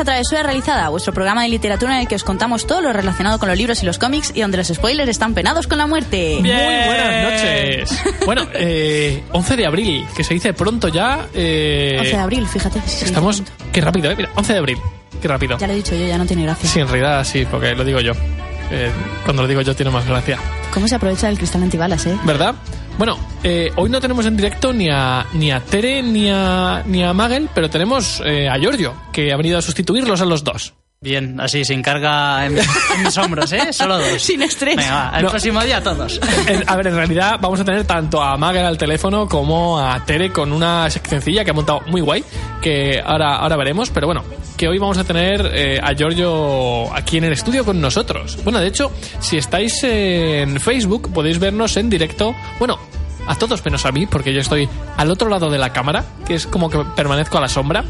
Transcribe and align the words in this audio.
A 0.00 0.04
Travesura 0.04 0.42
Realizada, 0.42 0.88
vuestro 0.88 1.12
programa 1.12 1.42
de 1.42 1.50
literatura 1.50 1.94
en 1.94 2.00
el 2.00 2.08
que 2.08 2.14
os 2.14 2.24
contamos 2.24 2.66
todo 2.66 2.80
lo 2.80 2.92
relacionado 2.92 3.38
con 3.38 3.48
los 3.50 3.58
libros 3.58 3.82
y 3.82 3.86
los 3.86 3.98
cómics 3.98 4.32
y 4.34 4.40
donde 4.40 4.56
los 4.56 4.68
spoilers 4.68 5.10
están 5.10 5.34
penados 5.34 5.66
con 5.66 5.76
la 5.76 5.86
muerte. 5.86 6.38
Muy 6.40 6.50
buenas 6.50 7.24
noches. 7.24 8.02
Bueno, 8.24 8.46
eh, 8.54 9.22
11 9.32 9.56
de 9.56 9.66
abril, 9.66 10.06
que 10.16 10.24
se 10.24 10.34
dice 10.34 10.54
pronto 10.54 10.88
ya. 10.88 11.28
Eh, 11.34 11.96
11 11.98 12.10
de 12.10 12.16
abril, 12.16 12.46
fíjate. 12.46 12.80
sí, 12.86 13.04
Estamos. 13.04 13.42
Qué 13.72 13.80
rápido, 13.80 14.10
¿eh? 14.10 14.14
Mira, 14.16 14.30
11 14.36 14.52
de 14.52 14.58
abril. 14.58 14.78
Qué 15.20 15.28
rápido. 15.28 15.58
Ya 15.58 15.66
lo 15.66 15.74
he 15.74 15.76
dicho 15.76 15.94
yo, 15.94 16.06
ya 16.06 16.16
no 16.16 16.24
tiene 16.24 16.44
gracia. 16.44 16.68
Sí, 16.68 16.80
en 16.80 16.88
realidad 16.88 17.24
sí, 17.24 17.46
porque 17.50 17.74
lo 17.74 17.84
digo 17.84 18.00
yo. 18.00 18.12
Eh, 18.70 18.90
cuando 19.24 19.42
lo 19.42 19.48
digo 19.48 19.60
yo 19.60 19.74
tiene 19.76 19.90
más 19.90 20.06
gracia. 20.06 20.38
¿Cómo 20.72 20.88
se 20.88 20.94
aprovecha 20.94 21.26
del 21.26 21.36
cristal 21.36 21.62
antibalas, 21.62 22.06
eh? 22.06 22.16
¿Verdad? 22.24 22.54
Bueno, 22.98 23.18
eh, 23.42 23.70
hoy 23.76 23.88
no 23.88 24.00
tenemos 24.00 24.26
en 24.26 24.36
directo 24.36 24.72
ni 24.72 24.88
a, 24.90 25.26
ni 25.32 25.50
a 25.50 25.60
Tere 25.60 26.02
ni 26.02 26.28
a, 26.30 26.82
ni 26.86 27.02
a 27.02 27.12
Magel, 27.14 27.48
pero 27.54 27.70
tenemos 27.70 28.22
eh, 28.24 28.48
a 28.48 28.58
Giorgio, 28.58 28.94
que 29.12 29.32
ha 29.32 29.36
venido 29.36 29.58
a 29.58 29.62
sustituirlos 29.62 30.20
a 30.20 30.26
los 30.26 30.44
dos. 30.44 30.74
Bien, 31.02 31.40
así, 31.40 31.64
sin 31.64 31.80
carga 31.80 32.44
en, 32.44 32.58
en 32.58 33.02
mis 33.02 33.16
hombros, 33.16 33.50
¿eh? 33.54 33.72
Solo 33.72 33.96
dos. 33.98 34.06
Sin 34.22 34.42
estrés. 34.42 34.76
Venga, 34.76 35.10
va, 35.10 35.16
el 35.16 35.24
No. 35.24 35.30
próximo 35.30 35.62
día 35.64 35.82
todos. 35.82 36.20
En- 36.46 36.62
a 36.68 36.76
ver, 36.76 36.88
en 36.88 36.94
realidad 36.96 37.38
vamos 37.40 37.58
a 37.58 37.64
tener 37.64 37.84
tanto 37.86 38.22
a 38.22 38.36
Magel 38.36 38.66
al 38.66 38.76
teléfono 38.76 39.26
como 39.26 39.80
a 39.80 40.04
Tere 40.04 40.30
con 40.30 40.52
una 40.52 40.90
seccioncilla 40.90 41.42
que 41.42 41.52
ha 41.52 41.54
montado 41.54 41.80
muy 41.86 42.02
guay, 42.02 42.22
que 42.60 43.00
ahora, 43.02 43.36
ahora 43.36 43.56
veremos, 43.56 43.88
pero 43.88 44.08
bueno, 44.08 44.22
que 44.58 44.68
hoy 44.68 44.76
vamos 44.76 44.98
a 44.98 45.04
tener 45.04 45.50
eh, 45.54 45.80
a 45.82 45.94
Giorgio 45.94 46.94
aquí 46.94 47.16
en 47.16 47.24
el 47.24 47.32
estudio 47.32 47.64
con 47.64 47.80
nosotros. 47.80 48.36
Bueno, 48.44 48.58
de 48.60 48.66
hecho, 48.66 48.92
si 49.20 49.38
estáis 49.38 49.82
en 49.84 50.60
Facebook 50.60 51.10
podéis 51.14 51.38
vernos 51.38 51.78
en 51.78 51.88
directo, 51.88 52.34
bueno, 52.58 52.78
a 53.30 53.34
todos 53.36 53.64
menos 53.64 53.86
a 53.86 53.92
mí, 53.92 54.06
porque 54.06 54.32
yo 54.34 54.40
estoy 54.40 54.68
al 54.96 55.10
otro 55.10 55.28
lado 55.28 55.50
de 55.50 55.58
la 55.58 55.72
cámara, 55.72 56.04
que 56.26 56.34
es 56.34 56.46
como 56.46 56.68
que 56.68 56.78
permanezco 56.96 57.38
a 57.38 57.40
la 57.40 57.48
sombra. 57.48 57.84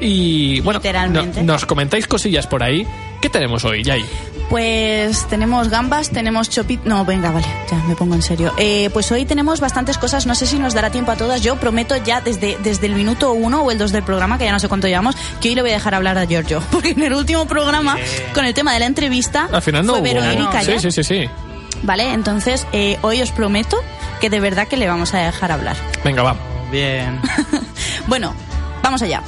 Y 0.00 0.60
bueno, 0.60 0.80
no- 1.10 1.42
nos 1.42 1.66
comentáis 1.66 2.06
cosillas 2.06 2.46
por 2.46 2.62
ahí. 2.62 2.86
¿Qué 3.20 3.28
tenemos 3.28 3.64
hoy, 3.64 3.82
Yay? 3.82 4.04
Pues 4.48 5.26
tenemos 5.28 5.68
gambas, 5.68 6.08
tenemos 6.10 6.48
chopit... 6.48 6.82
No, 6.84 7.04
venga, 7.04 7.30
vale, 7.32 7.46
ya 7.70 7.76
me 7.84 7.94
pongo 7.96 8.14
en 8.14 8.22
serio. 8.22 8.52
Eh, 8.56 8.88
pues 8.92 9.10
hoy 9.12 9.24
tenemos 9.26 9.60
bastantes 9.60 9.98
cosas, 9.98 10.24
no 10.24 10.34
sé 10.34 10.46
si 10.46 10.58
nos 10.58 10.72
dará 10.72 10.90
tiempo 10.90 11.10
a 11.12 11.16
todas. 11.16 11.42
Yo 11.42 11.56
prometo 11.56 11.96
ya 11.96 12.20
desde, 12.20 12.56
desde 12.62 12.86
el 12.86 12.94
minuto 12.94 13.32
uno 13.32 13.62
o 13.62 13.70
el 13.70 13.76
dos 13.78 13.92
del 13.92 14.04
programa, 14.04 14.38
que 14.38 14.44
ya 14.44 14.52
no 14.52 14.60
sé 14.60 14.68
cuánto 14.68 14.86
llevamos, 14.86 15.16
que 15.40 15.50
hoy 15.50 15.54
le 15.56 15.62
voy 15.62 15.70
a 15.72 15.74
dejar 15.74 15.94
hablar 15.96 16.16
a 16.16 16.24
Giorgio. 16.26 16.62
Porque 16.70 16.90
en 16.90 17.02
el 17.02 17.12
último 17.12 17.46
programa, 17.46 17.96
con 18.34 18.44
el 18.46 18.54
tema 18.54 18.72
de 18.72 18.78
la 18.78 18.86
entrevista, 18.86 19.48
Al 19.52 19.60
final 19.62 19.84
no 19.84 19.92
fue 19.94 20.00
hubo... 20.00 20.04
Vero 20.08 20.22
Erika 20.24 20.62
sí, 20.62 20.70
ya. 20.72 20.78
sí, 20.80 20.92
sí, 20.92 21.04
sí. 21.04 21.24
Vale, 21.82 22.12
entonces 22.12 22.66
eh, 22.72 22.98
hoy 23.02 23.20
os 23.20 23.30
prometo 23.30 23.76
que 24.20 24.30
de 24.30 24.40
verdad 24.40 24.68
que 24.68 24.76
le 24.76 24.88
vamos 24.88 25.14
a 25.14 25.18
dejar 25.18 25.52
hablar. 25.52 25.76
Venga, 26.04 26.22
va. 26.22 26.36
Bien. 26.70 27.20
Bueno, 28.06 28.32
vamos 28.82 29.02
allá. 29.02 29.22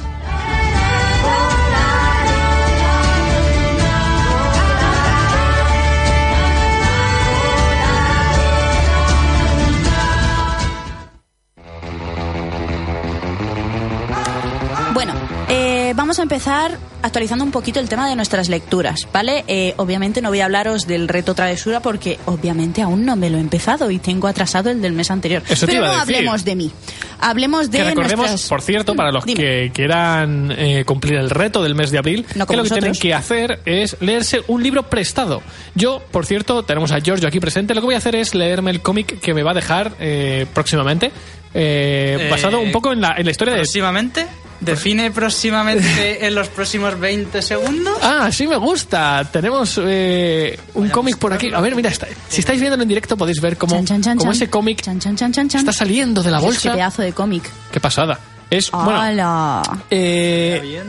Bueno, 14.93 15.13
eh, 15.47 15.93
vamos 15.95 16.17
a 16.17 16.23
empezar 16.23 16.90
actualizando 17.01 17.43
un 17.43 17.51
poquito 17.51 17.79
el 17.79 17.89
tema 17.89 18.07
de 18.09 18.15
nuestras 18.15 18.49
lecturas, 18.49 19.07
¿vale? 19.13 19.43
Eh, 19.47 19.73
obviamente 19.77 20.21
no 20.21 20.29
voy 20.29 20.39
a 20.41 20.45
hablaros 20.45 20.87
del 20.87 21.07
reto 21.07 21.33
travesura 21.35 21.79
porque 21.81 22.19
obviamente 22.25 22.81
aún 22.81 23.05
no 23.05 23.15
me 23.15 23.29
lo 23.29 23.37
he 23.37 23.41
empezado 23.41 23.91
y 23.91 23.99
tengo 23.99 24.27
atrasado 24.27 24.69
el 24.69 24.81
del 24.81 24.93
mes 24.93 25.11
anterior. 25.11 25.43
Eso 25.49 25.65
Pero 25.65 25.85
no 25.85 25.91
hablemos 25.93 26.45
de 26.45 26.55
mí, 26.55 26.71
hablemos 27.19 27.71
de 27.71 27.77
Que 27.79 27.83
recordemos, 27.85 28.27
nuestras- 28.29 28.49
por 28.49 28.61
cierto, 28.61 28.95
para 28.95 29.11
los 29.11 29.25
Dime. 29.25 29.39
que 29.39 29.71
quieran 29.73 30.53
eh, 30.57 30.83
cumplir 30.85 31.15
el 31.15 31.29
reto 31.29 31.63
del 31.63 31.75
mes 31.75 31.91
de 31.91 31.97
abril, 31.97 32.25
No 32.35 32.45
que 32.47 32.55
lo 32.55 32.63
que 32.63 32.69
tienen 32.69 32.93
que 32.93 33.13
hacer 33.13 33.59
es 33.65 33.97
leerse 34.01 34.41
un 34.47 34.61
libro 34.63 34.83
prestado. 34.89 35.41
Yo, 35.75 36.01
por 36.11 36.25
cierto, 36.25 36.63
tenemos 36.63 36.91
a 36.91 36.99
Giorgio 36.99 37.27
aquí 37.27 37.39
presente. 37.39 37.73
Lo 37.73 37.81
que 37.81 37.85
voy 37.85 37.95
a 37.95 37.99
hacer 37.99 38.15
es 38.15 38.33
leerme 38.35 38.71
el 38.71 38.81
cómic 38.81 39.19
que 39.19 39.33
me 39.33 39.43
va 39.43 39.51
a 39.51 39.55
dejar 39.55 39.93
eh, 39.99 40.45
próximamente, 40.53 41.11
eh, 41.53 42.17
Eh, 42.21 42.29
basado 42.29 42.59
un 42.59 42.71
poco 42.71 42.91
en 42.93 43.01
la, 43.01 43.15
en 43.17 43.25
la 43.25 43.31
historia 43.31 43.53
de... 43.53 43.59
Próximamente. 43.61 44.27
Define 44.61 45.09
próximamente 45.09 46.23
en 46.27 46.35
los 46.35 46.47
próximos 46.49 46.99
20 46.99 47.41
segundos. 47.41 47.97
Ah, 48.03 48.29
sí 48.31 48.45
me 48.47 48.57
gusta. 48.57 49.27
Tenemos 49.31 49.79
eh, 49.83 50.59
un 50.75 50.89
cómic 50.89 51.17
por 51.17 51.33
aquí. 51.33 51.49
A 51.51 51.59
ver, 51.61 51.75
mira, 51.75 51.89
está- 51.89 52.07
si 52.29 52.41
estáis 52.41 52.59
viéndolo 52.59 52.83
en 52.83 52.89
directo 52.89 53.17
podéis 53.17 53.41
ver 53.41 53.57
cómo, 53.57 53.75
Chan, 53.75 53.85
chan, 53.85 54.01
chan, 54.03 54.17
cómo 54.19 54.31
ese 54.31 54.49
cómic 54.51 54.81
Chan, 54.81 54.99
chan, 54.99 55.15
chan, 55.15 55.31
chan, 55.33 55.49
chan. 55.49 55.59
está 55.61 55.73
saliendo 55.73 56.21
de 56.21 56.29
la 56.29 56.37
Dios, 56.39 56.59
Qué 56.59 56.67
bolsa. 56.69 56.73
pedazo 56.73 57.01
de 57.01 57.11
cómic. 57.11 57.49
Qué 57.71 57.79
pasada. 57.79 58.19
Es, 58.51 58.69
bueno, 58.69 59.01
¡Hala! 59.01 59.61
eh. 59.89 60.81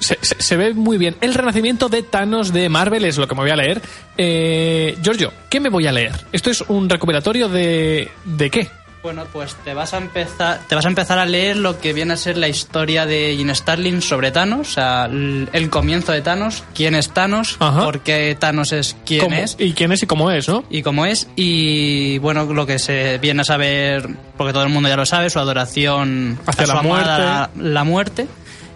Se, 0.00 0.16
se- 0.22 0.40
se 0.40 0.56
ve 0.56 0.72
muy 0.74 0.96
bien. 0.96 1.16
El 1.20 1.34
renacimiento 1.34 1.88
de 1.88 2.04
Thanos 2.04 2.52
de 2.52 2.68
Marvel 2.68 3.04
es 3.04 3.18
lo 3.18 3.26
que 3.26 3.34
me 3.34 3.40
voy 3.42 3.50
a 3.50 3.56
leer. 3.56 3.82
Eh, 4.16 4.96
Giorgio, 5.02 5.32
¿qué 5.50 5.58
me 5.60 5.68
voy 5.68 5.86
a 5.86 5.92
leer? 5.92 6.12
¿Esto 6.32 6.50
es 6.50 6.62
un 6.68 6.88
recopilatorio 6.88 7.48
de. 7.48 8.08
¿de 8.24 8.50
qué? 8.50 8.68
Bueno, 9.08 9.24
pues 9.32 9.54
te 9.64 9.72
vas 9.72 9.94
a 9.94 9.96
empezar, 9.96 10.60
te 10.68 10.74
vas 10.74 10.84
a 10.84 10.88
empezar 10.88 11.18
a 11.18 11.24
leer 11.24 11.56
lo 11.56 11.80
que 11.80 11.94
viene 11.94 12.12
a 12.12 12.16
ser 12.18 12.36
la 12.36 12.46
historia 12.46 13.06
de 13.06 13.34
Jim 13.38 13.48
Starlin 13.54 14.02
sobre 14.02 14.30
Thanos, 14.32 14.68
o 14.68 14.70
sea, 14.70 15.06
el 15.06 15.70
comienzo 15.70 16.12
de 16.12 16.20
Thanos, 16.20 16.62
quién 16.74 16.94
es 16.94 17.08
Thanos, 17.08 17.56
Ajá. 17.58 17.84
por 17.84 18.00
qué 18.00 18.36
Thanos 18.38 18.72
es 18.72 18.96
quién 19.06 19.22
¿Cómo- 19.22 19.36
es 19.36 19.56
¿Y 19.58 19.72
quién 19.72 19.92
es 19.92 20.02
y 20.02 20.06
cómo 20.06 20.30
es, 20.30 20.46
no? 20.46 20.62
y 20.68 20.82
cómo 20.82 21.06
es 21.06 21.26
y 21.36 22.18
bueno 22.18 22.44
lo 22.52 22.66
que 22.66 22.78
se 22.78 23.16
viene 23.16 23.40
a 23.40 23.44
saber 23.44 24.06
porque 24.36 24.52
todo 24.52 24.64
el 24.64 24.68
mundo 24.68 24.90
ya 24.90 24.96
lo 24.96 25.06
sabe 25.06 25.30
su 25.30 25.38
adoración 25.38 26.38
Hacia 26.44 26.66
la 26.66 26.80
amada, 26.80 27.50
la, 27.56 27.62
la 27.62 27.84
muerte 27.84 28.26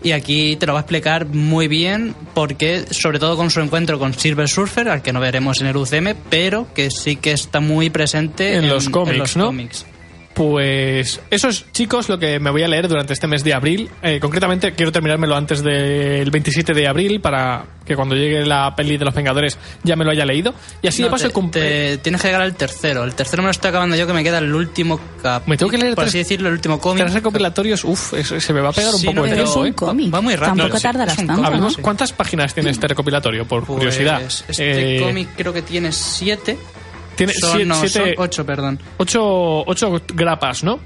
y 0.03 0.13
aquí 0.13 0.57
te 0.57 0.67
lo 0.67 0.73
va 0.73 0.79
a 0.79 0.83
explicar 0.83 1.27
muy 1.27 1.69
bien 1.69 2.15
porque 2.33 2.87
sobre 2.91 3.19
todo 3.19 3.37
con 3.37 3.51
su 3.51 3.61
encuentro 3.61 3.99
con 3.99 4.15
Silver 4.15 4.49
Surfer 4.49 4.89
al 4.89 5.03
que 5.03 5.13
no 5.13 5.21
veremos 5.21 5.61
en 5.61 5.67
el 5.67 5.77
UCM 5.77 6.15
pero 6.31 6.73
que 6.75 6.91
sí 6.91 7.17
que 7.17 7.33
está 7.33 7.61
muy 7.61 7.91
presente 7.91 8.57
En 8.57 8.69
los 8.71 8.89
cómics, 8.89 9.19
los 9.19 9.37
¿no? 9.37 9.47
cómics. 9.47 9.85
Pues 10.35 11.21
eso 11.31 11.49
es, 11.49 11.71
chicos, 11.73 12.09
lo 12.09 12.19
que 12.19 12.41
me 12.41 12.51
voy 12.51 12.63
a 12.63 12.69
leer 12.69 12.89
durante 12.89 13.13
este 13.13 13.27
mes 13.27 13.45
de 13.45 13.53
abril. 13.55 13.91
Eh, 14.03 14.19
concretamente, 14.21 14.73
quiero 14.73 14.91
terminármelo 14.91 15.37
antes 15.37 15.63
del 15.63 16.31
27 16.31 16.73
de 16.73 16.89
abril 16.89 17.21
para 17.21 17.65
que 17.85 17.95
cuando 17.97 18.15
llegue 18.15 18.47
la 18.47 18.75
peli 18.75 18.97
de 18.97 19.05
los 19.05 19.15
Vengadores 19.15 19.59
ya 19.83 19.95
me 19.97 20.05
lo 20.05 20.11
haya 20.11 20.25
leído. 20.25 20.55
Y 20.81 20.87
así 20.89 21.03
No, 21.03 21.09
de 21.09 21.11
paso 21.11 21.23
te, 21.25 21.29
el 21.29 21.35
cumple- 21.35 21.51
te- 21.61 21.99
tienes 21.99 22.21
que 22.23 22.29
llegar 22.29 22.43
al 22.43 22.55
tercero 22.55 23.03
el 23.05 23.15
tercero 23.15 23.43
me 23.43 23.49
lo 23.49 23.51
estoy 23.51 23.69
acabando 23.71 23.97
yo 23.97 24.07
que 24.07 24.13
me 24.13 24.23
queda 24.23 24.39
el 24.39 24.55
último 24.55 25.01
cap 25.21 25.43
Me 25.47 25.57
tengo 25.57 25.71
que 25.71 25.79
leer 25.79 25.95
por 25.95 26.05
tres- 26.05 26.11
así 26.11 26.19
decirlo 26.19 26.49
el 26.49 26.55
último 26.55 26.79
cómic 26.81 27.03
Tres 27.03 27.15
recopilatorios, 27.15 27.85
uff, 27.85 28.15
se 28.23 28.53
me 28.53 28.61
va 28.61 28.69
a 28.71 28.73
pegar 28.73 28.95
un 28.95 29.01
Sí, 29.01 29.07
poco 29.07 29.17
no, 29.17 29.23
de 29.25 29.31
pero 29.31 29.43
es 29.43 29.49
tiempo, 29.53 29.61
un 29.61 29.67
¿eh? 29.67 29.75
cómic. 29.75 30.15
Va 30.15 30.21
muy 30.21 30.37
rápido, 30.37 30.57
Tampoco 30.65 30.81
tardarás 30.81 31.15
es 31.15 31.19
un 31.21 31.27
tanto, 31.27 31.71
sí. 31.71 31.83
¿Cuántas 31.83 32.13
páginas 32.13 32.55
tiene 32.55 32.71
este 32.71 32.87
recopilatorio? 32.89 33.45
Por 33.47 33.65
Pues, 33.65 33.79
curiosidad. 33.79 34.23
este 34.23 34.99
Eh, 34.99 35.01
cómic 35.01 35.29
creo 35.37 35.53
que 35.53 35.63
tiene 35.63 35.91
siete 35.93 36.57
tiene 37.17 37.33
son, 37.35 37.51
siete, 37.53 37.65
no, 37.67 37.75
son 37.89 38.03
ocho, 38.19 38.47
perdón. 38.47 38.79
ocho, 38.99 39.65
ocho 39.67 40.03
grapas, 40.15 40.63
¿no? 40.65 40.79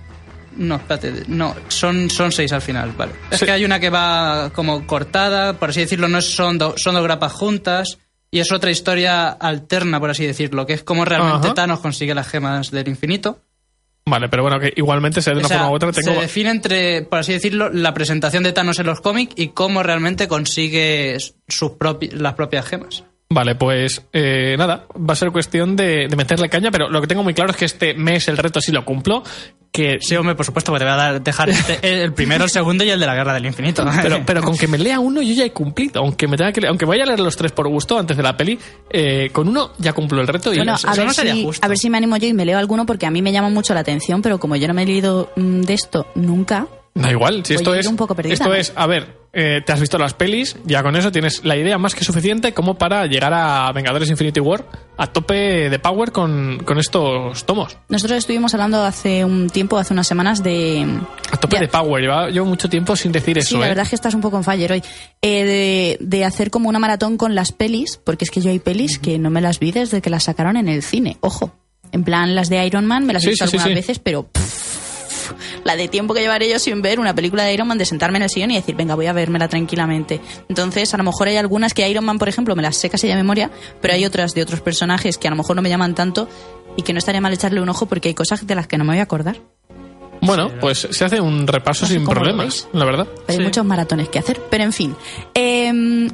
No, 0.57 0.77
espérate, 0.77 1.25
no, 1.29 1.55
son, 1.69 2.09
son 2.09 2.33
seis 2.33 2.51
al 2.53 2.63
final, 2.63 2.93
vale. 2.97 3.13
Es 3.31 3.41
Sí. 3.41 3.45
que 3.45 3.53
hay 3.53 3.65
una 3.65 3.79
que 3.79 3.91
va 3.91 4.51
como 4.55 4.87
cortada, 4.87 5.53
por 5.55 5.71
así 5.71 5.81
decirlo, 5.81 6.09
no 6.09 6.23
son, 6.23 6.57
do- 6.59 6.75
son 6.79 6.95
dos 6.95 7.03
grapas 7.05 7.33
juntas, 7.33 7.99
Y 8.29 8.41
es 8.41 8.51
otra 8.51 8.73
historia 8.73 9.29
alterna, 9.29 10.01
por 10.01 10.11
así 10.11 10.27
decirlo, 10.27 10.67
que 10.67 10.73
es 10.75 10.83
cómo 10.83 11.05
realmente 11.05 11.47
Ajá. 11.47 11.55
Thanos 11.55 11.79
consigue 11.79 12.13
las 12.15 12.27
gemas 12.27 12.71
del 12.73 12.89
infinito. 12.89 13.39
Vale, 14.05 14.29
pero 14.29 14.43
bueno, 14.43 14.59
que 14.59 14.73
igualmente 14.77 15.23
sea 15.23 15.33
de 15.33 15.39
una 15.39 15.47
O 15.47 15.49
sea, 15.49 15.59
forma 15.59 15.73
u 15.73 15.77
otra. 15.77 15.93
Tengo... 15.93 16.13
Se 16.13 16.21
define 16.23 16.51
entre, 16.51 17.03
por 17.03 17.21
así 17.21 17.33
decirlo, 17.33 17.71
la 17.71 17.95
presentación 17.95 18.43
de 18.43 18.53
Thanos 18.53 18.79
en 18.81 18.87
los 18.87 19.01
cómics 19.01 19.33
y 19.37 19.49
cómo 19.49 19.83
realmente 19.85 20.27
consigue 20.27 21.17
sus 21.49 21.71
propi- 21.73 22.13
las 22.13 22.35
propias 22.35 22.67
gemas. 22.67 23.05
Vale, 23.29 23.57
pues 23.57 24.03
eh, 24.13 24.55
nada, 24.57 24.87
va 24.97 25.13
a 25.13 25.17
ser 25.17 25.33
cuestión 25.33 25.75
de, 25.75 26.07
de 26.09 26.17
meterle 26.17 26.49
caña, 26.49 26.71
pero 26.71 26.89
lo 26.89 27.01
que 27.01 27.09
tengo 27.09 27.25
muy 27.25 27.35
claro 27.35 27.51
es 27.51 27.57
que 27.57 27.65
este 27.65 27.95
mes 27.95 28.29
el 28.29 28.37
reto 28.37 28.61
sí 28.61 28.71
lo 28.71 28.85
cumplo, 28.85 29.25
que 29.73 29.99
Sí, 30.01 30.15
hombre, 30.15 30.37
por 30.37 30.47
supuesto, 30.47 30.73
que 30.73 30.79
te 30.79 30.85
voy 30.85 30.93
a 30.93 30.97
dar- 30.97 31.23
dejar 31.23 31.51
este- 31.51 31.81
el 32.05 32.13
primero, 32.15 32.45
el 32.45 32.51
segundo 32.51 32.85
y 32.85 32.91
el 32.91 33.01
de 33.01 33.05
la 33.07 33.15
Guerra 33.17 33.35
del 33.35 33.45
Infinito. 33.45 33.85
pero, 34.03 34.23
pero 34.25 34.43
con 34.43 34.57
que 34.57 34.69
me 34.69 34.79
lea 34.79 35.01
uno 35.01 35.21
yo 35.23 35.35
ya 35.35 35.45
he 35.45 35.51
cumplido, 35.51 36.01
aunque 36.03 36.29
me 36.29 36.37
tenga 36.37 36.53
que 36.53 36.61
leer- 36.61 36.69
aunque 36.71 36.85
vaya 36.87 37.03
a 37.03 37.07
leer 37.07 37.21
los 37.21 37.37
tres 37.37 37.51
por 37.51 37.67
gusto 37.69 37.99
antes 37.99 38.17
de 38.17 38.23
la 38.23 38.37
peli, 38.37 38.59
eh, 38.91 39.29
con 39.33 39.49
uno 39.49 39.73
ya 39.79 39.93
cumplo 39.93 40.21
el 40.21 40.29
reto 40.29 40.55
y 40.55 40.59
Bueno, 40.59 40.77
eso 40.77 40.89
a 40.89 40.95
no 40.95 41.05
ver, 41.07 41.13
sería 41.13 41.35
si, 41.35 41.45
justo. 41.45 41.67
a 41.67 41.69
ver 41.69 41.79
si 41.79 41.91
me 41.91 41.99
animo 41.99 42.17
yo 42.17 42.29
y 42.29 42.33
me 42.33 42.45
leo 42.47 42.59
alguno 42.59 42.87
porque 42.87 43.07
a 43.07 43.11
mí 43.11 43.23
me 43.23 43.33
llama 43.33 43.51
mucho 43.51 43.75
la 43.75 43.81
atención, 43.81 44.23
pero 44.23 44.39
como 44.39 44.55
yo 44.55 44.69
no 44.69 44.73
me 44.75 44.85
he 44.85 44.87
leído 44.87 45.31
mm, 45.35 45.63
de 45.63 45.75
esto 45.75 46.07
nunca, 46.15 46.69
Da 46.95 47.11
igual, 47.11 47.45
si 47.45 47.53
Voy 47.53 47.61
esto 47.61 47.75
es. 47.75 47.87
un 47.89 47.97
poco 47.97 48.15
perdida, 48.15 48.33
esto 48.33 48.49
¿no? 48.49 48.55
es, 48.55 48.73
a 48.75 48.87
ver, 48.87 49.26
eh, 49.39 49.61
te 49.65 49.73
has 49.73 49.81
visto 49.81 49.99
las 49.99 50.15
pelis, 50.15 50.57
ya 50.65 50.83
con 50.83 50.97
eso 50.97 51.13
tienes 51.13 51.45
la 51.45 51.57
idea 51.57 51.77
más 51.77 51.95
que 51.95 52.05
suficiente 52.05 52.55
como 52.55 52.77
para 52.79 53.07
llegar 53.07 53.35
a 53.35 53.71
Vengadores 53.73 54.09
Infinity 54.09 54.41
War 54.41 54.65
a 54.97 55.07
tope 55.09 55.69
de 55.69 55.79
power 55.79 56.11
con, 56.11 56.59
con 56.65 56.79
estos 56.79 57.45
tomos. 57.45 57.77
nosotros 57.91 58.17
estuvimos 58.17 58.55
hablando 58.55 58.83
hace 58.83 59.25
un 59.27 59.51
tiempo, 59.51 59.77
hace 59.77 59.93
unas 59.93 60.07
semanas, 60.07 60.43
de... 60.43 60.87
A 61.31 61.37
tope 61.37 61.57
Ya. 61.57 61.61
de 61.61 61.69
power. 61.69 62.01
Lleva, 62.03 62.31
llevo 62.31 62.47
mucho 62.47 62.71
tiempo 62.71 62.97
sin 62.97 63.13
decir 63.13 63.37
eso, 63.37 63.51
sí, 63.51 63.59
la 63.59 63.67
¿eh? 63.67 63.69
verdad 63.69 63.83
es 63.83 63.91
que 63.91 63.97
estás 63.97 64.15
un 64.15 64.23
poco 64.23 64.39
en 64.39 64.45
fire 64.45 64.73
hoy. 64.73 64.83
Eh, 65.21 65.45
de, 65.45 65.99
de 66.01 66.25
hacer 66.25 66.51
como 66.51 66.69
una 66.71 66.79
maratón 66.79 67.19
con 67.19 67.35
las 67.35 67.53
pelis, 67.53 68.01
porque 68.03 68.25
es 68.25 68.31
que 68.31 68.41
yo 68.41 68.51
hay 68.51 68.59
pelis 68.59 68.99
que 68.99 69.19
no 69.19 69.29
me 69.29 69.43
las 69.43 69.59
vi 69.59 69.71
desde 69.71 70.01
que 70.01 70.09
las 70.09 70.25
sacaron 70.25 70.57
en 70.57 70.69
el 70.69 70.83
cine. 70.83 71.19
Ojo. 71.21 71.53
En 71.93 72.03
plan, 72.03 72.35
las 72.35 72.49
de 72.49 72.65
Iron 72.67 72.87
Man 72.87 73.05
me 73.07 73.13
las 73.13 73.25
he 73.25 73.29
visto 73.29 73.47
sí, 73.47 73.57
algunas 73.59 73.69
sí. 73.69 73.75
veces, 73.75 73.99
pero 73.99 74.25
pff, 74.25 74.86
la 75.65 75.77
de 75.77 75.89
tiempo 75.89 76.15
que 76.15 76.21
llevaré 76.21 76.49
yo 76.51 76.59
sin 76.59 76.83
ver 76.83 77.01
una 77.01 77.15
película 77.15 77.45
de 77.45 77.53
Iron 77.55 77.69
Man, 77.69 77.79
de 77.79 77.85
sentarme 77.85 78.19
en 78.19 78.23
el 78.25 78.31
sillón 78.31 78.51
y 78.51 78.55
decir, 78.57 78.75
venga, 78.77 78.95
voy 78.95 79.07
a 79.07 79.13
vérmela 79.13 79.49
tranquilamente. 79.49 80.21
Entonces, 80.49 80.93
a 80.95 80.97
lo 80.97 81.05
mejor 81.05 81.29
hay 81.29 81.37
algunas 81.37 81.75
que 81.75 81.89
Iron 81.89 82.05
Man, 82.05 82.19
por 82.19 82.29
ejemplo, 82.29 82.55
me 82.57 82.63
las 82.63 82.77
sé 82.77 82.91
casi 82.91 83.07
de 83.09 83.15
memoria, 83.17 83.51
pero 83.81 83.95
hay 83.95 84.05
otras 84.05 84.35
de 84.35 84.43
otros 84.43 84.61
personajes 84.61 85.19
que 85.19 85.29
a 85.29 85.31
lo 85.31 85.37
mejor 85.37 85.57
no 85.57 85.63
me 85.63 85.69
llaman 85.69 85.95
tanto 85.95 86.29
y 86.77 86.83
que 86.83 86.93
no 86.93 86.99
estaría 86.99 87.21
mal 87.21 87.33
echarle 87.33 87.61
un 87.61 87.69
ojo 87.69 87.87
porque 87.87 88.09
hay 88.09 88.15
cosas 88.15 88.47
de 88.47 88.55
las 88.55 88.67
que 88.67 88.77
no 88.79 88.85
me 88.85 88.93
voy 88.93 89.01
a 89.01 89.05
acordar. 89.05 89.37
Bueno, 90.23 90.51
pues 90.61 90.89
se 90.91 91.05
hace 91.05 91.21
un 91.21 91.47
repaso 91.47 91.85
No 91.85 91.89
sé 91.89 91.95
sin 91.95 92.05
problemas, 92.07 92.69
la 92.73 92.85
verdad. 92.85 93.07
Hay 93.29 93.37
Sí. 93.37 93.43
muchos 93.43 93.65
maratones 93.65 94.09
que 94.09 94.19
hacer, 94.19 94.41
pero 94.51 94.65
en 94.65 94.73
fin. 94.73 94.97
Eh, 95.35 95.71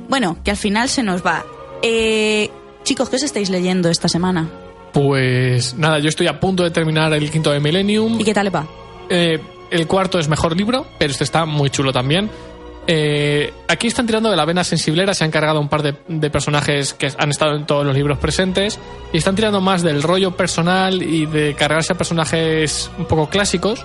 bueno, 0.08 0.38
que 0.44 0.50
al 0.50 0.56
final 0.56 0.88
se 0.88 1.02
nos 1.02 1.24
va. 1.24 1.44
Eh, 1.82 2.50
chicos, 2.84 3.08
¿qué 3.08 3.16
os 3.16 3.22
estáis 3.22 3.48
leyendo 3.48 3.88
esta 3.88 4.08
semana? 4.08 4.48
Pues 4.92 5.74
nada, 5.74 5.98
yo 6.00 6.08
estoy 6.08 6.26
a 6.26 6.38
punto 6.38 6.62
de 6.64 6.70
terminar 6.70 7.12
el 7.14 7.30
quinto 7.30 7.50
de 7.52 7.60
Millennium. 7.60 8.20
¿Y 8.20 8.24
qué 8.24 8.34
tal 8.34 8.44
le 8.44 8.50
va? 8.50 8.66
Eh, 9.08 9.40
el 9.70 9.86
cuarto 9.86 10.18
es 10.18 10.28
mejor 10.28 10.56
libro, 10.56 10.86
pero 10.98 11.10
este 11.10 11.24
está 11.24 11.46
muy 11.46 11.70
chulo 11.70 11.92
también. 11.92 12.30
Eh, 12.86 13.52
aquí 13.68 13.86
están 13.86 14.06
tirando 14.06 14.28
de 14.28 14.36
la 14.36 14.44
vena 14.44 14.64
sensiblera, 14.64 15.14
se 15.14 15.24
han 15.24 15.30
cargado 15.30 15.60
un 15.60 15.68
par 15.68 15.82
de, 15.82 15.94
de 16.08 16.30
personajes 16.30 16.94
que 16.94 17.12
han 17.16 17.30
estado 17.30 17.54
en 17.54 17.64
todos 17.64 17.86
los 17.86 17.94
libros 17.94 18.18
presentes 18.18 18.78
y 19.12 19.18
están 19.18 19.36
tirando 19.36 19.60
más 19.60 19.82
del 19.82 20.02
rollo 20.02 20.36
personal 20.36 21.00
y 21.02 21.26
de 21.26 21.54
cargarse 21.54 21.92
a 21.92 21.96
personajes 21.96 22.90
un 22.98 23.06
poco 23.06 23.28
clásicos 23.28 23.84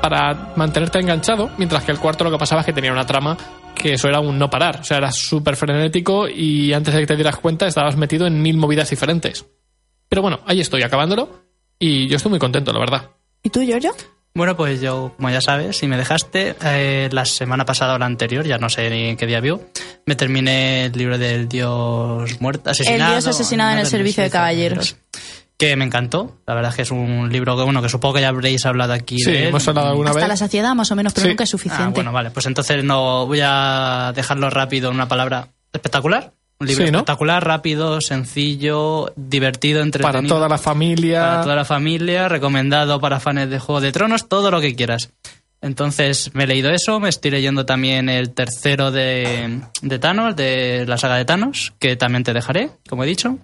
para 0.00 0.54
mantenerte 0.56 0.98
enganchado, 0.98 1.50
mientras 1.58 1.84
que 1.84 1.92
el 1.92 1.98
cuarto 1.98 2.24
lo 2.24 2.30
que 2.30 2.38
pasaba 2.38 2.62
es 2.62 2.66
que 2.66 2.72
tenía 2.72 2.92
una 2.92 3.04
trama 3.04 3.36
que 3.74 3.94
eso 3.94 4.08
era 4.08 4.20
un 4.20 4.38
no 4.38 4.50
parar, 4.50 4.80
o 4.80 4.84
sea, 4.84 4.98
era 4.98 5.12
súper 5.12 5.56
frenético 5.56 6.28
y 6.28 6.72
antes 6.72 6.94
de 6.94 7.00
que 7.00 7.06
te 7.06 7.16
dieras 7.16 7.36
cuenta 7.36 7.66
estabas 7.66 7.96
metido 7.96 8.26
en 8.26 8.40
mil 8.42 8.56
movidas 8.56 8.90
diferentes. 8.90 9.46
Pero 10.08 10.22
bueno, 10.22 10.40
ahí 10.46 10.60
estoy 10.60 10.82
acabándolo 10.82 11.30
y 11.78 12.08
yo 12.08 12.16
estoy 12.16 12.30
muy 12.30 12.38
contento, 12.38 12.72
la 12.72 12.80
verdad. 12.80 13.10
¿Y 13.42 13.50
tú, 13.50 13.62
Giorgio? 13.62 13.92
Bueno, 14.32 14.56
pues 14.56 14.80
yo, 14.80 15.12
como 15.16 15.28
ya 15.30 15.40
sabes, 15.40 15.76
si 15.76 15.88
me 15.88 15.96
dejaste, 15.96 16.54
eh, 16.64 17.08
la 17.12 17.24
semana 17.24 17.64
pasada 17.64 17.94
o 17.94 17.98
la 17.98 18.06
anterior, 18.06 18.46
ya 18.46 18.58
no 18.58 18.68
sé 18.68 18.88
ni 18.88 19.08
en 19.08 19.16
qué 19.16 19.26
día 19.26 19.40
vio, 19.40 19.60
me 20.06 20.14
terminé 20.14 20.84
el 20.86 20.92
libro 20.92 21.18
del 21.18 21.48
Dios 21.48 22.40
muerto, 22.40 22.70
asesinado. 22.70 23.12
Dios 23.12 23.26
asesinado 23.26 23.72
en 23.72 23.78
el 23.80 23.86
servicio 23.86 24.22
de 24.22 24.30
caballeros. 24.30 24.96
Que 25.58 25.76
me 25.76 25.84
encantó. 25.84 26.38
La 26.46 26.54
verdad 26.54 26.70
es 26.70 26.76
que 26.76 26.82
es 26.82 26.90
un 26.90 27.28
libro 27.30 27.54
que, 27.56 27.64
bueno, 27.64 27.82
que 27.82 27.88
supongo 27.90 28.14
que 28.14 28.20
ya 28.22 28.28
habréis 28.28 28.64
hablado 28.64 28.94
aquí 28.94 29.18
Sí, 29.18 29.30
de 29.30 29.42
él. 29.42 29.48
hemos 29.48 29.66
hablado 29.68 29.88
alguna 29.88 30.10
Hasta 30.10 30.20
vez. 30.20 30.28
la 30.28 30.36
saciedad, 30.36 30.74
más 30.74 30.90
o 30.90 30.96
menos, 30.96 31.12
pero 31.12 31.24
Sí. 31.24 31.28
nunca 31.30 31.44
es 31.44 31.50
suficiente. 31.50 31.84
Ah, 31.84 31.92
bueno, 31.92 32.12
vale. 32.12 32.30
Pues 32.30 32.46
entonces 32.46 32.82
no 32.82 33.26
voy 33.26 33.40
a 33.42 34.12
dejarlo 34.14 34.48
rápido 34.48 34.88
en 34.88 34.94
una 34.94 35.06
palabra 35.08 35.48
espectacular. 35.72 36.32
Un 36.60 36.66
libro 36.66 36.84
Sí, 36.84 36.92
¿no? 36.92 36.98
espectacular, 36.98 37.44
rápido, 37.44 38.00
sencillo, 38.02 39.12
divertido, 39.16 39.80
entretenido. 39.80 40.12
Para 40.22 40.28
toda 40.28 40.48
la 40.48 40.58
familia. 40.58 41.22
Para 41.22 41.42
toda 41.42 41.56
la 41.56 41.64
familia, 41.64 42.28
recomendado 42.28 43.00
para 43.00 43.18
fans 43.18 43.48
de 43.48 43.58
Juego 43.58 43.80
de 43.80 43.92
Tronos, 43.92 44.28
todo 44.28 44.50
lo 44.50 44.60
que 44.60 44.74
quieras. 44.74 45.10
Entonces 45.62 46.30
me 46.34 46.44
he 46.44 46.46
leído 46.46 46.70
eso, 46.70 47.00
me 47.00 47.08
estoy 47.08 47.30
leyendo 47.30 47.66
también 47.66 48.08
el 48.08 48.30
tercero 48.30 48.90
de, 48.90 49.60
de 49.82 49.98
Thanos, 49.98 50.36
de 50.36 50.84
la 50.86 50.96
saga 50.96 51.16
de 51.16 51.24
Thanos, 51.24 51.72
que 51.78 51.96
también 51.96 52.24
te 52.24 52.32
dejaré, 52.32 52.70
como 52.88 53.04
he 53.04 53.06
dicho. 53.06 53.38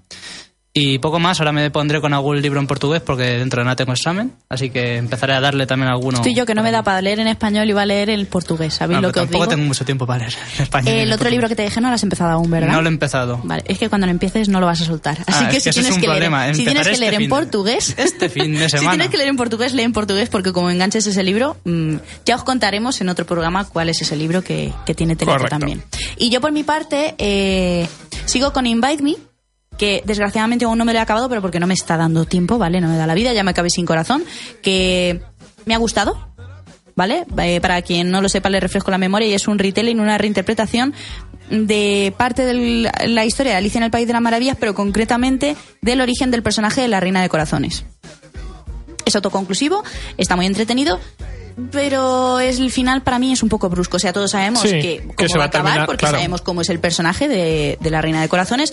Y 0.79 0.99
poco 0.99 1.19
más, 1.19 1.41
ahora 1.41 1.53
me 1.53 1.71
pondré 1.71 2.03
con 2.03 2.13
algún 2.13 2.43
libro 2.43 2.61
en 2.61 2.67
portugués 2.67 3.01
porque 3.01 3.23
dentro 3.39 3.61
de 3.63 3.65
nada 3.65 3.77
tengo 3.77 3.93
examen, 3.93 4.33
así 4.51 4.69
que 4.69 4.97
empezaré 4.99 5.33
a 5.33 5.41
darle 5.41 5.67
también 5.67 5.91
alguno. 5.91 6.19
Estoy 6.19 6.35
yo 6.35 6.45
que 6.45 6.55
no 6.55 6.63
me 6.63 6.71
da 6.71 6.83
para 6.83 7.01
leer 7.01 7.19
en 7.21 7.29
español 7.29 7.67
y 7.71 7.73
va 7.73 7.81
a 7.83 7.87
leer 7.87 8.11
en 8.11 8.27
portugués. 8.27 8.75
¿Sabéis 8.75 8.97
No, 8.97 9.01
lo 9.01 9.09
pero 9.09 9.13
que 9.15 9.21
os 9.21 9.25
tampoco 9.27 9.45
digo? 9.45 9.57
tengo 9.57 9.67
mucho 9.69 9.85
tiempo 9.87 10.07
para 10.07 10.27
leer 10.27 10.35
en 10.57 10.63
español. 10.65 10.95
el 10.95 11.13
otro 11.15 11.31
libro 11.31 11.49
que 11.49 11.57
te 11.57 11.63
dije 11.63 11.81
no 11.81 11.89
lo 11.89 11.95
has 11.95 12.03
empezado 12.03 12.31
aún, 12.33 12.51
¿verdad? 12.51 12.73
No 12.73 12.83
lo 12.83 12.89
he 12.89 12.93
empezado. 12.93 13.41
Vale, 13.43 13.65
es 13.67 13.79
que 13.79 13.89
cuando 13.89 14.07
lo 14.07 14.11
empieces 14.11 14.51
no 14.51 14.61
lo 14.61 14.67
vas 14.67 14.83
a 14.83 14.85
soltar. 14.85 15.17
Así 15.27 15.45
Ah, 15.47 15.49
que 15.49 15.57
es 15.57 15.63
si 15.63 15.71
que 15.71 15.71
ese 15.71 15.81
tienes 15.81 15.99
que 15.99 16.09
leer, 16.09 16.55
si 16.55 16.65
tienes 16.65 16.87
que 16.87 16.93
este 16.93 17.01
leer 17.11 17.23
en 17.23 17.29
portugués, 17.31 17.95
este 17.99 18.29
fin 18.29 18.53
de 18.53 18.65
si 18.69 18.77
semana. 18.77 18.91
tienes 18.91 19.09
que 19.09 19.17
leer 19.17 19.31
en 19.31 19.37
portugués, 19.39 19.73
lee 19.73 19.83
en 19.83 19.95
portugués 19.95 20.29
porque 20.29 20.53
como 20.53 20.69
enganches 20.71 21.07
ese 21.07 21.23
libro, 21.23 21.57
mm, 21.65 21.95
ya 22.27 22.37
os 22.37 22.45
contaremos 22.45 23.01
en 23.01 23.09
otro 23.09 23.25
programa 23.25 23.65
cuál 23.65 23.89
es 23.89 24.03
ese 24.03 24.15
libro 24.15 24.43
que, 24.43 24.75
que 24.85 24.95
tiene 24.95 25.17
Teleco 25.17 25.47
también. 25.49 25.83
Y 26.19 26.29
yo 26.29 26.43
por 26.43 26.53
mi 26.53 26.65
parte 26.65 27.15
eh, 27.17 27.89
sigo 28.27 28.53
con 28.53 28.67
Invite 28.67 29.03
Me, 29.03 29.15
que 29.79 30.03
desgraciadamente 30.05 30.65
aún 30.65 30.79
no 30.79 30.85
me 30.85 30.93
lo 30.93 30.99
he 30.99 31.03
acabado, 31.03 31.29
pero 31.29 31.43
porque 31.43 31.61
no 31.61 31.67
me 31.67 31.75
está 31.75 31.97
dando 31.97 32.25
tiempo, 32.25 32.59
¿vale? 32.59 32.81
No 32.81 32.89
me 32.89 32.97
da 32.97 33.07
la 33.07 33.15
vida, 33.15 33.33
ya 33.33 33.45
me 33.45 33.51
acabé 33.51 33.71
sin 33.71 33.87
corazón, 33.87 34.25
que 34.63 35.21
me 35.65 35.75
ha 35.75 35.79
gustado, 35.79 36.29
¿vale? 36.95 37.27
Eh, 37.39 37.61
para 37.61 37.83
quien 37.83 38.11
no 38.11 38.23
lo 38.23 38.29
sepa, 38.29 38.49
le 38.51 38.61
refresco 38.61 38.91
la 38.91 38.99
memoria 38.99 39.29
y 39.29 39.35
es 39.35 39.49
un 39.49 39.59
retelling, 39.59 40.01
una 40.01 40.19
reinterpretación 40.19 40.95
de 41.51 42.13
parte 42.17 42.45
de 42.45 42.91
la 43.07 43.25
historia 43.25 43.53
de 43.53 43.59
Alicia 43.59 43.79
en 43.79 43.85
el 43.85 43.91
País 43.91 44.07
de 44.07 44.13
las 44.13 44.23
Maravillas, 44.23 44.57
pero 44.59 44.75
concretamente 44.75 45.57
del 45.81 46.01
origen 46.01 46.31
del 46.31 46.43
personaje 46.43 46.81
de 46.81 46.89
la 46.89 46.99
Reina 47.01 47.23
de 47.23 47.29
Corazones. 47.29 47.85
Es 49.05 49.15
autoconclusivo, 49.15 49.85
está 50.17 50.35
muy 50.35 50.47
entretenido, 50.47 50.99
pero 51.71 52.41
es, 52.41 52.59
el 52.59 52.73
final 52.73 53.03
para 53.03 53.21
mí 53.21 53.33
es 53.33 53.43
un 53.43 53.49
poco 53.49 53.69
brusco. 53.69 53.97
O 53.97 54.01
sea, 54.01 54.13
todos 54.13 54.33
sabemos 54.33 54.63
Sí, 54.63 54.71
que 54.71 54.81
que 54.81 55.15
cómo 55.15 55.29
se 55.29 55.39
va 55.39 55.45
a 55.45 55.47
a 55.47 55.49
acabar, 55.49 55.67
terminar, 55.67 55.87
porque 55.87 56.01
claro. 56.01 56.17
sabemos 56.17 56.43
cómo 56.43 56.61
es 56.63 56.69
el 56.69 56.81
personaje 56.81 57.29
de, 57.29 57.79
de 57.81 57.91
la 57.91 58.03
Reina 58.03 58.21
de 58.21 58.29
Corazones. 58.29 58.73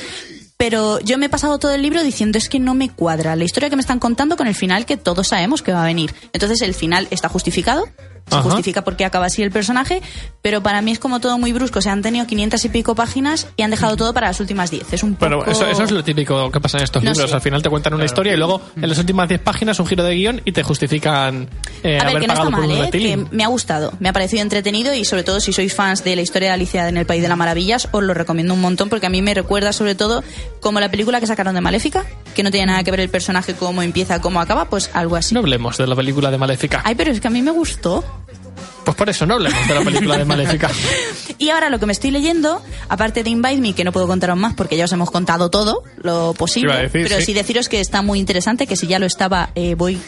Pero 0.58 1.00
yo 1.00 1.18
me 1.18 1.26
he 1.26 1.30
pasado 1.30 1.60
todo 1.60 1.74
el 1.74 1.82
libro 1.82 2.04
diciendo 2.04 2.38
es 2.38 2.50
que 2.50 2.60
no 2.60 2.74
me 2.74 2.90
cuadra 2.90 3.36
la 3.36 3.44
historia 3.44 3.70
que 3.70 3.76
me 3.76 3.82
están 3.82 4.00
contando 4.00 4.38
con 4.38 4.48
el 4.48 4.56
final 4.56 4.86
que 4.86 4.98
todos 4.98 5.28
sabemos 5.28 5.62
que 5.62 5.74
va 5.74 5.84
a 5.84 5.88
venir. 5.88 6.14
Entonces 6.32 6.62
el 6.62 6.74
final 6.74 7.08
está 7.12 7.30
justificado, 7.30 7.86
se 8.28 8.36
Ajá. 8.36 8.44
justifica 8.44 8.84
por 8.84 8.96
qué 8.96 9.06
acaba 9.06 9.26
así 9.28 9.44
el 9.44 9.52
personaje, 9.52 10.02
pero 10.42 10.64
para 10.64 10.82
mí 10.82 10.92
es 10.92 11.00
como 11.00 11.20
todo 11.20 11.38
muy 11.38 11.52
brusco. 11.54 11.80
O 11.80 11.82
sea, 11.82 11.92
han 11.92 12.02
tenido 12.02 12.26
500 12.26 12.64
y 12.66 12.70
pico 12.70 12.96
páginas 12.96 13.48
y 13.58 13.62
han 13.64 13.72
dejado 13.72 13.96
todo 13.98 14.14
para 14.14 14.28
las 14.28 14.40
últimas 14.40 14.72
10. 14.72 14.94
Es 14.94 15.04
un 15.04 15.16
poco... 15.16 15.26
Pero 15.26 15.46
eso, 15.46 15.68
eso 15.68 15.84
es 15.84 15.92
lo 15.92 16.04
típico 16.04 16.50
que 16.52 16.60
pasa 16.60 16.78
en 16.78 16.84
estos 16.86 17.04
No 17.04 17.12
libros. 17.12 17.30
sé. 17.30 17.36
Al 17.36 17.42
final 17.42 17.62
te 17.62 17.70
cuentan 17.70 17.94
una 17.94 18.06
historia 18.06 18.34
y 18.34 18.38
luego 18.38 18.62
en 18.76 18.90
las 18.90 18.98
últimas 18.98 19.28
10 19.28 19.42
páginas 19.42 19.80
un 19.80 19.88
giro 19.88 20.04
de 20.04 20.16
guion 20.16 20.42
y 20.46 20.52
te 20.52 20.64
justifican 20.64 21.50
eh, 21.84 22.00
A 22.00 22.06
ver, 22.06 22.08
haber 22.08 22.22
que 22.22 22.28
no 22.28 22.34
está 22.34 22.44
pagado 22.46 22.52
por 22.52 22.68
mal, 22.68 22.80
un 22.80 22.86
¿eh? 22.86 22.90
que 22.92 23.26
me 23.32 23.44
ha 23.44 23.48
gustado, 23.48 23.94
me 24.00 24.10
ha 24.10 24.14
parecido 24.14 24.42
entretenido 24.42 24.94
y 24.94 25.06
sobre 25.06 25.24
todo 25.24 25.40
si 25.40 25.54
sois 25.54 25.74
fans 25.76 26.04
de 26.04 26.16
la 26.16 26.22
historia 26.22 26.50
de 26.50 26.54
Alicia 26.56 26.88
en 26.90 26.98
el 26.98 27.06
País 27.06 27.22
de 27.22 27.28
las 27.28 27.38
Maravillas, 27.38 27.88
os 27.92 28.04
lo 28.04 28.14
recomiendo 28.14 28.54
un 28.54 28.62
montón 28.62 28.90
porque 28.90 29.06
a 29.08 29.10
mí 29.10 29.22
me 29.22 29.34
recuerda 29.34 29.74
sobre 29.74 29.96
todo 29.96 30.24
como 30.60 30.80
la 30.80 30.90
película 30.90 31.20
que 31.20 31.28
sacaron 31.28 31.56
de 31.56 31.62
Maléfica, 31.62 32.06
que 32.36 32.44
no 32.44 32.52
tiene 32.52 32.68
nada 32.68 32.84
que 32.84 32.92
ver 32.92 33.02
el 33.02 33.10
personaje, 33.10 33.54
cómo 33.54 33.82
empieza, 33.82 34.22
cómo 34.22 34.40
acaba, 34.42 34.70
pues 34.70 34.90
algo 34.94 35.16
así. 35.16 35.34
No 35.34 35.42
hablemos 35.42 35.78
de 35.78 35.88
la 35.88 35.96
película 35.96 36.32
de 36.32 36.38
Maléfica. 36.38 36.82
Ay, 36.86 36.96
pero 36.96 37.12
es 37.12 37.20
que 37.20 37.28
a 37.28 37.32
mí 37.32 37.42
me 37.42 37.52
gustó. 37.52 38.04
Pues 38.84 38.98
por 38.98 39.10
eso 39.10 39.26
no 39.26 39.36
hablemos 39.36 39.68
de 39.68 39.74
la 39.74 39.82
película 39.82 40.18
de 40.18 40.26
Maléfica. 40.26 40.70
Y 41.40 41.50
ahora 41.50 41.70
lo 41.70 41.80
que 41.80 41.86
me 41.86 41.94
estoy 41.94 42.12
leyendo, 42.12 42.62
aparte 42.88 43.24
de 43.24 43.30
Invite 43.30 43.58
Me, 43.58 43.74
que 43.74 43.84
no 43.84 43.92
puedo 43.92 44.08
contaros 44.08 44.38
más 44.38 44.54
porque 44.54 44.78
ya 44.78 44.86
os 44.86 44.92
hemos 44.94 45.12
contado 45.12 45.50
todo 45.50 45.84
lo 45.98 46.34
posible, 46.34 46.74
decir, 46.84 47.04
pero 47.04 47.18
sí. 47.18 47.26
sí. 47.28 47.34
deciros 47.34 47.68
que 47.68 47.82
está 47.82 48.02
muy 48.02 48.20
interesante, 48.20 48.68
que 48.68 48.78
si 48.78 48.88
ya 48.88 49.00
lo 49.00 49.06
estaba, 49.06 49.50
eh, 49.56 49.76
voy, 49.76 50.00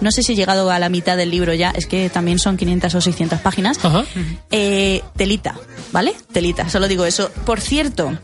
no 0.00 0.12
sé 0.12 0.22
si 0.22 0.32
he 0.32 0.36
llegado 0.36 0.70
a 0.70 0.78
la 0.78 0.88
mitad 0.90 1.16
del 1.16 1.30
libro 1.30 1.52
ya, 1.54 1.70
es 1.70 1.86
que 1.86 2.10
también 2.10 2.38
son 2.38 2.56
500 2.56 2.94
o 2.94 3.00
600 3.00 3.40
páginas. 3.40 3.84
Ajá. 3.84 4.04
Eh, 4.50 5.02
telita, 5.16 5.56
¿vale? 5.90 6.14
Telita, 6.32 6.68
solo 6.68 6.86
digo 6.86 7.06
eso. 7.06 7.30
Por 7.44 7.60
cierto, 7.60 8.16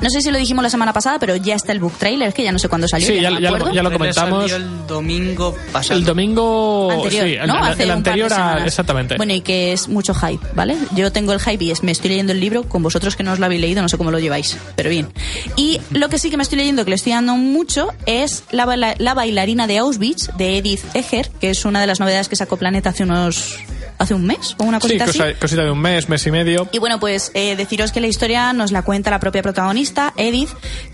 No 0.00 0.08
sé 0.10 0.20
si 0.20 0.30
lo 0.30 0.38
dijimos 0.38 0.62
la 0.62 0.70
semana 0.70 0.92
pasada, 0.92 1.18
pero 1.18 1.36
ya 1.36 1.54
está 1.54 1.72
el 1.72 1.80
book 1.80 1.92
trailer, 1.98 2.32
que 2.32 2.42
ya 2.42 2.52
no 2.52 2.58
sé 2.58 2.68
cuándo 2.68 2.88
salió. 2.88 3.06
Sí, 3.06 3.16
ya, 3.16 3.22
ya, 3.22 3.30
no 3.30 3.36
me 3.36 3.74
ya 3.74 3.82
lo, 3.82 3.90
ya 3.90 3.92
comentamos. 3.92 4.50
salió 4.50 4.56
el 4.66 4.86
domingo 4.86 5.56
pasado. 5.72 5.98
El 5.98 6.04
domingo. 6.04 6.90
Anterior, 6.90 7.24
sí, 7.28 7.36
¿no? 7.46 7.56
el- 7.66 7.72
Hace 7.72 7.82
el 7.84 7.90
un 7.90 8.02
par 8.02 8.14
de 8.16 8.22
anterior 8.22 8.32
a. 8.32 8.64
Exactamente. 8.66 9.16
Bueno, 9.16 9.32
y 9.34 9.40
que 9.40 9.72
es 9.72 9.88
mucho 9.88 10.14
hype, 10.14 10.44
¿vale? 10.54 10.76
Yo 10.94 11.12
tengo 11.12 11.32
el 11.32 11.40
hype 11.40 11.64
y 11.64 11.70
es, 11.70 11.82
me 11.82 11.92
estoy 11.92 12.10
leyendo 12.10 12.32
el 12.32 12.40
libro, 12.40 12.64
con 12.68 12.82
vosotros 12.82 13.16
que 13.16 13.22
no 13.22 13.32
os 13.32 13.38
lo 13.38 13.46
habéis 13.46 13.60
leído, 13.60 13.82
no 13.82 13.88
sé 13.88 13.98
cómo 13.98 14.10
lo 14.10 14.18
lleváis, 14.18 14.56
pero 14.76 14.90
bien. 14.90 15.08
Y 15.56 15.80
lo 15.90 16.08
que 16.08 16.18
sí 16.18 16.30
que 16.30 16.36
me 16.36 16.42
estoy 16.42 16.58
leyendo, 16.58 16.84
que 16.84 16.90
le 16.90 16.96
estoy 16.96 17.12
dando 17.12 17.34
mucho, 17.36 17.88
es 18.06 18.44
La, 18.50 18.64
baila- 18.66 18.94
la 18.98 19.14
bailarina 19.14 19.66
de 19.66 19.78
Auschwitz, 19.78 20.30
de 20.36 20.58
Edith 20.58 20.80
Eger, 20.94 21.30
que 21.40 21.50
es 21.50 21.64
una 21.64 21.80
de 21.80 21.86
las 21.86 22.00
novedades 22.00 22.28
que 22.28 22.36
sacó 22.36 22.56
Planeta 22.56 22.90
hace 22.90 23.02
unos... 23.04 23.56
hace 24.00 24.14
un 24.14 24.24
mes, 24.26 24.56
o 24.58 24.64
una 24.64 24.78
sí, 24.80 24.88
cosita 24.88 25.04
así. 25.04 25.18
cosa- 25.18 25.34
cosita 25.38 25.62
de 25.62 25.70
un 25.70 25.78
mes, 25.80 26.08
mes 26.08 26.26
y 26.26 26.30
medio. 26.32 26.66
Y 26.72 26.78
bueno, 26.78 26.98
pues 26.98 27.30
eh, 27.34 27.54
deciros 27.54 27.92
que 27.92 28.00
la 28.00 28.06
historia 28.08 28.52
nos 28.52 28.72
la 28.72 28.82
cuenta 28.82 29.10
la 29.10 29.20
propia 29.20 29.42
protagonista, 29.42 30.12
Edith, 30.16 30.48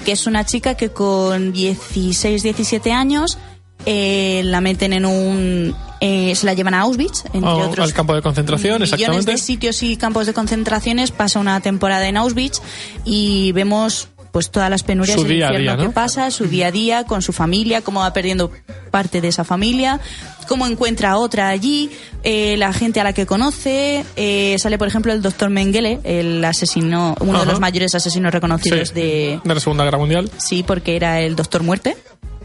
que 0.04 0.12
es 0.12 0.26
una 0.26 0.44
chica 0.44 0.74
que 0.74 0.90
con 0.90 1.52
16, 1.52 2.42
17 2.42 2.92
años 2.92 3.38
eh, 3.84 4.42
la 4.44 4.60
meten 4.60 4.92
en 4.92 5.06
un... 5.06 5.76
eh, 6.00 6.34
se 6.34 6.46
la 6.46 6.54
llevan 6.54 6.74
a 6.74 6.80
Auschwitz, 6.80 7.24
entre 7.32 7.48
Oh, 7.48 7.68
otros... 7.68 7.86
al 7.86 7.92
campo 7.94 8.14
de 8.14 8.22
concentración, 8.22 8.82
exactamente. 8.82 9.30
de 9.32 9.38
sitios 9.38 9.82
y 9.84 9.96
campos 9.96 10.26
de 10.26 10.34
concentraciones, 10.34 11.10
pasa 11.12 11.38
una 11.38 11.60
temporada 11.60 12.08
en 12.08 12.16
Auschwitz 12.16 12.60
y 13.04 13.52
vemos 13.52 14.08
pues 14.36 14.50
todas 14.50 14.68
las 14.68 14.82
penurias 14.82 15.18
Su 15.18 15.26
y 15.26 15.30
el 15.30 15.36
día 15.38 15.46
a 15.46 15.48
infierno 15.52 15.76
día, 15.78 15.82
¿no? 15.86 15.88
que 15.88 15.94
pasa, 15.94 16.30
su 16.30 16.44
día 16.44 16.66
a 16.66 16.70
día 16.70 17.04
con 17.04 17.22
su 17.22 17.32
familia, 17.32 17.80
cómo 17.80 18.00
va 18.00 18.12
perdiendo 18.12 18.50
parte 18.90 19.22
de 19.22 19.28
esa 19.28 19.44
familia, 19.44 19.98
cómo 20.46 20.66
encuentra 20.66 21.12
a 21.12 21.16
otra 21.16 21.48
allí, 21.48 21.90
eh, 22.22 22.54
la 22.58 22.74
gente 22.74 23.00
a 23.00 23.04
la 23.04 23.14
que 23.14 23.24
conoce, 23.24 24.04
eh, 24.16 24.56
sale 24.58 24.76
por 24.76 24.88
ejemplo 24.88 25.10
el 25.14 25.22
doctor 25.22 25.48
Mengele, 25.48 26.00
el 26.04 26.44
asesino, 26.44 27.14
uno 27.20 27.40
de 27.40 27.46
los 27.46 27.60
mayores 27.60 27.94
asesinos 27.94 28.30
reconocidos 28.30 28.90
Sí, 28.90 28.94
de 28.94 29.40
de 29.42 29.54
la 29.54 29.58
Segunda 29.60 29.84
Guerra 29.84 29.96
Mundial. 29.96 30.30
sí, 30.36 30.62
porque 30.62 30.96
era 30.96 31.22
el 31.22 31.34
doctor 31.34 31.62
Muerte, 31.62 31.96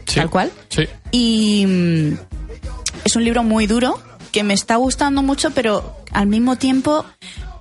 Sí. 0.06 0.14
tal 0.14 0.30
cual. 0.30 0.50
Sí. 0.70 0.84
Y 1.10 1.66
mm, 1.66 2.14
es 3.04 3.16
un 3.16 3.22
libro 3.24 3.42
muy 3.42 3.66
duro 3.66 4.00
que 4.32 4.44
me 4.44 4.54
está 4.54 4.76
gustando 4.76 5.22
mucho, 5.22 5.50
pero 5.50 5.94
al 6.10 6.26
mismo 6.26 6.56
tiempo 6.56 7.04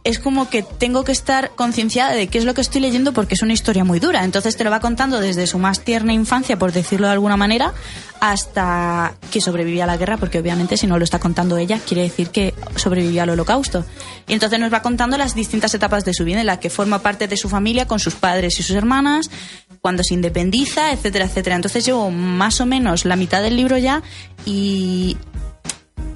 es 0.04 0.20
como 0.20 0.50
que 0.50 0.64
tengo 0.64 1.04
que 1.04 1.12
estar 1.12 1.52
concienciada 1.52 2.14
de 2.14 2.28
qué 2.28 2.40
es 2.40 2.46
lo 2.46 2.54
que 2.54 2.62
estoy 2.62 2.82
leyendo 2.82 3.14
porque 3.14 3.36
es 3.36 3.42
una 3.44 3.54
historia 3.54 3.84
muy 3.84 4.00
dura. 4.00 4.24
Entonces 4.24 4.58
te 4.58 4.64
lo 4.64 4.72
va 4.72 4.80
contando 4.80 5.20
desde 5.20 5.46
su 5.46 5.60
más 5.60 5.82
tierna 5.82 6.14
infancia, 6.14 6.58
por 6.58 6.72
decirlo 6.72 7.08
de 7.08 7.14
alguna 7.14 7.38
manera, 7.38 7.74
hasta 8.20 9.14
que 9.32 9.42
sobrevivió 9.42 9.84
a 9.84 9.88
la 9.88 9.98
guerra, 9.98 10.18
porque 10.18 10.40
obviamente 10.40 10.76
si 10.78 10.88
no 10.88 10.98
lo 10.98 11.04
está 11.04 11.20
contando 11.20 11.58
ella, 11.58 11.80
quiere 11.86 12.02
decir 12.04 12.30
que 12.30 12.56
sobrevivió 12.76 13.22
al 13.22 13.30
holocausto. 13.30 13.86
Y 14.28 14.34
entonces 14.34 14.60
nos 14.60 14.74
va 14.74 14.82
contando 14.82 15.18
las 15.18 15.36
distintas 15.36 15.74
etapas 15.76 16.04
de 16.04 16.14
su 16.14 16.24
vida 16.24 16.40
en 16.40 16.48
las 16.48 16.58
que 16.58 16.70
forma 16.70 17.00
parte 17.00 17.28
de 17.28 17.38
su 17.38 17.50
familia 17.50 17.88
con 17.88 18.00
sus 18.00 18.16
padres 18.16 18.60
y 18.60 18.64
sus 18.64 18.76
hermanas, 18.76 19.30
cuando 19.82 20.04
se 20.04 20.16
independiza, 20.16 20.92
etcétera, 20.92 21.26
etcétera. 21.26 21.56
Entonces 21.56 21.86
llevo 21.86 22.10
más 22.10 22.60
o 22.60 22.66
menos 22.66 23.06
la 23.06 23.16
mitad 23.16 23.42
del 23.42 23.56
libro 23.56 23.78
ya 23.78 24.02
y 24.46 25.18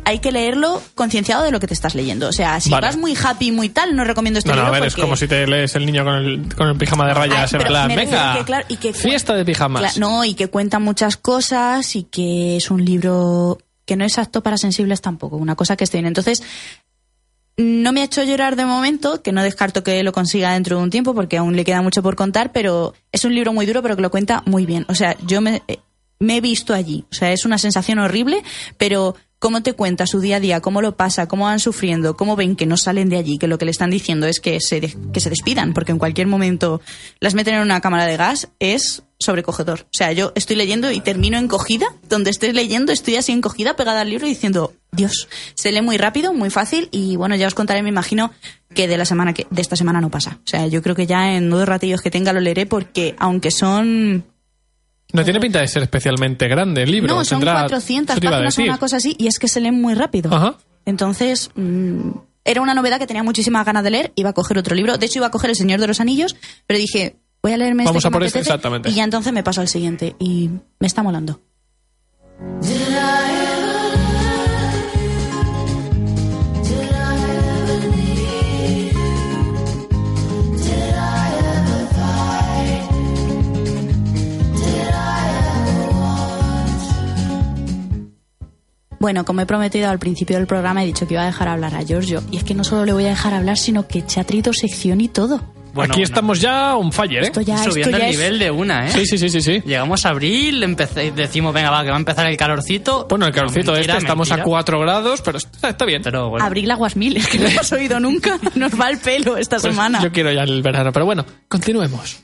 hay 0.05 0.19
que 0.19 0.31
leerlo 0.31 0.81
concienciado 0.93 1.43
de 1.43 1.51
lo 1.51 1.59
que 1.59 1.67
te 1.67 1.74
estás 1.74 1.95
leyendo. 1.95 2.29
O 2.29 2.31
sea, 2.31 2.59
si 2.59 2.69
Vale. 2.69 2.88
vas 2.88 2.97
muy 2.97 3.15
happy, 3.21 3.51
muy 3.51 3.69
tal, 3.69 3.95
no 3.95 4.03
recomiendo 4.03 4.38
este 4.38 4.50
No, 4.51 4.55
no, 4.55 4.67
a 4.67 4.71
ver, 4.71 4.85
es 4.85 4.95
como 4.95 5.15
si 5.15 5.27
te 5.27 5.47
lees 5.47 5.75
el 5.75 5.85
niño 5.85 6.05
con 6.05 6.15
el, 6.15 6.55
con 6.55 6.69
el 6.69 6.77
pijama 6.77 7.07
de 7.07 7.13
rayas 7.15 7.53
Ay, 7.53 7.59
en 7.59 7.67
plan, 7.67 7.88
venga, 7.88 8.38
que, 8.38 8.43
claro, 8.45 8.65
y 8.69 8.77
que 8.77 8.93
fiesta 8.93 9.33
de 9.33 9.43
pijamas. 9.43 9.97
No, 9.97 10.24
y 10.24 10.35
que 10.35 10.47
cuenta 10.47 10.79
muchas 10.79 11.17
cosas 11.17 11.95
y 11.95 12.03
que 12.03 12.57
es 12.57 12.69
un 12.69 12.85
libro 12.85 13.57
que 13.85 13.95
no 13.95 14.05
es 14.05 14.17
apto 14.17 14.41
para 14.41 14.57
sensibles 14.57 15.01
tampoco, 15.01 15.38
una 15.38 15.55
cosa 15.55 15.75
que 15.75 15.83
esté 15.83 15.97
bien. 15.97 16.07
Entonces, 16.07 16.43
no 17.57 17.91
me 17.91 18.01
ha 18.01 18.05
hecho 18.05 18.24
llorar 18.24 18.55
de 18.55 18.65
momento, 18.65 19.24
que 19.24 19.31
no 19.31 19.41
descarto 19.41 19.83
que 19.83 20.03
lo 20.03 20.12
consiga 20.12 20.53
dentro 20.53 20.77
de 20.77 20.83
un 20.83 20.89
tiempo 20.91 21.15
porque 21.15 21.38
aún 21.38 21.55
le 21.55 21.63
queda 21.63 21.81
mucho 21.81 22.03
por 22.03 22.15
contar, 22.15 22.51
pero 22.51 22.93
es 23.12 23.25
un 23.25 23.33
libro 23.33 23.53
muy 23.53 23.65
duro, 23.65 23.81
pero 23.81 23.95
que 23.95 24.01
lo 24.01 24.12
cuenta 24.12 24.43
muy 24.45 24.65
bien. 24.65 24.85
O 24.88 24.95
sea, 24.95 25.15
yo 25.25 25.41
me, 25.41 25.63
eh, 25.67 25.79
me 26.19 26.38
he 26.38 26.41
visto 26.41 26.74
allí. 26.74 27.05
O 27.12 27.15
sea, 27.15 27.31
es 27.31 27.45
una 27.45 27.57
sensación 27.57 28.00
horrible, 28.00 28.43
pero 28.77 29.15
cómo 29.39 29.62
te 29.62 29.74
cuenta 29.74 30.08
su 30.08 30.20
día 30.20 30.38
a 30.38 30.39
día, 30.39 30.62
cómo 30.62 30.82
lo 30.82 30.96
pasa, 30.96 31.27
cómo 31.27 31.46
van 31.46 31.60
sufriendo, 31.60 32.15
cómo 32.15 32.36
ven 32.36 32.56
que 32.56 32.65
no 32.65 32.77
salen 32.77 33.10
de 33.10 33.18
allí, 33.18 33.38
que 33.38 33.48
lo 33.48 33.58
que 33.58 33.65
le 33.65 33.72
están 33.72 33.89
diciendo 33.89 34.27
es 34.27 34.39
que 34.39 34.60
se, 34.60 34.96
que 35.13 35.20
se 35.20 35.30
despidan, 35.30 35.74
porque 35.74 35.92
en 35.92 36.00
cualquier 36.00 36.27
momento 36.27 36.82
las 37.20 37.36
meten 37.36 37.56
en 37.56 37.62
una 37.62 37.82
cámara 37.82 38.06
de 38.06 38.18
gas, 38.18 38.50
es 38.60 39.04
sobrecogedor. 39.20 39.82
O 39.82 39.98
sea, 39.98 40.12
yo 40.12 40.32
estoy 40.36 40.56
leyendo 40.56 40.92
y 40.92 41.00
termino 41.00 41.38
encogida, 41.38 41.88
donde 42.10 42.30
estoy 42.30 42.51
leyendo 42.51 42.92
estoy 42.92 43.15
así 43.15 43.32
encogida, 43.32 43.75
pegada 43.75 44.01
al 44.01 44.10
libro 44.10 44.27
diciendo, 44.27 44.74
Dios, 44.92 45.27
se 45.56 45.72
lee 45.72 45.82
muy 45.82 45.98
rápido, 45.98 46.34
muy 46.34 46.50
fácil 46.50 46.89
y 46.92 47.15
bueno, 47.15 47.36
ya 47.36 47.48
os 47.48 47.56
contaré, 47.56 47.82
me 47.82 47.89
imagino 47.89 48.32
que 48.74 48.88
de 48.88 48.98
la 48.98 49.06
semana 49.06 49.34
que 49.34 49.48
de 49.50 49.62
esta 49.62 49.75
semana 49.75 50.01
no 50.01 50.10
pasa. 50.10 50.39
O 50.44 50.48
sea, 50.48 50.68
yo 50.68 50.82
creo 50.82 50.96
que 50.96 51.08
ya 51.08 51.36
en 51.36 51.50
dos 51.50 51.68
ratillos 51.68 52.01
que 52.01 52.12
tenga 52.12 52.34
lo 52.34 52.39
leeré 52.39 52.65
porque 52.65 53.15
aunque 53.20 53.51
son 53.51 54.25
No 55.13 55.24
tiene 55.24 55.39
pinta 55.39 55.59
de 55.62 55.67
ser 55.67 55.83
especialmente 55.83 56.47
grande 56.47 56.83
el 56.83 56.91
libro. 56.91 57.15
no, 57.15 57.24
son 57.24 57.39
tendrá- 57.39 57.62
400 57.62 58.13
eso 58.15 58.19
te 58.19 58.25
iba 58.27 58.35
a 58.35 58.39
páginas 58.39 58.57
o 58.59 58.62
una 58.63 58.77
cosa 58.79 58.97
así, 58.97 59.15
y 59.17 59.27
es 59.27 59.39
que 59.39 59.47
se 59.47 59.59
leen 59.62 59.79
muy 59.81 59.93
rápido. 59.93 60.33
Ajá. 60.33 60.55
Entonces, 60.85 61.51
mm, 61.55 62.09
era 62.43 62.62
una 62.62 62.74
novedad 62.74 63.00
que 63.00 63.07
tenía 63.07 63.24
muchísimas 63.24 63.65
ganas 63.65 63.83
de 63.83 63.91
leer, 63.91 64.12
iba 64.15 64.29
a 64.31 64.33
coger 64.33 64.57
otro 64.57 64.75
libro. 64.75 64.97
De 64.97 65.05
hecho, 65.05 65.19
iba 65.19 65.27
a 65.27 65.31
coger 65.31 65.50
El 65.51 65.55
Señor 65.55 65.79
de 65.79 65.88
los 65.88 66.00
Anillos, 66.00 66.35
pero 66.67 66.77
dije, 66.79 67.15
voy 67.41 67.53
a 67.53 67.57
leerme 67.57 67.83
Vamos 67.85 67.97
este 68.03 68.07
a 68.07 68.09
que 68.09 68.13
por 68.13 68.21
me 68.21 68.27
este, 68.27 68.39
apetece, 68.39 68.53
exactamente. 68.53 68.89
Y 68.89 68.93
ya 68.93 69.03
entonces 69.03 69.31
me 69.33 69.43
paso 69.43 69.62
al 69.62 69.67
siguiente, 69.67 70.15
y 70.19 70.50
me 70.79 70.88
está 70.88 71.01
molando. 71.03 71.39
Bueno, 89.05 89.24
como 89.24 89.41
he 89.41 89.45
prometido 89.45 89.88
al 89.91 90.00
principio 90.00 90.35
del 90.38 90.47
programa, 90.47 90.81
he 90.81 90.88
dicho 90.88 91.05
que 91.07 91.13
iba 91.13 91.21
a 91.21 91.27
dejar 91.27 91.47
hablar 91.47 91.75
a 91.75 91.83
Giorgio. 91.83 92.24
Y 92.31 92.38
es 92.38 92.43
que 92.43 92.55
no 92.55 92.63
solo 92.63 92.85
le 92.85 92.91
voy 92.91 93.05
a 93.05 93.09
dejar 93.09 93.35
hablar, 93.35 93.55
sino 93.55 93.88
que 93.88 94.03
se 94.07 94.19
ha 94.19 94.24
traído 94.24 94.51
sección 94.51 95.00
y 95.00 95.09
todo. 95.09 95.38
Bueno, 95.75 95.91
Aquí 95.93 96.00
bueno. 96.00 96.03
estamos 96.05 96.41
ya 96.41 96.75
on 96.75 96.91
fire, 96.91 97.21
¿eh? 97.21 97.27
Esto 97.27 97.41
ya, 97.41 97.53
esto 97.57 97.69
Subiendo 97.69 98.00
ya 98.00 98.05
el 98.07 98.12
es- 98.13 98.17
nivel 98.17 98.39
de 98.39 98.50
una, 98.50 98.88
¿eh? 98.88 98.91
Sí, 98.91 99.05
sí, 99.05 99.19
sí, 99.19 99.29
sí, 99.29 99.41
sí. 99.41 99.62
Llegamos 99.63 100.07
a 100.07 100.09
abril, 100.09 100.63
empecé- 100.63 101.12
decimos, 101.12 101.53
venga, 101.53 101.69
va, 101.69 101.83
que 101.83 101.89
va 101.91 101.97
a 101.97 102.00
empezar 102.00 102.25
el 102.25 102.35
calorcito. 102.35 103.05
Bueno, 103.07 103.27
el 103.27 103.31
calorcito 103.31 103.67
No, 103.67 103.74
mentira, 103.74 103.93
este, 103.93 104.05
estamos 104.05 104.27
mentira. 104.27 104.41
a 104.43 104.47
4 104.47 104.79
grados, 104.79 105.21
pero 105.21 105.38
está, 105.38 105.69
está 105.69 105.85
bien. 105.85 106.01
Pero 106.01 106.29
bueno, 106.31 106.43
Abril 106.43 106.71
aguas 106.71 106.95
mil, 106.95 107.15
es 107.17 107.27
que 107.27 107.38
no 107.38 107.47
lo 107.47 107.59
has 107.59 107.71
oído 107.74 108.00
nunca. 108.00 108.39
Nos 108.55 108.71
va 108.81 108.89
el 108.89 108.97
pelo 108.97 109.38
esta 109.38 109.57
Pues 109.57 109.71
semana. 109.71 110.01
Yo 110.01 110.12
quiero 110.12 110.31
ya 110.31 110.41
el 110.41 110.63
verano, 110.63 110.91
pero 110.91 111.05
bueno, 111.05 111.24
continuemos. 111.47 112.24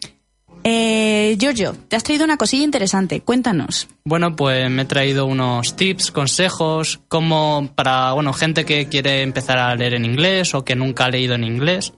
Eh, 0.64 1.36
Giorgio, 1.40 1.76
te 1.88 1.96
has 1.96 2.04
traído 2.04 2.24
una 2.24 2.38
cosilla 2.38 2.64
interesante. 2.64 3.22
Cuéntanos. 3.22 3.88
Bueno, 4.04 4.36
pues 4.36 4.70
me 4.70 4.84
he 4.84 4.86
traído 4.86 5.26
unos 5.26 5.76
tips, 5.76 6.12
consejos, 6.12 7.00
como 7.08 7.72
para, 7.76 8.14
bueno, 8.14 8.34
gente 8.34 8.66
que 8.66 8.88
quiere 8.88 9.22
empezar 9.22 9.58
a 9.58 9.76
leer 9.76 9.96
en 9.96 10.06
inglés 10.06 10.54
o 10.54 10.64
que 10.64 10.76
nunca 10.76 11.06
ha 11.06 11.10
leído 11.10 11.36
en 11.36 11.44
inglés, 11.44 11.94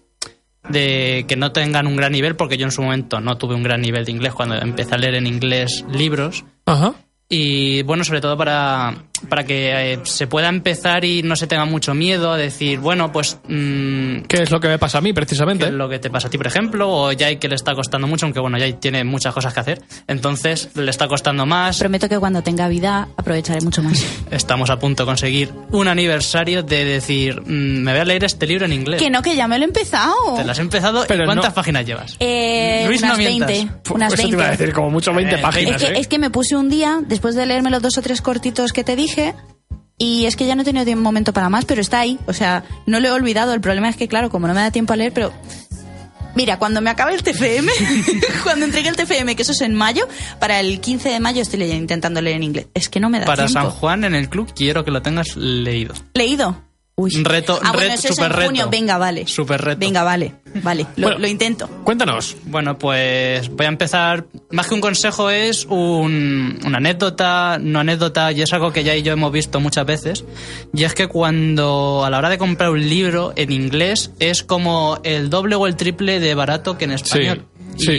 de 0.69 1.25
que 1.27 1.35
no 1.35 1.51
tengan 1.51 1.87
un 1.87 1.95
gran 1.95 2.11
nivel, 2.11 2.35
porque 2.35 2.57
yo 2.57 2.65
en 2.65 2.71
su 2.71 2.81
momento 2.81 3.19
no 3.19 3.37
tuve 3.37 3.55
un 3.55 3.63
gran 3.63 3.81
nivel 3.81 4.05
de 4.05 4.11
inglés 4.11 4.33
cuando 4.33 4.55
empecé 4.55 4.95
a 4.95 4.97
leer 4.97 5.15
en 5.15 5.27
inglés 5.27 5.83
libros. 5.91 6.45
Ajá. 6.65 6.93
Y 7.35 7.81
bueno, 7.81 8.03
sobre 8.03 8.21
todo 8.21 8.37
para, 8.37 8.93
para 9.27 9.43
que 9.43 9.93
eh, 9.93 9.99
se 10.03 10.27
pueda 10.27 10.49
empezar 10.49 11.03
y 11.03 11.23
no 11.23 11.35
se 11.35 11.47
tenga 11.47 11.65
mucho 11.65 11.95
miedo 11.95 12.31
a 12.31 12.37
decir, 12.37 12.77
bueno, 12.79 13.11
pues 13.11 13.39
mm, 13.47 14.21
¿Qué 14.27 14.43
es 14.43 14.51
lo 14.51 14.59
que 14.59 14.67
me 14.67 14.77
pasa 14.77 14.99
a 14.99 15.01
mí, 15.01 15.13
precisamente? 15.13 15.63
que 15.65 15.69
es 15.71 15.75
lo 15.75 15.89
que 15.89 15.97
te 15.97 16.11
pasa 16.11 16.27
a 16.27 16.29
ti, 16.29 16.37
por 16.37 16.45
ejemplo, 16.45 16.89
o 16.91 17.11
Jai 17.17 17.37
que 17.39 17.47
le 17.47 17.55
está 17.55 17.73
costando 17.73 18.05
mucho, 18.07 18.27
aunque 18.27 18.39
bueno, 18.39 18.59
Jai 18.59 18.73
tiene 18.79 19.03
muchas 19.03 19.33
cosas 19.33 19.51
que 19.53 19.59
hacer, 19.61 19.81
entonces 20.07 20.69
le 20.75 20.91
está 20.91 21.07
costando 21.07 21.45
más. 21.47 21.79
Prometo 21.79 22.07
que 22.07 22.19
cuando 22.19 22.43
tenga 22.43 22.67
vida 22.67 23.07
aprovecharé 23.17 23.61
mucho 23.61 23.81
más. 23.81 24.05
Estamos 24.29 24.69
a 24.69 24.77
punto 24.77 25.03
de 25.03 25.07
conseguir 25.07 25.51
un 25.71 25.87
aniversario 25.87 26.61
de 26.61 26.85
decir, 26.85 27.41
mm, 27.41 27.81
me 27.81 27.91
voy 27.93 28.01
a 28.01 28.05
leer 28.05 28.25
este 28.25 28.45
libro 28.45 28.65
en 28.65 28.73
inglés. 28.73 29.01
que 29.01 29.09
no, 29.09 29.21
que 29.23 29.35
ya 29.35 29.47
me 29.47 29.57
lo 29.57 29.63
he 29.63 29.67
empezado. 29.67 30.13
Te 30.35 30.43
lo 30.43 30.51
has 30.51 30.59
empezado 30.59 31.05
Pero 31.07 31.23
y 31.23 31.25
¿cuántas 31.25 31.49
no. 31.49 31.55
páginas 31.55 31.85
llevas? 31.85 32.15
Eh, 32.19 32.83
Luis, 32.87 33.01
no 33.01 33.07
unas 33.07 33.17
mientas. 33.17 33.47
20. 33.47 33.73
Puf, 33.83 33.95
Unas 33.95 34.13
eso 34.13 34.17
te 34.17 34.27
20. 34.27 34.35
iba 34.37 34.47
a 34.47 34.51
decir, 34.51 34.73
como 34.73 34.89
mucho 34.89 35.13
20 35.13 35.35
Eh, 35.35 35.37
páginas, 35.39 35.81
Es 35.81 35.87
que, 35.89 35.93
¿eh? 35.95 35.99
es 36.01 36.07
que 36.07 36.19
me 36.19 36.29
puse 36.29 36.55
un 36.55 36.69
día, 36.69 36.99
después 37.07 37.22
de 37.35 37.45
leerme 37.45 37.69
los 37.69 37.81
dos 37.81 37.97
o 37.97 38.01
tres 38.01 38.21
cortitos 38.21 38.73
que 38.73 38.83
te 38.83 38.95
dije, 38.95 39.33
y 39.97 40.25
es 40.25 40.35
que 40.35 40.45
ya 40.45 40.55
no 40.55 40.63
he 40.63 40.65
tenido 40.65 40.85
tiempo- 40.85 41.03
momento 41.03 41.33
para 41.33 41.49
más, 41.49 41.65
pero 41.65 41.79
está 41.81 41.99
ahí. 41.99 42.19
O 42.27 42.33
sea, 42.33 42.63
no 42.85 42.99
lo 42.99 43.07
he 43.07 43.11
olvidado. 43.11 43.53
El 43.53 43.61
problema 43.61 43.89
es 43.89 43.95
que, 43.95 44.07
claro, 44.07 44.29
como 44.29 44.47
no 44.47 44.53
me 44.53 44.59
da 44.61 44.71
tiempo 44.71 44.93
a 44.93 44.95
leer, 44.95 45.13
pero... 45.13 45.31
Mira, 46.35 46.57
cuando 46.57 46.81
me 46.81 46.89
acabe 46.89 47.13
el 47.13 47.21
TFM, 47.21 47.71
cuando 48.43 48.65
entregue 48.65 48.89
el 48.89 48.95
TFM, 48.95 49.35
que 49.35 49.43
eso 49.43 49.51
es 49.51 49.61
en 49.61 49.75
mayo, 49.75 50.07
para 50.39 50.59
el 50.59 50.79
15 50.81 51.09
de 51.09 51.19
mayo 51.19 51.43
estoy 51.43 51.59
leyendo- 51.59 51.83
intentando 51.83 52.21
leer 52.21 52.37
en 52.37 52.43
inglés. 52.43 52.67
Es 52.73 52.89
que 52.89 52.99
no 52.99 53.09
me 53.11 53.19
da 53.19 53.25
Para 53.25 53.45
tiempo. 53.45 53.61
San 53.61 53.69
Juan 53.69 54.03
en 54.03 54.15
el 54.15 54.29
club 54.29 54.51
quiero 54.55 54.83
que 54.83 54.89
lo 54.89 55.03
tengas 55.03 55.35
leído. 55.37 55.93
¿Leído? 56.15 56.57
Uy. 56.95 57.09
Reto- 57.23 57.59
ah, 57.63 57.71
bueno, 57.73 57.87
reto- 57.89 57.93
eso 57.95 58.07
es 58.09 58.15
super 58.15 58.31
en 58.39 58.45
junio. 58.45 58.65
reto. 58.65 58.69
Venga, 58.69 58.97
vale. 58.99 59.25
Super 59.27 59.59
reto. 59.61 59.79
Venga, 59.79 60.03
vale. 60.03 60.35
Vale, 60.61 60.85
lo, 60.97 61.07
Bueno. 61.07 61.19
lo 61.21 61.27
intento. 61.27 61.67
Cuéntanos. 61.83 62.35
Bueno, 62.45 62.77
pues 62.77 63.49
voy 63.49 63.65
a 63.65 63.69
empezar. 63.69 64.27
Más 64.51 64.67
que 64.67 64.75
un 64.75 64.81
consejo, 64.81 65.31
es 65.31 65.65
un- 65.65 66.59
una 66.63 66.77
anécdota, 66.77 67.57
no 67.59 67.79
anécdota, 67.79 68.31
y 68.31 68.43
es 68.43 68.53
algo 68.53 68.71
que 68.71 68.83
ya 68.83 68.95
y 68.95 69.01
yo 69.01 69.13
hemos 69.13 69.31
visto 69.31 69.59
muchas 69.59 69.87
veces. 69.87 70.23
Y 70.71 70.83
es 70.83 70.93
que 70.93 71.07
cuando 71.07 72.03
a 72.05 72.11
la 72.11 72.19
hora 72.19 72.29
de 72.29 72.37
comprar 72.37 72.69
un 72.69 72.87
libro 72.87 73.33
en 73.35 73.51
inglés 73.51 74.11
es 74.19 74.43
como 74.43 74.99
el 75.03 75.31
doble 75.31 75.55
o 75.55 75.65
el 75.65 75.75
triple 75.75 76.19
de 76.19 76.35
barato 76.35 76.77
que 76.77 76.85
en 76.85 76.91
Sí. 76.99 77.03
español. 77.05 77.45
Sí. 77.75 77.91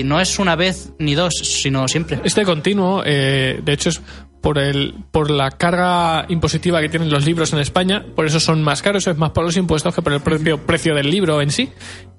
Y 0.00 0.02
no 0.04 0.20
es 0.20 0.38
una 0.38 0.54
vez 0.54 0.90
ni 0.98 1.14
dos, 1.14 1.32
sino 1.42 1.88
siempre. 1.88 2.20
Este 2.24 2.44
continuo, 2.44 3.02
eh, 3.06 3.58
de 3.64 3.72
hecho, 3.72 3.88
es 3.88 4.02
por, 4.44 4.58
el, 4.58 4.94
por 5.10 5.30
la 5.30 5.52
carga 5.52 6.26
impositiva 6.28 6.82
que 6.82 6.90
tienen 6.90 7.08
los 7.08 7.24
libros 7.24 7.54
en 7.54 7.60
España, 7.60 8.04
por 8.14 8.26
eso 8.26 8.38
son 8.38 8.62
más 8.62 8.82
caros, 8.82 9.06
es 9.06 9.16
más 9.16 9.30
por 9.30 9.42
los 9.42 9.56
impuestos 9.56 9.94
que 9.94 10.02
por 10.02 10.12
el 10.12 10.20
propio 10.20 10.58
precio 10.58 10.94
del 10.94 11.10
libro 11.10 11.40
en 11.40 11.50
sí. 11.50 11.70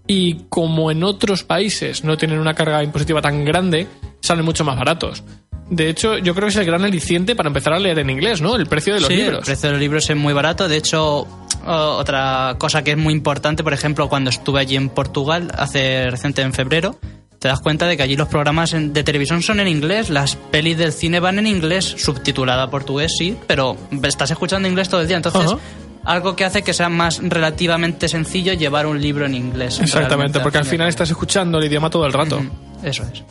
Y 0.08 0.46
como 0.50 0.90
en 0.90 1.04
otros 1.04 1.44
países 1.44 2.04
no 2.04 2.18
tienen 2.18 2.40
una 2.40 2.56
carga 2.56 2.84
impositiva 2.84 3.22
tan 3.22 3.46
grande, 3.46 3.86
salen 4.22 4.44
mucho 4.44 4.66
más 4.66 4.76
baratos. 4.76 5.24
De 5.70 5.88
hecho, 5.88 6.18
yo 6.18 6.34
creo 6.34 6.48
que 6.48 6.54
es 6.54 6.56
el 6.56 6.66
gran 6.66 6.84
aliciente 6.84 7.36
para 7.36 7.48
empezar 7.48 7.74
a 7.74 7.80
leer 7.80 8.00
en 8.00 8.10
inglés, 8.10 8.42
¿no? 8.42 8.56
El 8.56 8.66
precio 8.66 8.96
de 8.96 9.02
los 9.02 9.08
sí, 9.08 9.18
libros. 9.18 9.40
el 9.40 9.46
precio 9.46 9.70
de 9.70 9.74
los 9.74 9.82
libros 9.82 10.10
es 10.10 10.18
muy 10.18 10.34
barato. 10.34 10.68
De 10.68 10.78
hecho, 10.78 11.28
otra 11.64 12.56
cosa 12.58 12.84
que 12.84 12.92
es 12.92 12.98
muy 12.98 13.14
importante, 13.14 13.64
por 13.64 13.74
ejemplo, 13.74 14.10
cuando 14.10 14.32
estuve 14.32 14.62
allí 14.62 14.76
en 14.76 14.90
Portugal, 14.90 15.52
hace 15.56 16.10
reciente 16.10 16.42
en 16.42 16.54
febrero, 16.54 17.00
te 17.46 17.50
das 17.50 17.60
cuenta 17.60 17.86
de 17.86 17.96
que 17.96 18.02
allí 18.02 18.16
los 18.16 18.28
programas 18.28 18.72
de 18.76 19.04
televisión 19.04 19.44
son 19.44 19.60
en 19.60 19.68
inglés, 19.68 20.10
las 20.10 20.36
pelis 20.36 20.80
del 20.80 20.92
cine 20.92 21.20
van 21.20 21.38
en 21.38 21.46
inglés, 21.46 21.86
subtitulada 21.96 22.64
a 22.64 22.72
portugués, 22.72 23.14
sí, 23.20 23.38
pero 23.46 23.78
estás 24.02 24.32
escuchando 24.32 24.68
inglés 24.68 24.90
todo 24.90 25.02
el 25.02 25.08
día. 25.08 25.18
Entonces, 25.18 25.56
algo 26.04 26.36
que 26.36 26.44
hace 26.44 26.64
que 26.64 26.74
sea 26.74 26.90
más 26.90 27.20
relativamente 27.22 28.08
sencillo 28.08 28.54
llevar 28.54 28.88
un 28.88 29.00
libro 29.00 29.28
en 29.28 29.36
inglés. 29.36 29.80
Exactamente, 29.80 30.40
porque 30.40 30.58
al 30.58 30.66
final 30.66 30.90
estás 30.90 31.12
escuchando 31.12 31.60
el 31.60 31.66
idioma 31.66 31.92
todo 31.92 32.08
el 32.08 32.14
rato. 32.14 32.42
Eso 32.82 33.04
es. 33.04 33.22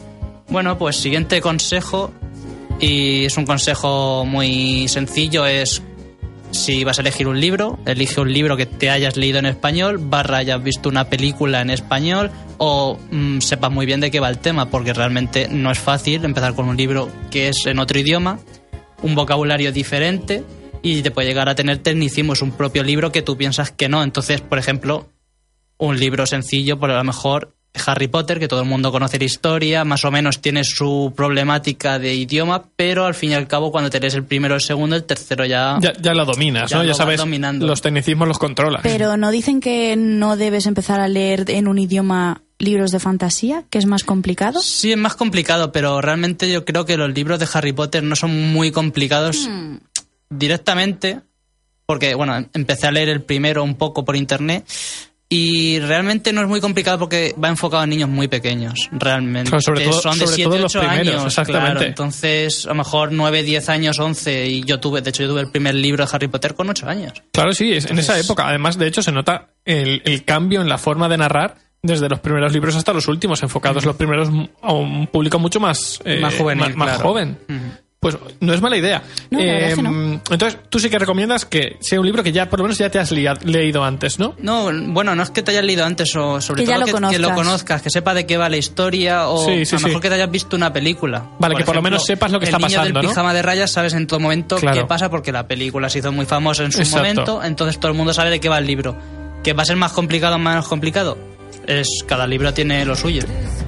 Bueno, 0.49 0.79
pues 0.79 0.95
siguiente 0.95 1.41
consejo, 1.41 2.13
y 2.79 3.25
es 3.25 3.37
un 3.37 3.47
consejo 3.47 4.25
muy 4.25 4.87
sencillo, 4.87 5.45
es 5.45 5.83
si 6.55 6.85
vas 6.85 6.99
a 6.99 7.03
elegir 7.03 7.27
un 7.27 7.41
libro, 7.41 7.79
elige 7.85 8.21
un 8.21 8.33
libro 8.33 8.57
que 8.57 8.67
te 8.67 8.89
hayas 8.89 9.17
leído 9.17 9.39
en 9.39 9.47
español, 9.47 9.99
barra 9.99 10.39
hayas 10.39 10.63
visto 10.63 10.89
una 10.89 11.11
película 11.11 11.61
en 11.61 11.71
español 11.71 12.31
o 12.59 12.99
mm, 13.11 13.41
sepas 13.41 13.73
muy 13.73 13.87
bien 13.87 14.01
de 14.01 14.11
qué 14.11 14.21
va 14.21 14.31
el 14.31 14.39
tema, 14.39 14.71
porque 14.71 14.93
realmente 14.93 15.49
no 15.49 15.71
es 15.71 15.79
fácil 15.79 16.25
empezar 16.25 16.55
con 16.55 16.69
un 16.69 16.77
libro 16.77 17.11
que 17.31 17.49
es 17.49 17.67
en 17.67 17.79
otro 17.79 17.99
idioma, 17.99 18.39
un 19.03 19.15
vocabulario 19.15 19.73
diferente 19.73 20.45
y 20.83 21.03
te 21.03 21.11
puede 21.11 21.29
llegar 21.29 21.49
a 21.49 21.55
tener 21.55 21.79
tecnicismos, 21.79 22.41
un 22.41 22.53
propio 22.53 22.83
libro 22.83 23.11
que 23.11 23.23
tú 23.23 23.37
piensas 23.37 23.71
que 23.71 23.89
no. 23.89 24.03
Entonces, 24.03 24.41
por 24.41 24.59
ejemplo, 24.59 25.09
un 25.79 25.99
libro 25.99 26.27
sencillo, 26.27 26.79
por 26.79 26.91
a 26.91 26.99
lo 26.99 27.05
mejor 27.05 27.54
Harry 27.87 28.09
Potter, 28.09 28.39
que 28.39 28.47
todo 28.49 28.61
el 28.61 28.67
mundo 28.69 28.93
conoce 28.93 29.19
la 29.19 29.25
historia, 29.25 29.85
más 29.85 30.05
o 30.05 30.11
menos 30.11 30.41
tiene 30.41 30.63
su 30.65 31.13
problemática 31.17 31.99
de 31.99 32.15
idioma, 32.15 32.65
pero 32.77 33.05
al 33.07 33.15
fin 33.15 33.31
y 33.31 33.35
al 33.35 33.49
cabo 33.49 33.73
cuando 33.73 33.91
te 33.91 33.99
lees 34.01 34.15
el 34.15 34.25
primero, 34.25 34.55
el 34.55 34.61
segundo, 34.61 34.95
el 34.97 35.05
tercero 35.05 35.45
ya... 35.45 35.79
Ya, 35.81 35.93
ya 36.01 36.15
lo 36.15 36.25
dominas, 36.25 36.71
Ya 36.71 36.77
¿no? 36.79 36.83
lo 36.85 36.89
Ya 36.91 36.95
sabes, 36.95 37.19
dominando. 37.19 37.67
los 37.67 37.83
tecnicismos 37.83 38.29
los 38.29 38.39
controlas. 38.39 38.81
Pero 38.83 39.17
no 39.17 39.31
dicen 39.31 39.61
que 39.61 39.97
no 39.97 40.37
debes 40.37 40.67
empezar 40.67 41.01
a 41.01 41.09
leer 41.09 41.45
en 41.49 41.67
un 41.69 41.79
idioma 41.79 42.43
libros 42.61 42.93
de 42.93 43.01
fantasía, 43.01 43.65
que 43.69 43.79
es 43.79 43.87
más 43.87 44.05
complicado. 44.05 44.61
Sí, 44.61 44.93
es 44.93 44.97
más 44.99 45.17
complicado, 45.17 45.73
pero 45.73 46.01
realmente 46.01 46.51
yo 46.51 46.65
creo 46.65 46.85
que 46.87 46.97
los 46.97 47.13
libros 47.13 47.41
de 47.41 47.49
Harry 47.53 47.73
Potter 47.73 48.03
no 48.05 48.15
son 48.15 48.53
muy 48.53 48.71
complicados 48.71 49.49
directamente, 50.31 51.21
porque, 51.87 52.15
bueno, 52.15 52.47
empecé 52.55 52.87
a 52.87 52.91
leer 52.93 53.09
el 53.09 53.23
primero 53.23 53.63
un 53.63 53.75
poco 53.75 54.05
por 54.05 54.17
internet 54.17 54.65
y 55.37 55.81
realmente 55.81 56.33
no 56.33 56.43
es 56.43 56.47
muy 56.49 56.61
complicado 56.61 56.99
porque 56.99 57.35
va 57.43 57.49
enfocado 57.49 57.83
a 57.83 57.87
niños 57.87 58.09
muy 58.09 58.29
pequeños, 58.29 58.89
realmente. 58.93 59.51
Claro, 59.51 59.61
sobre 59.63 59.85
todo- 59.85 60.01
son 60.01 60.19
de 60.19 60.27
sobre 60.27 60.37
7, 60.37 60.51
todo 60.51 60.59
los 60.61 60.77
8 60.77 60.87
primeros, 60.89 61.09
años, 61.15 61.27
exactamente. 61.27 61.71
claro. 61.73 61.87
Entonces, 61.87 62.67
a 62.67 62.69
lo 62.69 62.75
mejor 62.77 63.11
9, 63.13 63.43
10 63.43 63.69
años, 63.69 63.99
11 63.99 64.47
y 64.47 64.63
yo 64.65 64.79
tuve, 64.79 65.01
de 65.03 65.11
hecho 65.11 65.23
yo 65.25 65.31
tuve 65.31 65.41
el 65.41 65.51
primer 65.51 65.75
libro 65.75 66.05
de 66.05 66.11
Harry 66.15 66.29
Potter 66.29 66.55
con 66.55 66.71
8 66.71 66.89
años. 66.89 67.13
Claro, 67.33 67.53
sí, 67.53 67.73
es, 67.73 67.87
en 67.87 67.99
esa 67.99 68.13
Entonces- 68.13 68.27
época. 68.27 68.49
Además, 68.49 68.79
de 68.79 68.87
hecho, 68.87 69.03
se 69.03 69.11
nota 69.13 69.49
el, 69.65 70.03
el 70.05 70.25
cambio 70.25 70.61
en 70.61 70.69
la 70.69 70.79
forma 70.79 71.09
de 71.09 71.17
narrar 71.17 71.57
desde 71.83 72.09
los 72.09 72.21
primeros 72.21 72.53
libros 72.53 72.77
hasta 72.77 72.93
los 72.95 73.09
últimos, 73.09 73.43
enfocados 73.43 73.85
los 73.85 73.97
primeros 73.97 74.29
a 74.63 74.73
un 74.73 75.07
público 75.09 75.39
mucho 75.39 75.61
más, 75.61 76.01
eh, 76.05 76.19
Más 76.21 76.35
juvenil, 76.35 76.69
más, 76.69 76.77
más 76.77 76.89
claro. 76.91 77.03
joven. 77.09 77.39
Pues 78.05 78.19
no 78.41 78.53
es 78.53 78.61
mala 78.61 78.77
idea. 78.77 79.03
No, 79.31 79.39
la 79.39 79.45
verdad 79.47 79.69
es 79.71 79.75
que 79.77 79.83
no. 79.83 80.21
Entonces, 80.31 80.59
tú 80.69 80.79
sí 80.79 80.91
que 80.91 80.99
recomiendas 80.99 81.47
que 81.47 81.79
sea 81.81 81.99
un 81.99 82.05
libro 82.05 82.23
que 82.23 82.33
ya 82.33 82.51
por 82.51 82.59
lo 82.59 82.65
menos 82.65 82.77
ya 82.77 82.91
te 82.91 82.99
has 82.99 83.11
leído 83.11 83.83
antes, 83.83 84.19
¿no? 84.19 84.35
No, 84.41 84.71
bueno, 84.93 85.15
no 85.15 85.23
es 85.23 85.31
que 85.31 85.43
te 85.43 85.53
hayas 85.53 85.65
leído 85.65 85.87
antes 85.87 86.15
o 86.15 86.39
sobre 86.43 86.65
Que 86.65 86.69
ya 86.69 86.75
todo 86.85 87.01
lo 87.01 87.09
que, 87.09 87.15
que 87.15 87.19
lo 87.19 87.33
conozcas. 87.35 87.81
que 87.81 87.89
sepa 87.89 88.13
de 88.13 88.27
qué 88.27 88.37
va 88.37 88.51
la 88.51 88.59
historia 88.59 89.29
o 89.29 89.39
Sí, 89.47 89.65
sí, 89.65 89.77
a 89.77 89.79
lo 89.79 89.87
mejor 89.87 90.01
sí. 90.01 90.03
que 90.03 90.09
te 90.11 90.15
hayas 90.17 90.31
visto 90.31 90.55
una 90.55 90.71
película. 90.71 91.25
Vale, 91.39 91.55
que 91.57 91.65
por 91.65 91.77
lo 91.77 91.81
menos 91.81 92.05
sepas 92.05 92.31
lo 92.31 92.39
que 92.39 92.45
está 92.45 92.59
el 92.59 92.63
niño 92.65 92.77
pasando, 92.77 92.99
del 93.01 93.05
¿no? 93.07 93.11
pijama 93.11 93.33
de 93.33 93.41
rayas 93.41 93.71
sabes 93.71 93.95
en 93.95 94.07
todo 94.07 94.21
momento 94.21 94.57
Claro. 94.57 94.83
qué 94.83 94.87
pasa 94.87 95.09
porque 95.09 95.33
la 95.33 95.47
película 95.49 95.89
se 95.89 96.01
hizo 96.01 96.13
muy 96.13 96.27
famosa 96.27 96.63
en 96.65 96.73
su 96.73 96.81
Exacto. 96.81 96.99
momento, 96.99 97.43
entonces 97.43 97.81
todo 97.81 97.91
el 97.91 97.97
mundo 97.97 98.13
sabe 98.13 98.29
de 98.29 98.39
qué 98.39 98.51
va 98.51 98.59
el 98.59 98.67
libro. 98.67 98.95
¿Que 99.43 99.55
va 99.55 99.63
a 99.63 99.67
ser 99.67 99.77
más 99.77 99.93
complicado 99.93 100.37
o 100.37 100.39
menos 100.39 100.69
complicado? 100.69 101.17
Es 101.67 101.89
cada 102.07 102.27
libro 102.27 102.53
tiene 102.53 102.85
lo 102.85 102.95
suyo. 102.97 103.23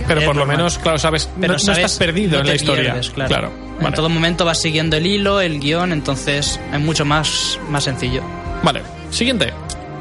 Pero 0.07 0.21
Es 0.21 0.27
por 0.27 0.37
lo 0.37 0.47
menos, 0.47 0.79
claro, 0.79 0.99
sabes, 0.99 1.29
Pero 1.41 1.55
no, 1.55 1.73
estás 1.73 1.97
perdido 1.99 2.33
no 2.37 2.41
en 2.43 2.47
la 2.49 2.55
historia. 2.55 2.83
pierdes, 2.93 3.11
claro. 3.11 3.51
En 3.79 3.83
vale. 3.85 3.97
todo 3.97 4.09
momento 4.09 4.45
vas 4.45 4.61
siguiendo 4.61 4.97
el 4.97 5.07
hilo, 5.07 5.41
el 5.41 5.59
guion, 5.61 5.93
entonces 5.93 6.61
es 6.73 6.81
mucho 6.81 7.05
más, 7.05 7.59
más 7.71 7.85
sencillo. 7.85 8.23
Vale, 8.63 8.83
siguiente. 9.11 9.53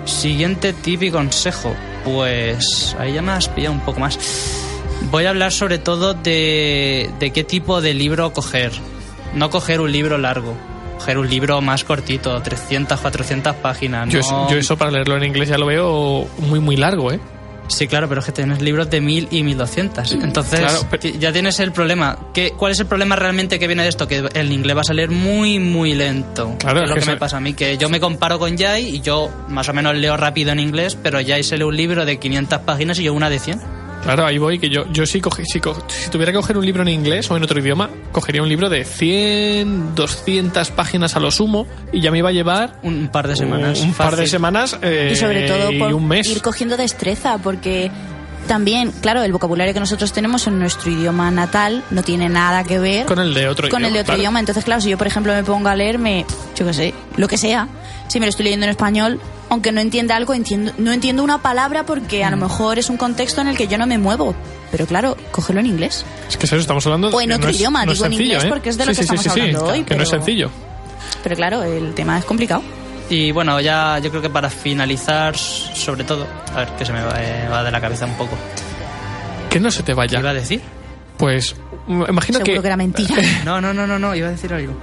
Siguiente 0.06 0.74
tip 0.74 1.04
y 1.04 1.12
consejo. 1.12 1.76
Pues 2.04 2.96
ahí 3.00 3.14
ya 3.14 3.22
me 3.22 3.32
has 3.32 3.50
pillado 3.50 3.74
un 3.74 3.82
poco 3.82 4.00
más. 4.00 4.18
Voy 5.12 5.26
a 5.26 5.30
hablar 5.32 5.52
sobre 5.52 5.78
todo 5.80 6.14
de, 6.14 7.10
de 7.20 7.32
qué 7.32 7.44
tipo 7.44 7.82
de 7.82 7.94
libro 7.94 8.32
coger. 8.34 8.72
No 9.34 9.50
coger 9.50 9.82
un 9.82 9.92
libro 9.92 10.18
largo. 10.18 10.54
Coger 11.00 11.18
un 11.18 11.30
libro 11.30 11.60
más 11.62 11.84
cortito, 11.84 12.40
300, 12.42 13.00
400 13.00 13.56
páginas. 13.56 14.08
Yo, 14.10 14.20
no- 14.20 14.26
eso- 14.26 14.48
yo 14.52 14.58
eso 14.58 14.78
para 14.78 14.92
leerlo 14.92 15.18
en 15.18 15.24
inglés 15.26 15.50
ya 15.50 15.58
lo 15.58 15.66
veo 15.66 16.28
muy, 16.40 16.60
muy 16.60 16.78
largo, 16.78 17.12
¿eh? 17.12 17.20
Sí, 17.68 17.88
claro, 17.88 18.08
pero 18.08 18.20
es 18.20 18.26
que 18.26 18.32
tienes 18.32 18.62
libros 18.62 18.90
de 18.90 19.02
1000 19.02 19.28
y 19.32 19.44
1200. 19.44 20.12
Entonces, 20.14 20.60
Claro, 20.60 20.80
pero- 20.90 21.02
ti- 21.02 21.16
ya 21.20 21.32
tienes 21.34 21.60
el 21.60 21.72
problema. 21.72 22.18
¿Qué, 22.34 22.52
¿Cuál 22.52 22.72
es 22.74 22.80
el 22.80 22.86
problema 22.86 23.16
realmente 23.16 23.58
que 23.60 23.68
viene 23.68 23.84
de 23.84 23.90
esto? 23.90 24.08
Que 24.08 24.24
el 24.34 24.52
inglés 24.52 24.78
va 24.78 24.82
a 24.82 24.86
salir 24.86 25.10
muy, 25.10 25.60
muy 25.60 25.94
lento. 25.94 26.56
Claro, 26.60 26.80
es 26.80 26.84
es 26.84 26.90
lo 26.90 26.96
que 26.96 27.02
que, 27.02 27.08
me 27.12 27.18
pasa 27.18 27.38
a 27.38 27.40
mí, 27.40 27.54
que 27.54 27.78
yo 27.78 27.90
me 27.90 28.00
comparo 28.00 28.38
con 28.40 28.58
Jai 28.58 28.88
y 28.96 29.02
yo 29.02 29.30
más 29.50 29.68
o 29.70 29.74
menos 29.74 29.96
leo 29.96 30.16
rápido 30.18 30.52
en 30.52 30.60
inglés, 30.60 30.98
pero 31.02 31.20
Jai 31.26 31.44
se 31.44 31.58
lee 31.58 31.64
un 31.64 31.76
libro 31.76 32.06
de 32.06 32.18
500 32.20 32.60
páginas 32.62 33.00
y 33.00 33.04
yo 33.04 33.14
una 33.14 33.30
de 33.30 33.40
100. 33.40 33.60
Claro, 34.06 34.26
ahí 34.26 34.38
voy, 34.38 34.60
que 34.60 34.70
yo, 34.70 34.86
yo 34.94 35.06
sí 35.06 35.20
cogí, 35.20 35.44
si, 35.46 35.60
co- 35.60 35.84
si 35.88 36.10
tuviera 36.10 36.32
que 36.32 36.38
coger 36.38 36.58
un 36.58 36.66
libro 36.66 36.84
en 36.84 36.88
inglés 36.90 37.30
o 37.32 37.36
en 37.36 37.44
otro 37.44 37.60
idioma, 37.60 37.90
cogería 38.12 38.42
un 38.42 38.48
libro 38.50 38.70
de 38.70 38.86
100, 38.86 39.96
200 39.96 40.72
páginas 40.72 41.16
a 41.16 41.20
lo 41.20 41.32
sumo 41.32 41.66
y 41.92 42.02
ya 42.02 42.12
me 42.12 42.20
iba 42.20 42.30
a 42.30 42.32
llevar 42.32 42.80
Un 42.84 43.08
par 43.10 43.28
de 43.28 43.36
semanas. 43.36 43.82
un 43.82 43.94
par 43.94 44.16
de 44.16 44.28
semanas 44.28 44.78
eh, 44.82 45.10
y 45.12 45.16
sobre 45.16 45.48
todo 45.48 45.72
y 45.72 45.80
por 45.80 45.94
un 45.94 46.08
mes. 46.08 46.28
ir 46.30 46.42
cogiendo 46.42 46.78
destreza, 46.78 47.38
porque 47.40 47.90
también, 48.48 48.92
claro, 49.02 49.24
el 49.24 49.32
vocabulario 49.32 49.74
que 49.74 49.80
nosotros 49.80 50.12
tenemos 50.14 50.48
en 50.48 50.60
nuestro 50.60 50.90
idioma 50.92 51.30
natal 51.32 51.84
no 51.92 52.04
tiene 52.04 52.30
nada 52.30 52.64
que 52.64 52.80
ver 52.80 53.06
Con 53.06 53.20
el 53.20 53.34
de 53.34 53.48
otro 53.48 53.70
con 53.70 53.84
el 53.84 53.92
de 53.94 54.00
idioma, 54.00 54.02
otro 54.02 54.06
claro. 54.14 54.22
idioma. 54.22 54.40
Entonces, 54.40 54.64
claro, 54.64 54.82
si 54.82 54.90
yo, 54.90 54.98
por 54.98 55.08
ejemplo, 55.08 55.34
me 55.34 55.44
pongo 55.44 55.70
a 55.70 55.76
leerme, 55.76 56.26
yo 56.56 56.66
qué 56.66 56.74
sé, 56.74 56.94
lo 57.18 57.28
que 57.28 57.38
sea, 57.38 57.68
si 58.08 58.20
me 58.20 58.26
lo 58.26 58.30
estoy 58.30 58.44
leyendo 58.46 58.66
en 58.66 58.70
español, 58.72 59.20
aunque 59.50 59.72
no 59.72 59.80
entienda 59.82 60.16
algo, 60.16 60.34
entiendo, 60.34 60.72
no 60.78 60.92
entiendo 60.92 61.24
una 61.24 61.42
palabra 61.42 61.86
porque 61.86 62.24
Mm. 62.24 62.28
a 62.28 62.32
lo 62.32 62.38
mejor 62.38 62.80
es 62.80 62.90
un 62.90 62.98
contexto 62.98 63.42
en 63.42 63.48
el 63.48 63.58
que 63.58 63.68
yo 63.68 63.78
no 63.78 63.86
me 63.88 63.98
muevo. 63.98 64.36
Pero 64.72 64.86
claro, 64.88 65.16
cógelo 65.32 65.60
en 65.60 65.68
inglés. 65.68 66.04
Es 66.28 66.38
que 66.38 66.46
eso 66.48 66.56
estamos 66.58 66.86
hablando 66.86 67.10
O 67.10 67.22
en 67.22 67.32
otro 67.32 67.46
no 67.46 67.50
es- 67.52 67.56
idioma, 67.58 67.86
no 67.86 67.92
es 67.92 67.98
digo 68.00 68.06
en 68.08 68.12
sencillo, 68.12 68.32
inglés 68.34 68.44
¿eh? 68.46 68.50
porque 68.50 68.70
es 68.70 68.78
de 68.78 68.86
lo 68.86 68.92
Sí, 68.94 69.02
que 69.02 69.08
sí, 69.08 69.16
estamos 69.16 69.24
sí, 69.24 69.30
hablando 69.42 69.66
hoy, 69.66 69.84
Que 69.84 69.96
no 69.96 70.04
es 70.04 70.10
sencillo. 70.10 70.50
Pero 71.24 71.36
claro, 71.36 71.64
el 71.64 71.94
tema 71.94 72.18
es 72.18 72.26
complicado. 72.26 72.62
Y 73.10 73.32
bueno, 73.32 73.60
ya 73.62 74.00
yo 74.00 74.10
creo 74.10 74.22
que 74.22 74.30
para 74.30 74.50
finalizar, 74.50 75.38
sobre 75.38 76.04
todo, 76.04 76.26
a 76.54 76.60
ver, 76.60 76.70
que 76.70 76.86
se 76.86 76.92
me 76.94 77.02
va, 77.04 77.14
eh, 77.22 77.48
va 77.52 77.64
de 77.64 77.72
la 77.72 77.80
cabeza 77.80 78.06
un 78.06 78.16
poco. 78.16 78.36
Que 79.50 79.60
no 79.60 79.70
se 79.72 79.84
te 79.84 79.92
¿Qué 79.92 79.94
vaya. 79.94 80.20
iba 80.20 80.30
a 80.32 80.34
decir? 80.34 80.62
Pues 81.18 81.56
imagino 81.88 82.40
Seguro 82.40 82.56
que, 82.56 82.62
que 82.62 82.68
era 82.68 82.78
mentira. 82.78 83.16
No, 83.46 83.62
no, 83.62 83.74
no, 83.74 83.86
no, 83.88 84.00
no, 84.00 84.16
iba 84.16 84.28
a 84.28 84.32
decir 84.32 84.52
algo. 84.54 84.74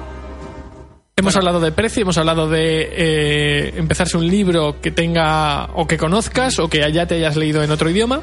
hemos 1.16 1.36
hablado 1.36 1.60
de 1.60 1.72
precio, 1.72 2.02
hemos 2.02 2.16
hablado 2.16 2.48
de 2.48 2.88
eh, 2.92 3.74
empezarse 3.76 4.16
un 4.16 4.26
libro 4.26 4.80
que 4.80 4.90
tenga 4.92 5.66
o 5.74 5.86
que 5.86 5.98
conozcas 5.98 6.58
o 6.58 6.68
que 6.68 6.90
ya 6.92 7.06
te 7.06 7.16
hayas 7.16 7.36
leído 7.36 7.62
en 7.62 7.70
otro 7.70 7.90
idioma 7.90 8.22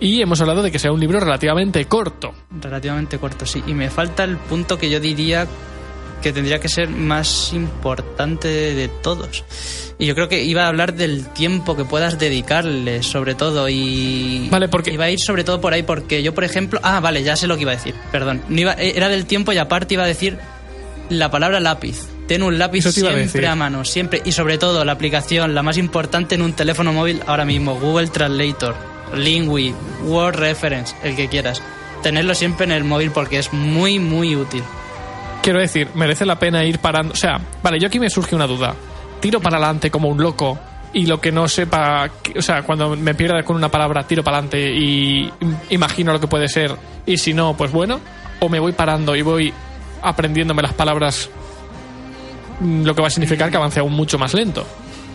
y 0.00 0.20
hemos 0.20 0.40
hablado 0.40 0.62
de 0.62 0.70
que 0.70 0.78
sea 0.78 0.92
un 0.92 1.00
libro 1.00 1.18
relativamente 1.20 1.84
corto. 1.86 2.34
Relativamente 2.60 3.18
corto, 3.18 3.46
sí. 3.46 3.62
Y 3.66 3.72
me 3.74 3.88
falta 3.90 4.24
el 4.24 4.36
punto 4.36 4.76
que 4.76 4.90
yo 4.90 5.00
diría 5.00 5.46
que 6.22 6.32
tendría 6.32 6.58
que 6.58 6.68
ser 6.68 6.88
más 6.88 7.52
importante 7.52 8.48
de, 8.48 8.88
todos. 8.88 9.44
Y 9.98 10.06
yo 10.06 10.14
creo 10.14 10.28
que 10.28 10.42
iba 10.44 10.64
a 10.64 10.68
hablar 10.68 10.94
del 10.94 11.26
tiempo 11.28 11.76
que 11.76 11.84
puedas 11.84 12.18
dedicarle, 12.18 13.02
sobre 13.02 13.34
todo. 13.34 13.68
Y. 13.68 14.48
Vale, 14.50 14.68
porque- 14.68 14.92
Iba 14.92 15.04
a 15.04 15.10
ir 15.10 15.20
sobre 15.20 15.44
todo 15.44 15.60
por 15.60 15.72
ahí, 15.72 15.82
porque 15.82 16.22
yo, 16.22 16.34
por 16.34 16.44
ejemplo. 16.44 16.80
Ah, 16.82 17.00
vale, 17.00 17.22
ya 17.22 17.36
sé 17.36 17.46
lo 17.46 17.56
que 17.56 17.62
iba 17.62 17.72
a 17.72 17.76
decir. 17.76 17.94
Perdón. 18.12 18.42
No 18.48 18.60
iba, 18.60 18.72
era 18.74 19.08
del 19.08 19.26
tiempo 19.26 19.52
y 19.52 19.58
aparte 19.58 19.94
iba 19.94 20.04
a 20.04 20.06
decir 20.06 20.38
la 21.08 21.30
palabra 21.30 21.60
lápiz. 21.60 21.96
Ten 22.26 22.42
un 22.42 22.58
lápiz 22.58 22.86
a 22.86 22.92
siempre 22.92 23.16
decir. 23.18 23.46
a 23.46 23.54
mano, 23.54 23.84
siempre. 23.84 24.20
Y 24.24 24.32
sobre 24.32 24.58
todo, 24.58 24.84
la 24.84 24.92
aplicación, 24.92 25.54
la 25.54 25.62
más 25.62 25.78
importante 25.78 26.34
en 26.34 26.42
un 26.42 26.54
teléfono 26.54 26.92
móvil 26.92 27.22
ahora 27.26 27.44
mismo: 27.44 27.78
Google 27.78 28.08
Translator, 28.08 28.74
Lingui, 29.14 29.72
Word 30.04 30.36
Reference, 30.36 30.94
el 31.04 31.14
que 31.14 31.28
quieras. 31.28 31.62
Tenerlo 32.02 32.34
siempre 32.34 32.64
en 32.66 32.72
el 32.72 32.84
móvil 32.84 33.10
porque 33.12 33.38
es 33.38 33.52
muy, 33.52 33.98
muy 33.98 34.34
útil. 34.34 34.62
Quiero 35.46 35.60
decir, 35.60 35.88
merece 35.94 36.26
la 36.26 36.38
pena 36.40 36.64
ir 36.64 36.80
parando. 36.80 37.12
O 37.12 37.16
sea, 37.16 37.40
vale, 37.62 37.78
yo 37.78 37.86
aquí 37.86 38.00
me 38.00 38.10
surge 38.10 38.34
una 38.34 38.48
duda. 38.48 38.74
Tiro 39.20 39.40
para 39.40 39.58
adelante 39.58 39.92
como 39.92 40.08
un 40.08 40.20
loco 40.20 40.58
y 40.92 41.06
lo 41.06 41.20
que 41.20 41.30
no 41.30 41.46
sepa, 41.46 42.10
o 42.36 42.42
sea, 42.42 42.62
cuando 42.62 42.96
me 42.96 43.14
pierda 43.14 43.44
con 43.44 43.54
una 43.54 43.68
palabra 43.70 44.04
tiro 44.08 44.24
para 44.24 44.38
adelante 44.38 44.72
y 44.74 45.26
im- 45.40 45.56
imagino 45.70 46.12
lo 46.12 46.18
que 46.18 46.26
puede 46.26 46.48
ser 46.48 46.74
y 47.06 47.16
si 47.18 47.32
no, 47.32 47.56
pues 47.56 47.70
bueno, 47.70 48.00
o 48.40 48.48
me 48.48 48.58
voy 48.58 48.72
parando 48.72 49.14
y 49.14 49.22
voy 49.22 49.52
aprendiéndome 50.02 50.62
las 50.62 50.72
palabras, 50.74 51.30
mm, 52.60 52.82
lo 52.84 52.94
que 52.94 53.02
va 53.02 53.06
a 53.08 53.10
significar 53.10 53.48
que 53.50 53.56
avance 53.56 53.78
aún 53.80 53.92
mucho 53.92 54.18
más 54.18 54.34
lento. 54.34 54.66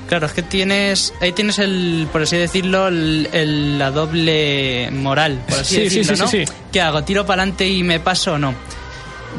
Claro, 0.08 0.26
es 0.28 0.34
que 0.34 0.44
tienes, 0.44 1.13
ahí 1.22 1.32
tienes 1.32 1.58
el, 1.60 2.08
por 2.12 2.22
así 2.22 2.38
decirlo, 2.38 2.88
el, 2.88 3.28
el- 3.34 3.80
la 3.80 3.91
doble 3.91 4.89
moral, 4.91 5.41
por 5.48 5.60
así 5.60 5.76
Sí, 5.76 5.89
sí, 5.89 5.98
decirlo, 6.00 6.15
sí, 6.15 6.22
¿no? 6.22 6.28
sí, 6.28 6.46
sí. 6.46 6.54
¿Qué 6.72 6.82
hago? 6.82 7.04
¿Tiro 7.04 7.26
para 7.26 7.41
adelante 7.44 7.67
y 7.67 7.84
me 7.84 8.00
paso 8.00 8.34
o 8.34 8.38
no? 8.38 8.54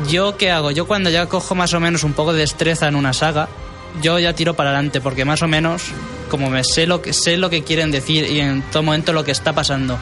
Yo, 0.08 0.36
¿qué 0.36 0.50
hago? 0.50 0.70
Yo 0.70 0.86
cuando 0.86 1.10
ya 1.10 1.26
cojo 1.26 1.54
más 1.54 1.74
o 1.74 1.80
menos 1.80 2.04
un 2.04 2.12
poco 2.12 2.32
de 2.32 2.40
destreza 2.40 2.88
en 2.88 2.96
una 2.96 3.12
saga, 3.12 3.48
yo 4.00 4.18
ya 4.18 4.34
tiro 4.34 4.54
para 4.54 4.70
adelante, 4.70 5.00
porque 5.00 5.24
más 5.24 5.42
o 5.42 5.48
menos, 5.48 5.84
como 6.30 6.50
me 6.50 6.64
sé 6.64 6.86
lo 6.86 7.02
que, 7.02 7.12
sé 7.12 7.36
lo 7.36 7.50
que 7.50 7.62
quieren 7.62 7.90
decir 7.90 8.30
y 8.30 8.40
en 8.40 8.62
todo 8.62 8.82
momento 8.82 9.12
lo 9.12 9.24
que 9.24 9.32
está 9.32 9.52
pasando. 9.52 9.98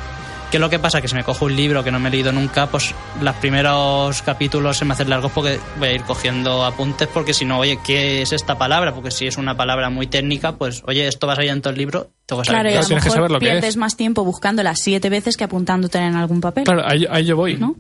¿Qué 0.51 0.57
es 0.57 0.61
lo 0.61 0.69
que 0.69 0.81
pasa? 0.81 1.01
Que 1.01 1.07
si 1.07 1.15
me 1.15 1.23
cojo 1.23 1.45
un 1.45 1.55
libro 1.55 1.85
que 1.85 1.93
no 1.93 2.01
me 2.01 2.09
he 2.09 2.13
leído 2.13 2.33
nunca, 2.33 2.67
pues 2.67 2.93
los 3.21 3.37
primeros 3.37 4.21
capítulos 4.23 4.79
se 4.79 4.85
me 4.85 4.95
hacen 4.95 5.09
largos 5.09 5.31
porque 5.31 5.61
voy 5.79 5.89
a 5.89 5.93
ir 5.93 6.03
cogiendo 6.03 6.65
apuntes 6.65 7.07
porque 7.07 7.33
si 7.35 7.45
no, 7.45 7.61
oye, 7.61 7.79
¿qué 7.85 8.23
es 8.23 8.33
esta 8.33 8.59
palabra? 8.59 8.93
Porque 8.93 9.13
si 9.13 9.29
es 9.29 9.37
una 9.37 9.57
palabra 9.57 9.91
muy 9.91 10.09
técnica, 10.09 10.57
pues 10.57 10.83
oye, 10.87 11.07
esto 11.07 11.29
va 11.29 11.35
a 11.35 11.37
salir 11.37 11.53
en 11.53 11.63
todo 11.63 11.73
el 11.73 11.79
libro, 11.79 12.11
tengo 12.27 12.43
que 12.43 12.47
saber 12.49 12.63
Claro, 12.63 12.69
y 12.69 12.73
qué 12.73 12.79
a 12.79 12.81
Claro, 12.81 12.83
lo 12.83 12.89
tienes 12.89 13.05
que 13.05 13.11
saber 13.11 13.23
mejor 13.23 13.31
lo 13.31 13.39
que 13.39 13.47
pierdes 13.47 13.69
es. 13.71 13.77
más 13.77 13.97
tiempo 13.97 14.25
buscándola 14.25 14.75
siete 14.75 15.09
veces 15.09 15.37
que 15.37 15.45
apuntándote 15.45 15.99
en 15.99 16.17
algún 16.17 16.41
papel. 16.41 16.65
Claro, 16.65 16.83
ahí, 16.85 17.07
ahí 17.09 17.25
yo 17.25 17.37
voy. 17.37 17.55
¿No? 17.55 17.77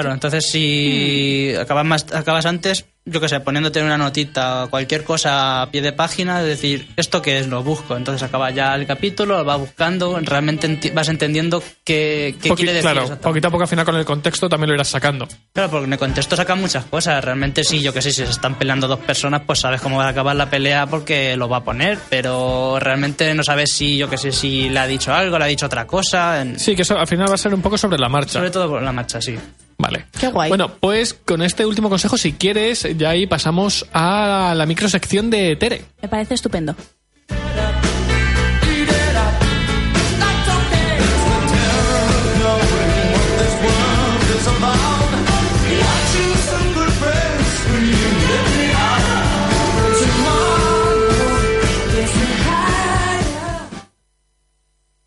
Claro, 0.00 0.12
entonces 0.14 0.48
si 0.50 1.52
Hmm. 1.56 1.60
acabas 1.60 1.84
más 1.86 2.06
acabas 2.12 2.46
antes, 2.46 2.84
yo 3.04 3.20
qué 3.22 3.28
sé, 3.30 3.40
poniéndote 3.40 3.82
una 3.82 3.96
notita 3.96 4.64
o 4.64 4.70
cualquier 4.70 5.02
cosa 5.02 5.62
a 5.62 5.70
pie 5.70 5.80
de 5.80 5.92
página, 5.94 6.42
de 6.42 6.48
decir, 6.50 6.88
¿esto 6.96 7.22
qué 7.22 7.38
es? 7.38 7.46
Lo 7.48 7.62
busco. 7.62 7.96
Entonces 7.96 8.22
acaba 8.22 8.50
ya 8.50 8.74
el 8.74 8.86
capítulo, 8.86 9.38
lo 9.38 9.44
vas 9.46 9.58
buscando, 9.58 10.20
realmente 10.20 10.68
enti- 10.68 10.92
vas 10.92 11.08
entendiendo 11.08 11.62
qué, 11.84 12.34
qué 12.42 12.50
Poqui- 12.50 12.56
quiere 12.56 12.72
decir. 12.74 12.90
claro, 12.90 13.16
poquito 13.18 13.48
a 13.48 13.50
poco 13.50 13.62
al 13.62 13.68
final 13.68 13.86
con 13.86 13.96
el 13.96 14.04
contexto 14.04 14.46
también 14.48 14.68
lo 14.68 14.74
irás 14.74 14.88
sacando. 14.88 15.26
Claro, 15.54 15.70
porque 15.70 15.86
en 15.86 15.92
el 15.94 15.98
contexto 15.98 16.36
sacan 16.36 16.60
muchas 16.60 16.84
cosas. 16.84 17.24
Realmente 17.24 17.64
sí, 17.64 17.80
yo 17.80 17.94
que 17.94 18.02
sé, 18.02 18.12
si 18.12 18.24
se 18.26 18.30
están 18.30 18.56
peleando 18.56 18.86
dos 18.86 18.98
personas, 19.00 19.40
pues 19.46 19.58
sabes 19.60 19.80
cómo 19.80 19.96
va 19.96 20.04
a 20.06 20.10
acabar 20.10 20.36
la 20.36 20.50
pelea 20.50 20.86
porque 20.86 21.34
lo 21.36 21.48
va 21.48 21.58
a 21.58 21.64
poner, 21.64 21.98
pero 22.10 22.78
realmente 22.78 23.32
no 23.34 23.42
sabes 23.42 23.72
si, 23.72 23.96
yo 23.96 24.10
que 24.10 24.18
sé, 24.18 24.32
si 24.32 24.68
le 24.68 24.80
ha 24.80 24.86
dicho 24.86 25.14
algo, 25.14 25.38
le 25.38 25.44
ha 25.44 25.48
dicho 25.48 25.64
otra 25.66 25.86
cosa. 25.86 26.42
en- 26.42 26.58
Sí, 26.60 26.76
que 26.76 26.82
eso 26.82 26.98
al 26.98 27.06
final 27.06 27.30
va 27.30 27.34
a 27.34 27.38
ser 27.38 27.54
un 27.54 27.62
poco 27.62 27.78
sobre 27.78 27.96
la 27.98 28.10
marcha. 28.10 28.32
Sobre 28.34 28.50
todo 28.50 28.68
por 28.68 28.82
la 28.82 28.92
marcha, 28.92 29.18
sí. 29.22 29.38
Vale. 29.78 30.06
Qué 30.18 30.28
guay. 30.28 30.48
Bueno, 30.48 30.72
pues 30.80 31.14
con 31.14 31.40
este 31.40 31.64
último 31.64 31.88
consejo, 31.88 32.18
si 32.18 32.32
quieres, 32.32 32.86
ya 32.96 33.10
ahí 33.10 33.26
pasamos 33.26 33.86
a 33.92 34.52
la 34.56 34.66
microsección 34.66 35.30
de 35.30 35.54
Tere. 35.54 35.84
Me 36.02 36.08
parece 36.08 36.34
estupendo. 36.34 36.74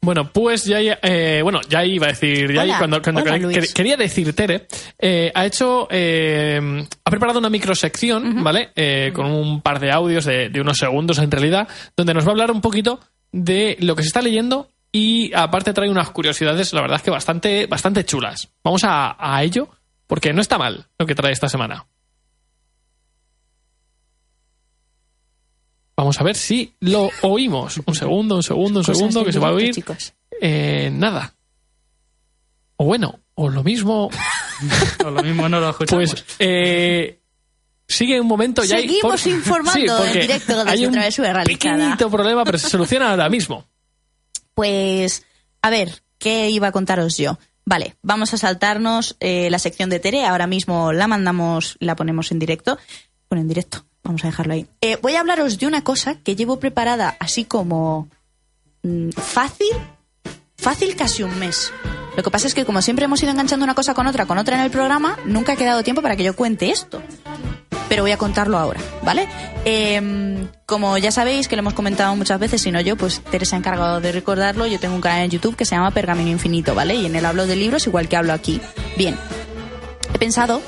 Bueno, 0.04 0.32
pues 0.34 0.66
ya, 0.66 0.80
eh, 0.80 1.42
bueno, 1.44 1.62
ya 1.70 1.86
iba 1.86 2.08
a 2.08 2.10
decir, 2.10 2.52
ya 2.52 2.64
Hola, 2.64 2.78
cuando, 2.80 3.02
cuando 3.04 3.22
hola, 3.22 3.38
quería 3.72 3.96
decir 3.98 4.34
Tere, 4.34 4.66
eh, 4.98 5.32
ha 5.34 5.46
hecho, 5.46 5.88
eh, 5.92 6.60
ha 7.06 7.10
preparado 7.12 7.38
una 7.38 7.52
microsección, 7.52 8.44
¿vale? 8.44 8.72
Eh, 8.76 9.12
Con 9.14 9.28
un 9.28 9.62
par 9.62 9.80
de 9.80 9.92
audios 9.92 10.26
de, 10.26 10.50
de 10.50 10.60
unos 10.60 10.78
segundos 10.78 11.20
en 11.20 11.30
realidad, 11.30 11.68
donde 11.96 12.16
nos 12.16 12.24
va 12.26 12.30
a 12.30 12.32
hablar 12.32 12.50
un 12.50 12.62
poquito 12.62 13.00
de 13.32 13.78
lo 13.80 13.96
que 13.96 14.02
se 14.02 14.08
está 14.08 14.24
leyendo 14.24 14.70
y 14.92 15.32
aparte 15.36 15.72
trae 15.72 15.90
unas 15.90 16.10
curiosidades, 16.10 16.74
la 16.74 16.82
verdad 16.82 16.98
es 16.98 17.04
que 17.04 17.12
bastante, 17.12 17.68
bastante 17.68 18.04
chulas. 18.04 18.50
Vamos 18.64 18.84
a, 18.84 19.16
a 19.20 19.44
ello, 19.44 19.70
porque 20.08 20.34
no 20.34 20.42
está 20.42 20.58
mal 20.58 20.88
lo 20.98 21.06
que 21.06 21.14
trae 21.14 21.32
esta 21.32 21.48
semana. 21.48 21.86
Vamos 26.02 26.20
a 26.20 26.24
ver 26.24 26.36
si 26.36 26.74
lo 26.80 27.12
oímos. 27.22 27.80
Un 27.86 27.94
segundo, 27.94 28.36
un 28.36 28.42
segundo, 28.42 28.80
un 28.80 28.84
Cosas 28.86 28.98
segundo, 28.98 29.24
que 29.24 29.32
se 29.32 29.38
va 29.38 29.50
a 29.50 29.54
oír. 29.54 29.72
chicos. 29.72 30.14
Eh, 30.42 30.90
nada. 30.92 31.36
O 32.78 32.86
bueno, 32.86 33.20
o 33.36 33.50
lo 33.50 33.64
mismo, 33.64 34.10
O 35.06 35.12
lo 35.12 35.22
mismo 35.22 35.48
no 35.48 35.60
lo 35.60 35.70
escuchamos. 35.70 36.10
pues 36.10 36.26
eh, 36.40 37.20
sigue 37.88 38.20
un 38.20 38.26
momento 38.26 38.64
ya. 38.64 38.78
hay- 38.78 38.88
Seguimos 38.88 39.28
informando 39.28 40.06
en 40.08 40.14
directo 40.14 40.58
desde 40.58 40.72
hay 40.72 40.86
un 40.88 40.92
Travesura 40.94 41.44
pequeñito 41.44 42.10
problema, 42.10 42.44
pero 42.46 42.58
se 42.58 42.68
soluciona 42.68 43.12
ahora 43.12 43.30
mismo. 43.30 43.68
Pues, 44.56 45.24
a 45.62 45.70
ver, 45.70 46.02
¿qué 46.18 46.50
iba 46.50 46.70
a 46.70 46.72
contaros 46.72 47.16
yo? 47.18 47.38
Vale, 47.64 47.96
vamos 48.02 48.34
a 48.34 48.38
saltarnos 48.38 49.18
eh, 49.20 49.50
la 49.52 49.60
sección 49.60 49.92
de 49.92 50.00
Tere. 50.00 50.26
Ahora 50.26 50.48
mismo 50.48 50.94
la 50.94 51.06
mandamos, 51.06 51.78
la 51.80 51.96
ponemos 51.96 52.32
en 52.32 52.40
directo. 52.40 52.80
Bueno, 53.30 53.44
en 53.44 53.48
directo, 53.48 53.86
vamos 54.04 54.24
a 54.24 54.28
dejarlo 54.28 54.54
ahí. 54.54 54.68
Eh, 54.82 54.98
voy 55.02 55.16
a 55.16 55.22
hablaros 55.22 55.58
de 55.58 55.68
una 55.68 55.84
cosa 55.84 56.16
que 56.16 56.36
llevo 56.36 56.60
preparada 56.60 57.16
así 57.20 57.46
como 57.46 58.10
mm, 58.84 59.10
fácil, 59.12 59.72
fácil 60.58 60.96
casi 60.96 61.24
un 61.24 61.38
mes. 61.40 61.72
Lo 62.16 62.24
que 62.24 62.32
pasa 62.32 62.48
es 62.48 62.54
que 62.54 62.66
como 62.66 62.82
siempre 62.82 63.06
hemos 63.06 63.22
ido 63.24 63.32
enganchando 63.32 63.64
una 63.64 63.76
cosa 63.76 63.94
con 63.94 64.08
otra, 64.08 64.26
con 64.26 64.38
otra 64.38 64.58
en 64.58 64.64
el 64.64 64.72
programa, 64.72 65.18
nunca 65.26 65.54
ha 65.54 65.56
quedado 65.56 65.84
tiempo 65.84 66.02
para 66.02 66.16
que 66.16 66.24
yo 66.24 66.36
cuente 66.36 66.70
esto 66.70 67.02
pero 67.92 68.04
voy 68.04 68.12
a 68.14 68.18
contarlo 68.18 68.58
ahora, 68.58 68.80
¿vale? 69.04 69.28
Eh, 69.66 70.48
como 70.66 70.98
ya 70.98 71.12
sabéis, 71.12 71.50
que 71.50 71.58
lo 71.58 71.60
hemos 71.60 71.74
comentado 71.74 72.16
muchas 72.16 72.40
veces, 72.40 72.62
si 72.62 72.72
no 72.72 72.80
yo, 72.80 72.96
pues 72.96 73.20
Teresa 73.20 73.58
ha 73.58 73.60
encargado 73.60 74.00
de 74.00 74.14
recordarlo. 74.14 74.66
Yo 74.66 74.80
tengo 74.80 74.96
un 74.96 75.02
canal 75.02 75.26
en 75.26 75.30
YouTube 75.30 75.58
que 75.58 75.66
se 75.66 75.76
llama 75.76 75.92
Pergamino 75.92 76.30
Infinito, 76.30 76.74
¿vale? 76.74 76.96
Y 76.96 77.06
en 77.06 77.18
él 77.18 77.26
hablo 77.26 77.46
de 77.48 77.58
libros 77.58 77.86
igual 77.88 78.08
que 78.08 78.16
hablo 78.16 78.32
aquí. 78.32 78.62
Bien, 78.96 79.18
he 80.14 80.18
pensado 80.18 80.62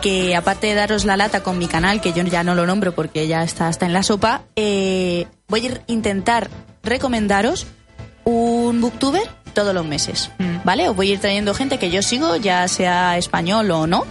que 0.00 0.34
aparte 0.36 0.66
de 0.68 0.74
daros 0.74 1.04
la 1.04 1.16
lata 1.16 1.42
con 1.42 1.58
mi 1.58 1.66
canal, 1.66 2.00
que 2.00 2.12
yo 2.12 2.22
ya 2.24 2.44
no 2.44 2.54
lo 2.54 2.66
nombro 2.66 2.92
porque 2.94 3.26
ya 3.26 3.42
está, 3.42 3.68
está 3.68 3.86
en 3.86 3.92
la 3.92 4.02
sopa, 4.02 4.42
eh, 4.56 5.26
voy 5.48 5.66
a 5.66 5.68
ir- 5.70 5.80
intentar 5.86 6.48
recomendaros 6.82 7.66
un 8.24 8.80
booktuber 8.80 9.22
todos 9.54 9.74
los 9.74 9.84
meses, 9.84 10.30
¿vale? 10.64 10.88
Os 10.88 10.94
voy 10.96 11.10
a 11.10 11.14
ir 11.14 11.20
trayendo 11.20 11.54
gente 11.54 11.78
que 11.78 11.90
yo 11.90 12.02
sigo, 12.02 12.36
ya 12.36 12.66
sea 12.68 13.16
español 13.18 13.70
o 13.70 13.86
no, 13.86 14.06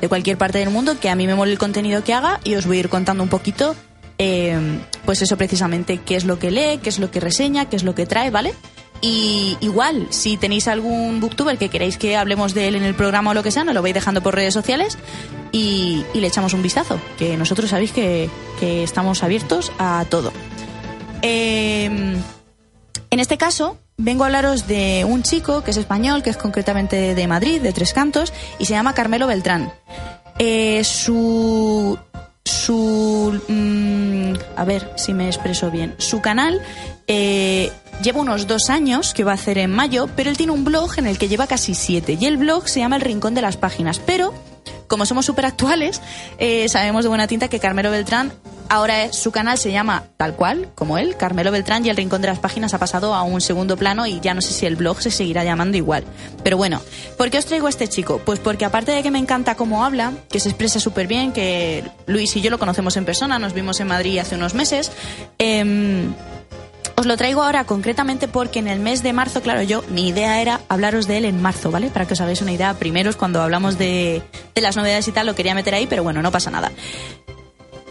de 0.00 0.08
cualquier 0.08 0.38
parte 0.38 0.58
del 0.58 0.70
mundo, 0.70 0.98
que 1.00 1.10
a 1.10 1.14
mí 1.16 1.26
me 1.26 1.34
mole 1.34 1.52
el 1.52 1.58
contenido 1.58 2.02
que 2.04 2.14
haga 2.14 2.40
y 2.44 2.54
os 2.54 2.66
voy 2.66 2.78
a 2.78 2.80
ir 2.80 2.88
contando 2.88 3.22
un 3.22 3.28
poquito, 3.28 3.74
eh, 4.18 4.56
pues 5.04 5.20
eso 5.22 5.36
precisamente, 5.36 5.98
qué 5.98 6.16
es 6.16 6.24
lo 6.24 6.38
que 6.38 6.50
lee, 6.50 6.78
qué 6.82 6.88
es 6.88 6.98
lo 6.98 7.10
que 7.10 7.20
reseña, 7.20 7.66
qué 7.68 7.76
es 7.76 7.82
lo 7.82 7.94
que 7.94 8.06
trae, 8.06 8.30
¿vale? 8.30 8.54
Y 9.00 9.56
igual, 9.60 10.08
si 10.10 10.36
tenéis 10.36 10.66
algún 10.68 11.20
booktuber 11.20 11.56
que 11.56 11.68
queréis 11.68 11.98
que 11.98 12.16
hablemos 12.16 12.54
de 12.54 12.68
él 12.68 12.74
en 12.74 12.82
el 12.82 12.94
programa 12.94 13.30
o 13.30 13.34
lo 13.34 13.42
que 13.42 13.50
sea, 13.50 13.64
nos 13.64 13.74
lo 13.74 13.82
vais 13.82 13.94
dejando 13.94 14.22
por 14.22 14.34
redes 14.34 14.54
sociales 14.54 14.98
y, 15.52 16.04
le 16.14 16.26
echamos 16.26 16.52
un 16.52 16.62
vistazo, 16.62 17.00
que 17.16 17.36
nosotros 17.36 17.70
sabéis 17.70 17.92
que, 17.92 18.28
que 18.58 18.82
estamos 18.82 19.22
abiertos 19.22 19.72
a 19.78 20.04
todo. 20.08 20.32
Eh, 21.22 22.18
en 23.10 23.20
este 23.20 23.38
caso, 23.38 23.78
vengo 23.96 24.24
a 24.24 24.26
hablaros 24.26 24.66
de 24.66 25.04
un 25.06 25.22
chico 25.22 25.64
que 25.64 25.70
es 25.70 25.76
español, 25.76 26.22
que 26.22 26.30
es 26.30 26.36
concretamente 26.36 27.14
de 27.14 27.26
Madrid, 27.26 27.60
de 27.60 27.72
Tres 27.72 27.92
Cantos, 27.92 28.32
y 28.58 28.66
se 28.66 28.74
llama 28.74 28.94
Carmelo 28.94 29.26
Beltrán. 29.26 29.72
Eh, 30.38 30.84
su. 30.84 31.98
Su. 32.44 33.40
mm, 33.48 34.34
a 34.56 34.64
ver 34.64 34.92
si 34.96 35.14
me 35.14 35.26
expreso 35.26 35.70
bien. 35.70 35.94
Su 35.98 36.20
canal 36.20 36.60
eh, 37.08 37.72
lleva 38.02 38.20
unos 38.20 38.46
dos 38.46 38.70
años, 38.70 39.12
que 39.12 39.24
va 39.24 39.32
a 39.32 39.34
hacer 39.34 39.58
en 39.58 39.70
mayo, 39.70 40.08
pero 40.14 40.30
él 40.30 40.36
tiene 40.36 40.52
un 40.52 40.64
blog 40.64 40.98
en 40.98 41.06
el 41.06 41.18
que 41.18 41.28
lleva 41.28 41.46
casi 41.46 41.74
siete. 41.74 42.16
Y 42.20 42.26
el 42.26 42.36
blog 42.36 42.68
se 42.68 42.80
llama 42.80 42.96
El 42.96 43.02
Rincón 43.02 43.34
de 43.34 43.42
las 43.42 43.56
Páginas. 43.56 43.98
Pero, 43.98 44.32
como 44.86 45.06
somos 45.06 45.26
súper 45.26 45.46
actuales, 45.46 46.00
eh, 46.38 46.68
sabemos 46.68 47.04
de 47.04 47.08
buena 47.08 47.26
tinta 47.26 47.48
que 47.48 47.58
Carmelo 47.58 47.90
Beltrán 47.90 48.32
ahora 48.68 49.12
su 49.12 49.30
canal 49.30 49.58
se 49.58 49.72
llama 49.72 50.04
tal 50.16 50.34
cual, 50.34 50.70
como 50.74 50.98
él, 50.98 51.16
Carmelo 51.16 51.50
Beltrán, 51.50 51.84
y 51.84 51.90
el 51.90 51.96
Rincón 51.96 52.22
de 52.22 52.28
las 52.28 52.38
Páginas 52.38 52.74
ha 52.74 52.78
pasado 52.78 53.14
a 53.14 53.22
un 53.22 53.40
segundo 53.40 53.76
plano 53.76 54.06
y 54.06 54.20
ya 54.20 54.34
no 54.34 54.42
sé 54.42 54.52
si 54.52 54.66
el 54.66 54.76
blog 54.76 55.00
se 55.00 55.10
seguirá 55.10 55.44
llamando 55.44 55.76
igual. 55.76 56.04
Pero 56.42 56.56
bueno, 56.56 56.80
¿por 57.16 57.30
qué 57.30 57.38
os 57.38 57.46
traigo 57.46 57.66
a 57.66 57.70
este 57.70 57.88
chico? 57.88 58.20
Pues 58.24 58.38
porque 58.38 58.64
aparte 58.64 58.92
de 58.92 59.02
que 59.02 59.10
me 59.10 59.18
encanta 59.18 59.54
cómo 59.54 59.84
habla, 59.84 60.12
que 60.30 60.40
se 60.40 60.48
expresa 60.48 60.80
súper 60.80 61.06
bien, 61.06 61.32
que 61.32 61.84
Luis 62.06 62.34
y 62.36 62.40
yo 62.40 62.50
lo 62.50 62.58
conocemos 62.58 62.96
en 62.96 63.04
persona, 63.04 63.38
nos 63.38 63.54
vimos 63.54 63.80
en 63.80 63.88
Madrid 63.88 64.18
hace 64.18 64.34
unos 64.34 64.54
meses, 64.54 64.92
em, 65.38 66.12
os 66.98 67.06
lo 67.06 67.16
traigo 67.16 67.44
ahora 67.44 67.64
concretamente 67.64 68.26
porque 68.26 68.58
en 68.58 68.66
el 68.66 68.80
mes 68.80 69.04
de 69.04 69.12
marzo, 69.12 69.40
claro, 69.40 69.62
yo, 69.62 69.84
mi 69.88 70.08
idea 70.08 70.40
era 70.42 70.60
hablaros 70.68 71.06
de 71.06 71.18
él 71.18 71.26
en 71.26 71.40
marzo, 71.40 71.70
¿vale? 71.70 71.90
Para 71.90 72.06
que 72.06 72.14
os 72.14 72.20
hagáis 72.20 72.42
una 72.42 72.52
idea. 72.52 72.74
Primero 72.74 73.16
cuando 73.16 73.40
hablamos 73.40 73.78
de, 73.78 74.20
de 74.52 74.60
las 74.60 74.76
novedades 74.76 75.06
y 75.06 75.12
tal, 75.12 75.26
lo 75.26 75.36
quería 75.36 75.54
meter 75.54 75.74
ahí, 75.74 75.86
pero 75.86 76.02
bueno, 76.02 76.22
no 76.22 76.32
pasa 76.32 76.50
nada. 76.50 76.72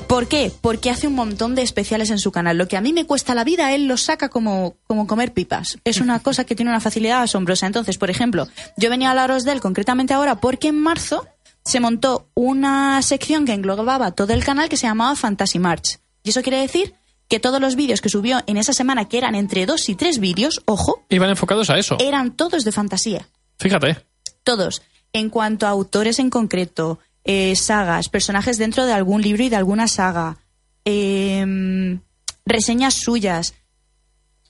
¿Por 0.07 0.27
qué? 0.27 0.51
Porque 0.59 0.89
hace 0.89 1.07
un 1.07 1.15
montón 1.15 1.55
de 1.55 1.61
especiales 1.61 2.09
en 2.09 2.19
su 2.19 2.33
canal. 2.33 2.57
Lo 2.57 2.67
que 2.67 2.75
a 2.75 2.81
mí 2.81 2.91
me 2.91 3.05
cuesta 3.05 3.33
la 3.33 3.45
vida, 3.45 3.73
él 3.73 3.87
lo 3.87 3.95
saca 3.95 4.27
como, 4.27 4.75
como 4.87 5.07
comer 5.07 5.31
pipas. 5.31 5.77
Es 5.85 6.01
una 6.01 6.19
cosa 6.23 6.43
que 6.43 6.55
tiene 6.55 6.71
una 6.71 6.81
facilidad 6.81 7.21
asombrosa. 7.21 7.65
Entonces, 7.65 7.97
por 7.97 8.09
ejemplo, 8.09 8.47
yo 8.75 8.89
venía 8.89 9.07
a 9.07 9.11
hablaros 9.11 9.45
de 9.45 9.53
él 9.53 9.61
concretamente 9.61 10.13
ahora 10.13 10.35
porque 10.35 10.67
en 10.67 10.81
marzo 10.81 11.25
se 11.63 11.79
montó 11.79 12.27
una 12.33 13.01
sección 13.01 13.45
que 13.45 13.53
englobaba 13.53 14.11
todo 14.11 14.33
el 14.33 14.43
canal 14.43 14.67
que 14.67 14.75
se 14.75 14.87
llamaba 14.87 15.15
Fantasy 15.15 15.59
March. 15.59 15.99
Y 16.23 16.31
eso 16.31 16.41
quiere 16.41 16.59
decir 16.59 16.93
que 17.27 17.39
todos 17.39 17.59
los 17.59 17.75
vídeos 17.75 18.01
que 18.01 18.09
subió 18.09 18.41
en 18.47 18.57
esa 18.57 18.73
semana, 18.73 19.05
que 19.09 19.17
eran 19.17 19.35
entre 19.35 19.65
dos 19.65 19.89
y 19.89 19.95
tres 19.95 20.19
vídeos, 20.19 20.61
ojo, 20.65 21.03
Iban 21.09 21.29
enfocados 21.29 21.69
a 21.69 21.77
eso. 21.77 21.97
eran 21.99 22.31
todos 22.35 22.63
de 22.63 22.71
fantasía. 22.71 23.27
Fíjate. 23.59 23.97
Todos. 24.43 24.81
En 25.13 25.29
cuanto 25.29 25.65
a 25.65 25.69
autores 25.69 26.19
en 26.19 26.29
concreto, 26.29 26.99
eh, 27.23 27.55
sagas, 27.55 28.07
personajes 28.09 28.57
dentro 28.57 28.85
de 28.85 28.93
algún 28.93 29.21
libro 29.21 29.43
y 29.43 29.49
de 29.49 29.55
alguna 29.57 29.87
saga, 29.87 30.37
em, 30.85 31.99
reseñas 32.45 32.93
suyas. 32.93 33.53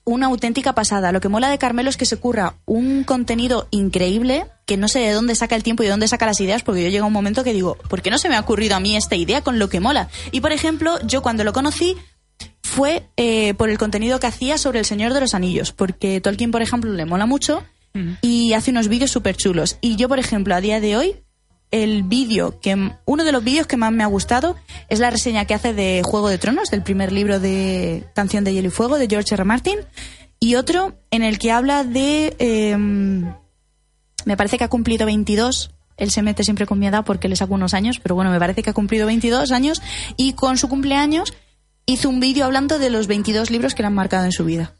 Una 0.04 0.26
auténtica 0.28 0.74
pasada. 0.74 1.12
Lo 1.12 1.20
que 1.20 1.28
mola 1.28 1.50
de 1.50 1.58
Carmelo 1.58 1.90
es 1.90 1.96
que 1.98 2.06
se 2.06 2.16
curra 2.16 2.54
un 2.64 3.04
contenido 3.04 3.68
increíble 3.70 4.46
que 4.64 4.76
no 4.78 4.88
sé 4.88 5.00
de 5.00 5.12
dónde 5.12 5.34
saca 5.34 5.54
el 5.54 5.62
tiempo 5.62 5.82
y 5.82 5.86
de 5.86 5.90
dónde 5.90 6.08
saca 6.08 6.24
las 6.26 6.40
ideas, 6.40 6.62
porque 6.62 6.82
yo 6.82 6.88
llego 6.88 7.04
a 7.04 7.08
un 7.08 7.12
momento 7.12 7.44
que 7.44 7.52
digo, 7.52 7.76
¿por 7.90 8.00
qué 8.00 8.10
no 8.10 8.16
se 8.18 8.28
me 8.30 8.36
ha 8.36 8.40
ocurrido 8.40 8.76
a 8.76 8.80
mí 8.80 8.96
esta 8.96 9.16
idea 9.16 9.42
con 9.42 9.58
lo 9.58 9.68
que 9.68 9.80
mola? 9.80 10.08
Y 10.32 10.40
por 10.40 10.52
ejemplo, 10.52 10.98
yo 11.04 11.20
cuando 11.20 11.44
lo 11.44 11.52
conocí 11.52 11.96
fue 12.68 13.08
eh, 13.16 13.54
por 13.54 13.70
el 13.70 13.78
contenido 13.78 14.20
que 14.20 14.26
hacía 14.26 14.58
sobre 14.58 14.78
el 14.78 14.84
Señor 14.84 15.14
de 15.14 15.20
los 15.20 15.34
Anillos, 15.34 15.72
porque 15.72 16.20
Tolkien, 16.20 16.50
por 16.50 16.62
ejemplo, 16.62 16.92
le 16.92 17.06
mola 17.06 17.26
mucho 17.26 17.64
y 18.22 18.52
hace 18.52 18.70
unos 18.70 18.86
vídeos 18.86 19.10
súper 19.10 19.36
chulos. 19.36 19.78
Y 19.80 19.96
yo, 19.96 20.08
por 20.08 20.20
ejemplo, 20.20 20.54
a 20.54 20.60
día 20.60 20.80
de 20.80 20.96
hoy, 20.96 21.16
el 21.72 22.04
vídeo 22.04 22.60
que 22.60 22.92
uno 23.06 23.24
de 23.24 23.32
los 23.32 23.42
vídeos 23.42 23.66
que 23.66 23.76
más 23.76 23.90
me 23.90 24.04
ha 24.04 24.06
gustado 24.06 24.54
es 24.88 25.00
la 25.00 25.10
reseña 25.10 25.46
que 25.46 25.54
hace 25.54 25.74
de 25.74 26.02
Juego 26.04 26.28
de 26.28 26.38
Tronos, 26.38 26.70
del 26.70 26.84
primer 26.84 27.10
libro 27.10 27.40
de 27.40 28.04
Canción 28.14 28.44
de 28.44 28.52
Hielo 28.52 28.68
y 28.68 28.70
Fuego 28.70 28.98
de 28.98 29.08
George 29.08 29.34
R. 29.34 29.40
R. 29.40 29.44
Martin, 29.44 29.78
y 30.38 30.54
otro 30.54 30.94
en 31.10 31.24
el 31.24 31.38
que 31.40 31.50
habla 31.50 31.82
de 31.82 32.36
em, 32.38 33.32
me 34.24 34.36
parece 34.36 34.58
que 34.58 34.64
ha 34.64 34.68
cumplido 34.68 35.06
22. 35.06 35.70
Él 35.96 36.10
se 36.12 36.22
mete 36.22 36.44
siempre 36.44 36.66
con 36.66 36.78
mi 36.78 36.86
edad 36.86 37.04
porque 37.04 37.28
le 37.28 37.34
saco 37.34 37.54
unos 37.54 37.74
años, 37.74 37.98
pero 38.00 38.14
bueno, 38.14 38.30
me 38.30 38.38
parece 38.38 38.62
que 38.62 38.70
ha 38.70 38.74
cumplido 38.74 39.06
22 39.06 39.50
años 39.50 39.82
y 40.16 40.34
con 40.34 40.56
su 40.56 40.68
cumpleaños 40.68 41.34
hizo 41.88 42.08
un 42.08 42.20
vídeo 42.20 42.44
hablando 42.44 42.78
de 42.78 42.90
los 42.90 43.06
22 43.06 43.50
libros 43.50 43.74
que 43.74 43.82
le 43.82 43.86
han 43.86 43.94
marcado 43.94 44.24
en 44.24 44.32
su 44.32 44.44
vida. 44.44 44.74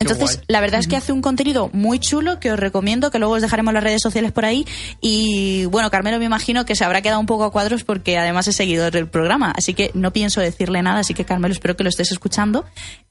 Entonces, 0.00 0.36
guay. 0.36 0.44
la 0.48 0.60
verdad 0.60 0.80
es 0.80 0.88
que 0.88 0.96
hace 0.96 1.12
un 1.12 1.22
contenido 1.22 1.70
muy 1.72 1.98
chulo 1.98 2.38
que 2.38 2.52
os 2.52 2.58
recomiendo, 2.58 3.10
que 3.10 3.18
luego 3.18 3.34
os 3.34 3.42
dejaremos 3.42 3.72
las 3.72 3.82
redes 3.82 4.02
sociales 4.02 4.32
por 4.32 4.44
ahí. 4.44 4.66
Y 5.00 5.64
bueno, 5.66 5.90
Carmelo 5.90 6.18
me 6.18 6.24
imagino 6.24 6.64
que 6.64 6.74
se 6.74 6.84
habrá 6.84 7.02
quedado 7.02 7.20
un 7.20 7.26
poco 7.26 7.44
a 7.44 7.52
cuadros 7.52 7.84
porque 7.84 8.18
además 8.18 8.46
es 8.48 8.56
seguidor 8.56 8.92
del 8.92 9.08
programa. 9.08 9.52
Así 9.56 9.74
que 9.74 9.90
no 9.94 10.12
pienso 10.12 10.40
decirle 10.40 10.82
nada. 10.82 11.00
Así 11.00 11.14
que 11.14 11.24
Carmelo, 11.24 11.52
espero 11.52 11.76
que 11.76 11.84
lo 11.84 11.88
estés 11.88 12.12
escuchando 12.12 12.64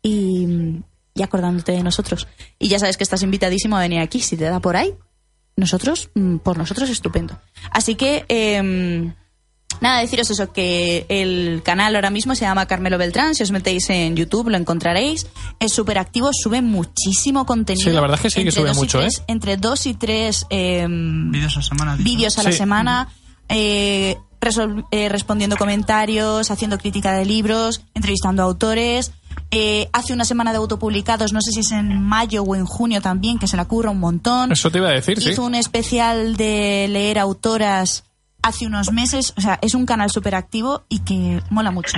y, 0.03 0.81
y 1.13 1.23
acordándote 1.23 1.71
de 1.71 1.83
nosotros. 1.83 2.27
Y 2.59 2.67
ya 2.67 2.77
sabes 2.77 2.97
que 2.97 3.03
estás 3.03 3.23
invitadísimo 3.23 3.77
a 3.77 3.81
venir 3.81 4.01
aquí. 4.01 4.19
Si 4.19 4.37
te 4.37 4.45
da 4.45 4.59
por 4.59 4.75
ahí, 4.75 4.93
nosotros, 5.55 6.09
mm, 6.13 6.37
por 6.37 6.57
nosotros, 6.57 6.89
estupendo. 6.89 7.39
Así 7.71 7.95
que. 7.95 8.25
em, 8.27 9.13
Nada, 9.81 9.99
deciros 9.99 10.29
eso, 10.31 10.51
que 10.51 11.05
el 11.09 11.61
canal 11.63 11.95
ahora 11.95 12.09
mismo 12.09 12.35
se 12.35 12.41
llama 12.45 12.65
Carmelo 12.65 12.97
Beltrán. 12.97 13.35
Si 13.35 13.43
os 13.43 13.51
metéis 13.51 13.89
en 13.89 14.15
YouTube 14.15 14.49
lo 14.49 14.57
encontraréis. 14.57 15.27
Es 15.59 15.73
súper 15.73 15.97
activo, 15.99 16.29
sube 16.33 16.61
muchísimo 16.61 17.45
contenido. 17.45 17.89
Sí, 17.89 17.93
la 17.93 18.01
verdad 18.01 18.15
es 18.17 18.21
que 18.23 18.29
sí 18.29 18.35
que 18.43 18.49
Entre 18.49 18.61
sube 18.61 18.67
dos 18.69 18.77
y 18.77 18.79
mucho, 18.79 18.99
tres- 18.99 19.17
¿eh? 19.19 19.23
Entre 19.27 19.57
dos 19.57 19.85
y 19.85 19.93
tres 19.93 20.45
Vídeos 20.49 21.57
a 21.57 21.61
semana. 21.61 21.95
vídeos 21.97 22.37
a 22.37 22.43
la 22.43 22.51
semana, 22.51 23.09
eh, 23.49 24.17
eh, 24.91 25.09
respondiendo 25.09 25.57
comentarios, 25.57 26.51
haciendo 26.51 26.77
crítica 26.77 27.13
de 27.13 27.25
libros, 27.25 27.81
entrevistando 27.93 28.43
a 28.43 28.45
autores. 28.45 29.11
Eh, 29.51 29.87
hace 29.93 30.11
una 30.13 30.25
semana 30.25 30.51
de 30.51 30.57
autopublicados, 30.57 31.31
no 31.31 31.41
sé 31.41 31.51
si 31.51 31.61
es 31.61 31.71
en 31.71 32.01
mayo 32.01 32.43
o 32.43 32.55
en 32.55 32.65
junio 32.65 33.01
también, 33.01 33.39
que 33.39 33.47
se 33.47 33.55
la 33.55 33.65
curra 33.65 33.91
un 33.91 33.99
montón. 33.99 34.51
Eso 34.51 34.69
te 34.71 34.79
iba 34.79 34.89
a 34.89 34.91
decir, 34.93 35.21
sí. 35.21 35.29
Hizo 35.29 35.43
un 35.45 35.55
especial 35.55 36.35
de 36.35 36.87
leer 36.89 37.17
autoras 37.19 38.03
hace 38.47 38.65
unos 38.65 38.91
meses. 38.91 39.33
O 39.37 39.41
sea, 39.41 39.59
es 39.61 39.73
un 39.75 39.85
canal 39.85 40.09
súper 40.09 40.35
activo 40.35 40.83
y 40.89 40.99
que 40.99 41.41
mola 41.49 41.71
mucho. 41.71 41.97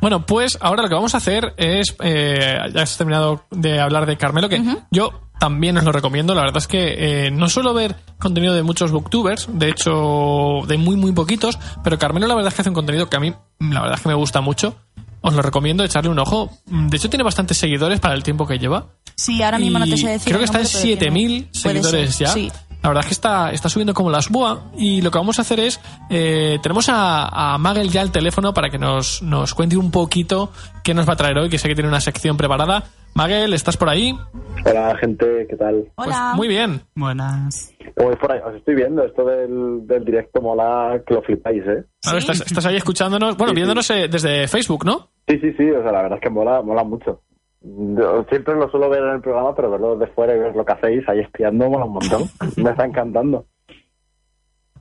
Bueno, 0.00 0.24
pues 0.26 0.58
ahora 0.60 0.82
lo 0.82 0.88
que 0.88 0.94
vamos 0.94 1.14
a 1.14 1.18
hacer 1.18 1.54
es, 1.56 1.94
eh, 2.02 2.58
ya 2.74 2.82
has 2.82 2.96
terminado 2.96 3.44
de 3.50 3.80
hablar 3.80 4.06
de 4.06 4.16
Carmelo, 4.16 4.48
que 4.48 4.62
yo 4.90 5.10
también 5.38 5.76
os 5.78 5.84
lo 5.84 5.92
recomiendo. 5.92 6.34
La 6.34 6.42
verdad 6.42 6.58
es 6.58 6.66
que 6.66 7.26
eh, 7.26 7.30
no 7.30 7.48
suelo 7.48 7.72
ver 7.74 7.96
contenido 8.18 8.54
de 8.54 8.62
muchos 8.62 8.90
booktubers, 8.92 9.48
de 9.52 9.68
hecho, 9.70 10.60
de 10.66 10.76
muy, 10.78 10.96
muy 10.96 11.12
poquitos, 11.12 11.58
pero 11.84 11.98
Carmelo 11.98 12.26
la 12.26 12.34
verdad 12.34 12.48
es 12.48 12.54
que 12.54 12.62
hace 12.62 12.70
un 12.70 12.74
contenido 12.74 13.08
que 13.08 13.16
a 13.16 13.20
mí, 13.20 13.32
la 13.58 13.80
verdad 13.80 13.96
es 13.96 14.02
que 14.02 14.08
me 14.08 14.14
gusta 14.14 14.40
mucho. 14.40 14.76
Os 15.22 15.34
lo 15.34 15.42
recomiendo, 15.42 15.84
echarle 15.84 16.08
un 16.10 16.18
ojo. 16.18 16.50
De 16.64 16.96
hecho, 16.96 17.10
tiene 17.10 17.22
bastantes 17.24 17.58
seguidores 17.58 18.00
para 18.00 18.14
el 18.14 18.22
tiempo 18.22 18.46
que 18.46 18.58
lleva. 18.58 18.86
Sí, 19.16 19.42
ahora 19.42 19.58
mismo 19.58 19.78
no 19.78 19.84
te 19.84 19.98
sé 19.98 20.08
decir. 20.08 20.28
Creo 20.28 20.38
que 20.38 20.46
está 20.46 20.58
en 20.60 20.64
nombre, 20.64 20.80
pero 20.80 20.98
tiene- 20.98 21.44
7000 21.44 21.44
puede 21.62 21.82
seguidores 21.82 22.14
ser, 22.16 22.26
ya. 22.26 22.32
Sí. 22.32 22.52
La 22.82 22.88
verdad 22.88 23.02
es 23.04 23.08
que 23.08 23.12
está, 23.14 23.50
está 23.52 23.68
subiendo 23.68 23.92
como 23.92 24.10
las 24.10 24.30
boa. 24.30 24.70
Y 24.76 25.02
lo 25.02 25.10
que 25.10 25.18
vamos 25.18 25.38
a 25.38 25.42
hacer 25.42 25.60
es. 25.60 25.80
eh, 26.08 26.58
tenemos 26.62 26.88
a, 26.88 27.54
a 27.54 27.58
Magel 27.58 27.90
ya 27.90 28.00
al 28.00 28.10
teléfono 28.10 28.54
para 28.54 28.70
que 28.70 28.78
nos, 28.78 29.22
nos 29.22 29.52
cuente 29.54 29.76
un 29.76 29.90
poquito 29.90 30.50
qué 30.82 30.94
nos 30.94 31.08
va 31.08 31.12
a 31.12 31.16
traer 31.16 31.38
hoy, 31.38 31.50
que 31.50 31.58
sé 31.58 31.68
que 31.68 31.74
tiene 31.74 31.88
una 31.88 32.00
sección 32.00 32.36
preparada. 32.36 32.84
Magel, 33.14 33.52
¿estás 33.54 33.76
por 33.76 33.88
ahí? 33.88 34.16
Hola 34.64 34.96
gente, 34.98 35.46
¿qué 35.50 35.56
tal? 35.56 35.84
Pues 35.96 36.08
Hola. 36.08 36.32
muy 36.36 36.48
bien. 36.48 36.80
Buenas. 36.94 37.74
Voy 37.96 38.14
por 38.16 38.32
ahí, 38.32 38.38
os 38.46 38.54
estoy 38.54 38.76
viendo, 38.76 39.04
esto 39.04 39.24
del, 39.24 39.86
del 39.86 40.04
directo 40.04 40.40
mola 40.40 41.00
que 41.06 41.14
lo 41.14 41.22
flipáis, 41.22 41.62
¿eh? 41.66 41.84
Claro, 42.02 42.18
Sí. 42.20 42.30
estás, 42.30 42.40
estás 42.46 42.66
ahí 42.66 42.76
escuchándonos, 42.76 43.36
bueno, 43.36 43.50
Sí, 43.50 43.56
viéndonos 43.56 43.90
eh, 43.90 44.06
desde 44.08 44.46
Facebook, 44.48 44.86
¿no? 44.86 45.08
Sí, 45.28 45.38
sí, 45.40 45.52
sí, 45.58 45.68
o 45.70 45.82
sea, 45.82 45.90
la 45.92 46.02
verdad 46.02 46.18
es 46.18 46.22
que 46.22 46.30
mola, 46.30 46.62
mola 46.62 46.84
mucho. 46.84 47.20
Yo 47.62 48.24
siempre 48.28 48.54
lo 48.54 48.70
suelo 48.70 48.88
ver 48.88 49.02
en 49.02 49.14
el 49.14 49.20
programa, 49.20 49.54
pero 49.54 49.70
verlo 49.70 49.96
desde 49.96 50.12
fuera 50.14 50.34
y 50.34 50.38
ver 50.38 50.56
lo 50.56 50.64
que 50.64 50.72
hacéis 50.72 51.08
ahí 51.08 51.20
espiando 51.20 51.68
mola 51.68 51.84
un 51.84 51.92
montón. 51.92 52.22
Me 52.56 52.70
está 52.70 52.84
encantando. 52.84 53.46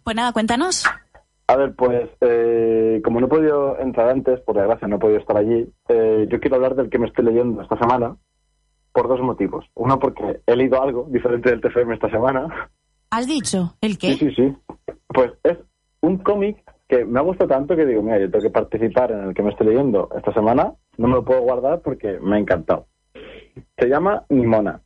Pues 0.03 0.15
nada, 0.15 0.31
cuéntanos. 0.31 0.85
A 1.47 1.55
ver, 1.55 1.75
pues, 1.75 2.09
eh, 2.21 3.01
como 3.03 3.19
no 3.19 3.25
he 3.25 3.29
podido 3.29 3.79
entrar 3.79 4.09
antes, 4.09 4.39
por 4.41 4.55
desgracia 4.55 4.87
no 4.87 4.97
he 4.97 4.99
podido 4.99 5.19
estar 5.19 5.35
allí, 5.35 5.67
eh, 5.87 6.27
yo 6.29 6.39
quiero 6.39 6.57
hablar 6.57 6.75
del 6.75 6.89
que 6.89 6.99
me 6.99 7.07
estoy 7.07 7.25
leyendo 7.25 7.61
esta 7.61 7.77
semana 7.77 8.15
por 8.93 9.07
dos 9.07 9.19
motivos. 9.21 9.65
Uno, 9.73 9.99
porque 9.99 10.41
he 10.45 10.55
leído 10.55 10.81
algo 10.81 11.07
diferente 11.09 11.49
del 11.49 11.61
TFM 11.61 11.95
esta 11.95 12.09
semana. 12.09 12.69
¿Has 13.09 13.27
dicho 13.27 13.75
el 13.81 13.97
qué? 13.97 14.13
Sí, 14.13 14.29
sí, 14.29 14.35
sí. 14.35 14.55
Pues 15.07 15.31
es 15.43 15.57
un 16.01 16.19
cómic 16.19 16.57
que 16.87 17.03
me 17.05 17.19
ha 17.19 17.23
gustado 17.23 17.49
tanto 17.49 17.75
que 17.75 17.85
digo, 17.85 18.01
mira, 18.01 18.19
yo 18.19 18.29
tengo 18.29 18.43
que 18.43 18.51
participar 18.51 19.11
en 19.11 19.29
el 19.29 19.33
que 19.33 19.43
me 19.43 19.49
estoy 19.49 19.67
leyendo 19.67 20.09
esta 20.15 20.33
semana. 20.33 20.73
No 20.99 21.07
me 21.07 21.13
lo 21.13 21.23
puedo 21.23 21.39
guardar 21.39 21.79
porque 21.79 22.19
me 22.19 22.35
ha 22.35 22.39
encantado. 22.39 22.87
Se 23.77 23.87
llama 23.87 24.25
Nimona. 24.27 24.81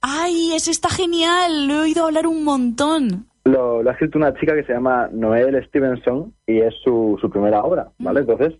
¡Ay, 0.00 0.54
ese 0.56 0.72
está 0.72 0.90
genial! 0.90 1.68
Lo 1.68 1.74
he 1.74 1.80
oído 1.82 2.04
hablar 2.04 2.26
un 2.26 2.42
montón. 2.42 3.28
Lo, 3.44 3.80
lo 3.80 3.88
ha 3.88 3.92
escrito 3.92 4.18
una 4.18 4.34
chica 4.34 4.56
que 4.56 4.64
se 4.64 4.72
llama 4.72 5.08
Noel 5.12 5.64
Stevenson 5.68 6.34
y 6.48 6.58
es 6.58 6.74
su, 6.82 7.16
su 7.20 7.30
primera 7.30 7.62
obra, 7.62 7.92
¿vale? 8.00 8.20
Entonces, 8.20 8.54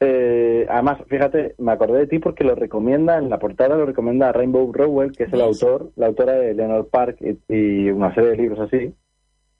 eh, 0.00 0.66
además, 0.68 0.98
fíjate, 1.06 1.54
me 1.58 1.70
acordé 1.70 2.00
de 2.00 2.06
ti 2.08 2.18
porque 2.18 2.42
lo 2.42 2.56
recomienda, 2.56 3.16
en 3.16 3.30
la 3.30 3.38
portada 3.38 3.76
lo 3.76 3.86
recomienda 3.86 4.30
a 4.30 4.32
Rainbow 4.32 4.72
Rowell, 4.72 5.12
que 5.12 5.24
es 5.24 5.32
el 5.32 5.42
autor, 5.42 5.92
la 5.94 6.08
autora 6.08 6.32
de 6.32 6.54
Leonard 6.54 6.86
Park 6.86 7.18
y, 7.20 7.38
y 7.54 7.90
una 7.92 8.12
serie 8.16 8.30
de 8.30 8.36
libros 8.36 8.58
así. 8.58 8.92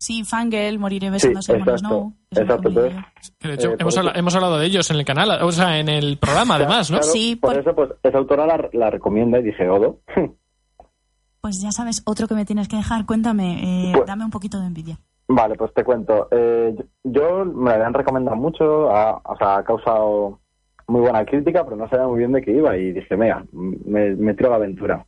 Sí, 0.03 0.25
Fangirl, 0.25 0.79
Moriré 0.79 1.11
besando 1.11 1.43
Sí, 1.43 1.53
exacto, 1.53 1.77
Snow. 1.79 2.13
Eso 2.31 2.41
exacto, 2.43 2.69
entonces, 2.69 2.95
de 3.43 3.53
hecho, 3.55 3.71
Eh, 3.73 3.77
hemos, 3.79 3.95
por 3.95 3.99
habla- 4.01 4.11
eso- 4.13 4.19
hemos 4.21 4.35
hablado 4.35 4.59
de 4.59 4.67
ellos 4.67 4.91
en 4.91 4.97
el 4.97 5.05
canal, 5.05 5.43
o 5.43 5.53
sea, 5.53 5.79
en 5.79 5.91
el 5.91 6.17
programa 6.17 6.55
además, 6.55 6.91
¿no? 6.91 6.99
Claro, 7.01 7.13
Sí, 7.13 7.37
por, 7.37 7.53
por- 7.53 7.61
eso, 7.61 7.75
pues, 7.75 7.91
esa 8.03 8.17
autora 8.19 8.47
la, 8.47 8.71
la 8.73 8.89
recomienda 8.91 9.39
y 9.39 9.43
dije, 9.43 9.69
Odo. 9.69 9.99
Pues 11.43 11.63
ya 11.63 11.71
sabes, 11.73 12.03
otro 12.07 12.29
que 12.29 12.35
me 12.35 12.45
tienes 12.45 12.69
que 12.69 12.77
dejar. 12.77 13.07
Cuéntame, 13.07 13.89
eh, 13.89 13.93
Pues- 13.95 14.07
dame 14.07 14.25
un 14.25 14.31
poquito 14.31 14.59
de 14.61 14.67
envidia. 14.67 14.99
Vale, 15.29 15.55
pues 15.55 15.73
te 15.75 15.85
cuento. 15.85 16.29
Eh, 16.31 16.75
yo 17.05 17.45
me 17.45 17.71
la 17.71 17.77
habían 17.77 17.95
recomendado 17.95 18.37
mucho, 18.37 18.91
ha, 18.91 19.21
o 19.25 19.37
sea, 19.39 19.57
ha 19.59 19.65
causado 19.65 20.41
muy 20.89 21.01
buena 21.03 21.25
crítica, 21.25 21.63
pero 21.65 21.77
no 21.77 21.89
sabía 21.89 22.07
muy 22.09 22.19
bien 22.19 22.33
de 22.33 22.43
qué 22.43 22.51
iba 22.53 22.77
y 22.77 22.93
dije, 22.93 23.17
mira, 23.17 23.45
me, 23.53 24.15
me 24.17 24.35
tiro 24.35 24.49
a 24.49 24.51
la 24.51 24.57
aventura. 24.57 25.07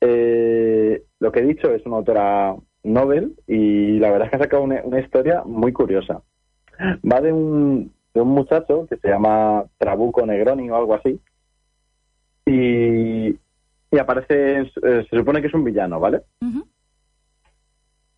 Eh, 0.00 1.02
lo 1.20 1.30
que 1.32 1.40
he 1.40 1.46
dicho 1.46 1.70
es 1.70 1.84
una 1.86 1.96
autora 1.98 2.54
novel 2.92 3.34
y 3.46 3.98
la 3.98 4.10
verdad 4.10 4.26
es 4.26 4.30
que 4.30 4.36
ha 4.36 4.44
sacado 4.44 4.62
una, 4.62 4.80
una 4.84 5.00
historia 5.00 5.42
muy 5.44 5.72
curiosa. 5.72 6.22
Va 6.80 7.20
de 7.20 7.32
un, 7.32 7.92
de 8.14 8.20
un 8.20 8.28
muchacho 8.28 8.86
que 8.88 8.96
se 8.96 9.08
llama 9.08 9.64
Trabuco 9.78 10.24
Negroni 10.26 10.70
o 10.70 10.76
algo 10.76 10.94
así 10.94 11.20
y, 12.46 13.28
y 13.90 13.98
aparece, 13.98 14.60
eh, 14.60 15.06
se 15.10 15.16
supone 15.16 15.40
que 15.40 15.48
es 15.48 15.54
un 15.54 15.64
villano, 15.64 15.98
¿vale? 15.98 16.22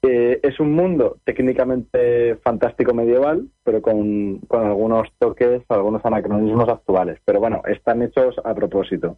Eh, 0.02 0.38
es 0.42 0.60
un 0.60 0.72
mundo 0.74 1.16
técnicamente 1.24 2.36
fantástico 2.36 2.94
medieval, 2.94 3.48
pero 3.64 3.82
con, 3.82 4.38
con 4.46 4.64
algunos 4.64 5.08
toques, 5.18 5.62
algunos 5.68 6.04
anacronismos 6.04 6.68
actuales. 6.68 7.18
Pero 7.24 7.40
bueno, 7.40 7.62
están 7.66 8.02
hechos 8.02 8.36
a 8.44 8.54
propósito. 8.54 9.16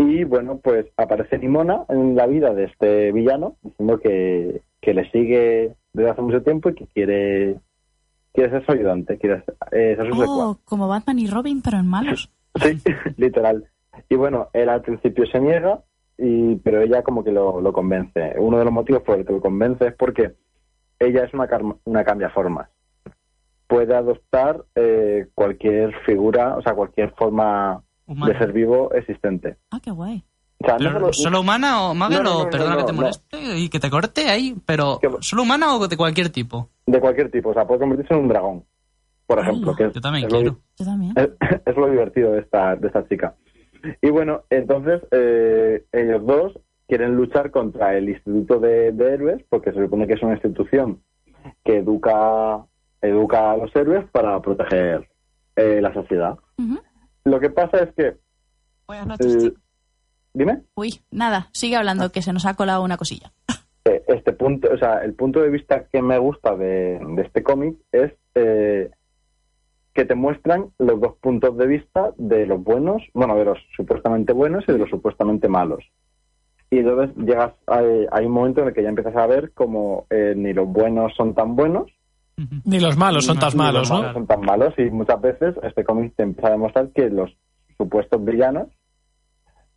Y 0.00 0.24
bueno, 0.24 0.58
pues 0.62 0.86
aparece 0.96 1.38
Nimona 1.38 1.84
en 1.90 2.16
la 2.16 2.26
vida 2.26 2.54
de 2.54 2.64
este 2.64 3.12
villano, 3.12 3.56
diciendo 3.60 3.98
que, 3.98 4.62
que 4.80 4.94
le 4.94 5.10
sigue 5.10 5.74
desde 5.92 6.10
hace 6.10 6.22
mucho 6.22 6.42
tiempo 6.42 6.70
y 6.70 6.74
que 6.74 6.86
quiere, 6.86 7.56
quiere 8.32 8.50
ser 8.50 8.64
su 8.64 8.72
ayudante, 8.72 9.18
quiere 9.18 9.44
ser, 9.44 9.54
eh, 9.72 9.96
ser 9.96 10.08
su. 10.08 10.22
Oh, 10.22 10.58
como 10.64 10.88
Batman 10.88 11.18
y 11.18 11.26
Robin, 11.26 11.60
pero 11.60 11.78
en 11.78 11.86
malos. 11.86 12.30
Sí, 12.60 12.82
literal. 13.16 13.64
Y 14.08 14.16
bueno, 14.16 14.48
él 14.54 14.70
al 14.70 14.82
principio 14.82 15.24
se 15.26 15.38
niega, 15.38 15.82
y, 16.18 16.56
pero 16.56 16.80
ella 16.80 17.02
como 17.02 17.22
que 17.22 17.30
lo, 17.30 17.60
lo 17.60 17.72
convence. 17.72 18.34
Uno 18.38 18.58
de 18.58 18.64
los 18.64 18.72
motivos 18.72 19.02
por 19.02 19.18
el 19.18 19.26
que 19.26 19.34
lo 19.34 19.40
convence 19.40 19.86
es 19.86 19.94
porque 19.94 20.32
ella 20.98 21.24
es 21.24 21.32
una, 21.32 21.48
una 21.84 22.04
cambiaformas. 22.04 22.68
puede 23.68 23.94
adoptar 23.94 24.64
eh, 24.74 25.28
cualquier 25.34 25.94
figura, 26.06 26.56
o 26.56 26.62
sea, 26.62 26.74
cualquier 26.74 27.12
forma 27.12 27.84
Humana. 28.10 28.32
de 28.32 28.38
ser 28.38 28.52
vivo 28.52 28.92
existente. 28.92 29.56
Ah, 29.70 29.78
qué 29.82 29.90
guay. 29.90 30.24
O 30.62 30.66
sea, 30.66 30.74
no 30.74 30.78
Pero, 30.80 30.98
solo- 31.00 31.12
¿Solo 31.14 31.40
humana 31.40 31.82
o 31.84 31.94
Magel 31.94 32.22
No, 32.22 32.22
no, 32.24 32.44
no, 32.44 32.50
perdona 32.50 32.72
no, 32.74 32.78
que 32.78 32.84
te 32.84 32.92
no. 32.92 32.96
moleste 33.00 33.58
y 33.58 33.68
que 33.70 33.80
te 33.80 33.88
corte 33.88 34.28
ahí? 34.28 34.54
Pero 34.66 34.98
Que- 35.00 35.08
¿solo 35.20 35.42
humana 35.42 35.74
o 35.74 35.88
de 35.88 35.96
cualquier 35.96 36.28
tipo? 36.30 36.68
de 36.86 37.00
cualquier 37.00 37.30
tipo, 37.30 37.50
o 37.50 37.54
sea, 37.54 37.66
puede 37.66 37.80
convertirse 37.80 38.12
en 38.14 38.20
un 38.20 38.28
dragón, 38.28 38.64
por 39.26 39.38
Hala, 39.38 39.48
ejemplo. 39.50 39.74
que 39.76 39.84
es- 39.86 39.92
Yo 39.94 40.00
también 40.00 40.26
es 40.26 40.32
lo- 40.32 40.38
quiero. 40.40 40.58
Yo 40.76 40.84
también. 40.84 41.12
es, 41.16 41.28
es 41.66 41.76
lo 41.76 41.88
divertido 41.88 42.32
de 42.32 42.40
esta, 42.40 42.74
de 42.76 42.88
esta 42.88 43.06
chica. 43.08 43.34
Y 44.02 44.10
bueno, 44.10 44.42
entonces 44.50 45.00
eh, 45.12 45.84
ellos 45.92 46.26
dos 46.26 46.52
quieren 46.88 47.14
luchar 47.14 47.50
contra 47.52 47.96
el 47.96 48.08
Instituto 48.10 48.58
de, 48.58 48.90
de 48.92 49.14
Héroes, 49.14 49.42
porque 49.48 49.72
se 49.72 49.80
supone 49.82 50.06
que 50.08 50.14
es 50.14 50.22
una 50.22 50.34
institución 50.34 51.00
que 51.64 51.78
educa, 51.78 52.66
educa 53.00 53.52
a 53.52 53.56
los 53.56 53.74
héroes 53.76 54.04
para 54.10 54.38
proteger 54.42 55.08
eh, 55.56 55.80
la 55.80 55.94
sociedad. 55.94 56.36
Ujú. 56.58 56.78
Lo 57.24 57.40
que 57.40 57.50
pasa 57.50 57.78
es 57.78 57.94
que... 57.94 58.16
Buenas 58.86 59.06
noches, 59.06 59.44
eh. 59.44 59.52
Dime. 60.32 60.62
Uy, 60.74 61.00
nada, 61.10 61.48
sigue 61.52 61.76
hablando, 61.76 62.12
que 62.12 62.22
se 62.22 62.32
nos 62.32 62.46
ha 62.46 62.54
colado 62.54 62.82
una 62.82 62.96
cosilla. 62.96 63.32
Eh, 63.84 64.02
este 64.08 64.32
punto, 64.32 64.68
o 64.72 64.78
sea, 64.78 65.02
el 65.04 65.14
punto 65.14 65.40
de 65.40 65.50
vista 65.50 65.84
que 65.84 66.02
me 66.02 66.18
gusta 66.18 66.54
de, 66.56 67.00
de 67.00 67.22
este 67.22 67.42
cómic 67.42 67.76
es 67.92 68.12
eh, 68.34 68.90
que 69.94 70.04
te 70.04 70.14
muestran 70.14 70.70
los 70.78 71.00
dos 71.00 71.16
puntos 71.20 71.56
de 71.56 71.66
vista 71.66 72.12
de 72.16 72.46
los 72.46 72.62
buenos, 72.62 73.02
bueno, 73.14 73.36
de 73.36 73.44
los 73.44 73.58
supuestamente 73.76 74.32
buenos 74.32 74.64
y 74.68 74.72
de 74.72 74.78
los 74.78 74.90
supuestamente 74.90 75.48
malos. 75.48 75.84
Y 76.70 76.78
entonces 76.78 77.16
llegas 77.16 77.52
a, 77.66 77.78
hay 77.78 78.26
un 78.26 78.32
momento 78.32 78.60
en 78.60 78.68
el 78.68 78.74
que 78.74 78.82
ya 78.82 78.90
empiezas 78.90 79.16
a 79.16 79.26
ver 79.26 79.52
como 79.52 80.06
eh, 80.10 80.34
ni 80.36 80.52
los 80.52 80.68
buenos 80.68 81.12
son 81.16 81.34
tan 81.34 81.56
buenos, 81.56 81.90
Ni 82.64 82.80
los 82.80 82.96
malos 82.96 83.24
son 83.26 83.38
tan 83.38 83.56
malos, 83.56 83.88
los 83.88 83.90
malos 83.90 84.06
¿no? 84.08 84.12
son 84.14 84.26
tan 84.26 84.40
malos 84.40 84.74
y 84.78 84.84
muchas 84.90 85.20
veces 85.20 85.54
este 85.62 85.84
cómic 85.84 86.14
te 86.16 86.22
empieza 86.22 86.48
a 86.48 86.52
demostrar 86.52 86.88
que 86.94 87.08
los 87.10 87.30
supuestos 87.76 88.24
villanos 88.24 88.68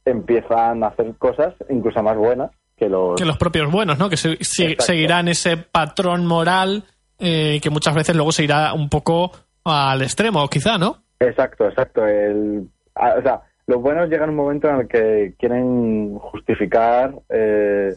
empiezan 0.06 0.84
a 0.84 0.88
hacer 0.88 1.16
cosas 1.18 1.54
incluso 1.70 2.02
más 2.04 2.18
buenas 2.18 2.52
que 2.76 2.90
los 2.90 3.16
Que 3.16 3.26
los 3.26 3.38
propios 3.38 3.72
buenos, 3.72 3.98
¿no? 4.00 4.10
Que 4.10 4.18
se- 4.18 4.38
se- 4.44 4.64
Exacto. 4.64 4.84
seguirán 4.86 5.28
ese 5.28 5.58
patrón 5.58 6.26
moral 6.26 6.84
eh, 7.20 7.60
que 7.62 7.70
muchas 7.70 7.96
veces 7.96 8.16
luego 8.16 8.32
se 8.32 8.44
irá 8.44 8.74
un 8.74 8.90
poco 8.90 9.32
al 9.64 10.02
extremo, 10.02 10.48
quizá, 10.50 10.78
¿no? 10.78 10.98
Exacto, 11.20 11.66
exacto. 11.70 12.06
El, 12.06 12.68
o 12.96 13.22
sea, 13.22 13.42
los 13.68 13.82
buenos 13.82 14.10
llegan 14.10 14.30
a 14.30 14.32
un 14.32 14.38
momento 14.38 14.68
en 14.68 14.76
el 14.82 14.88
que 14.90 15.36
quieren 15.40 16.16
justificar 16.20 17.14
eh, 17.30 17.96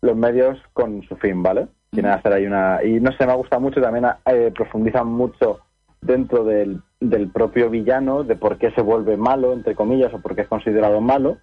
los 0.00 0.16
medios 0.16 0.58
con 0.72 1.02
su 1.02 1.16
fin, 1.16 1.42
¿vale? 1.42 1.66
Quieren 1.92 2.10
hacer 2.10 2.32
ahí 2.32 2.46
una... 2.46 2.82
Y 2.82 3.00
no 3.00 3.12
sé, 3.12 3.26
me 3.26 3.36
gusta 3.36 3.58
mucho, 3.58 3.80
también 3.80 4.06
eh, 4.26 4.50
profundizan 4.54 5.06
mucho 5.06 5.60
dentro 6.00 6.42
del, 6.42 6.80
del 6.98 7.30
propio 7.30 7.70
villano, 7.70 8.24
de 8.24 8.34
por 8.34 8.56
qué 8.56 8.70
se 8.72 8.80
vuelve 8.80 9.16
malo, 9.16 9.52
entre 9.52 9.74
comillas, 9.74 10.12
o 10.12 10.18
por 10.18 10.34
qué 10.34 10.40
es 10.40 10.48
considerado 10.48 11.00
malo, 11.00 11.36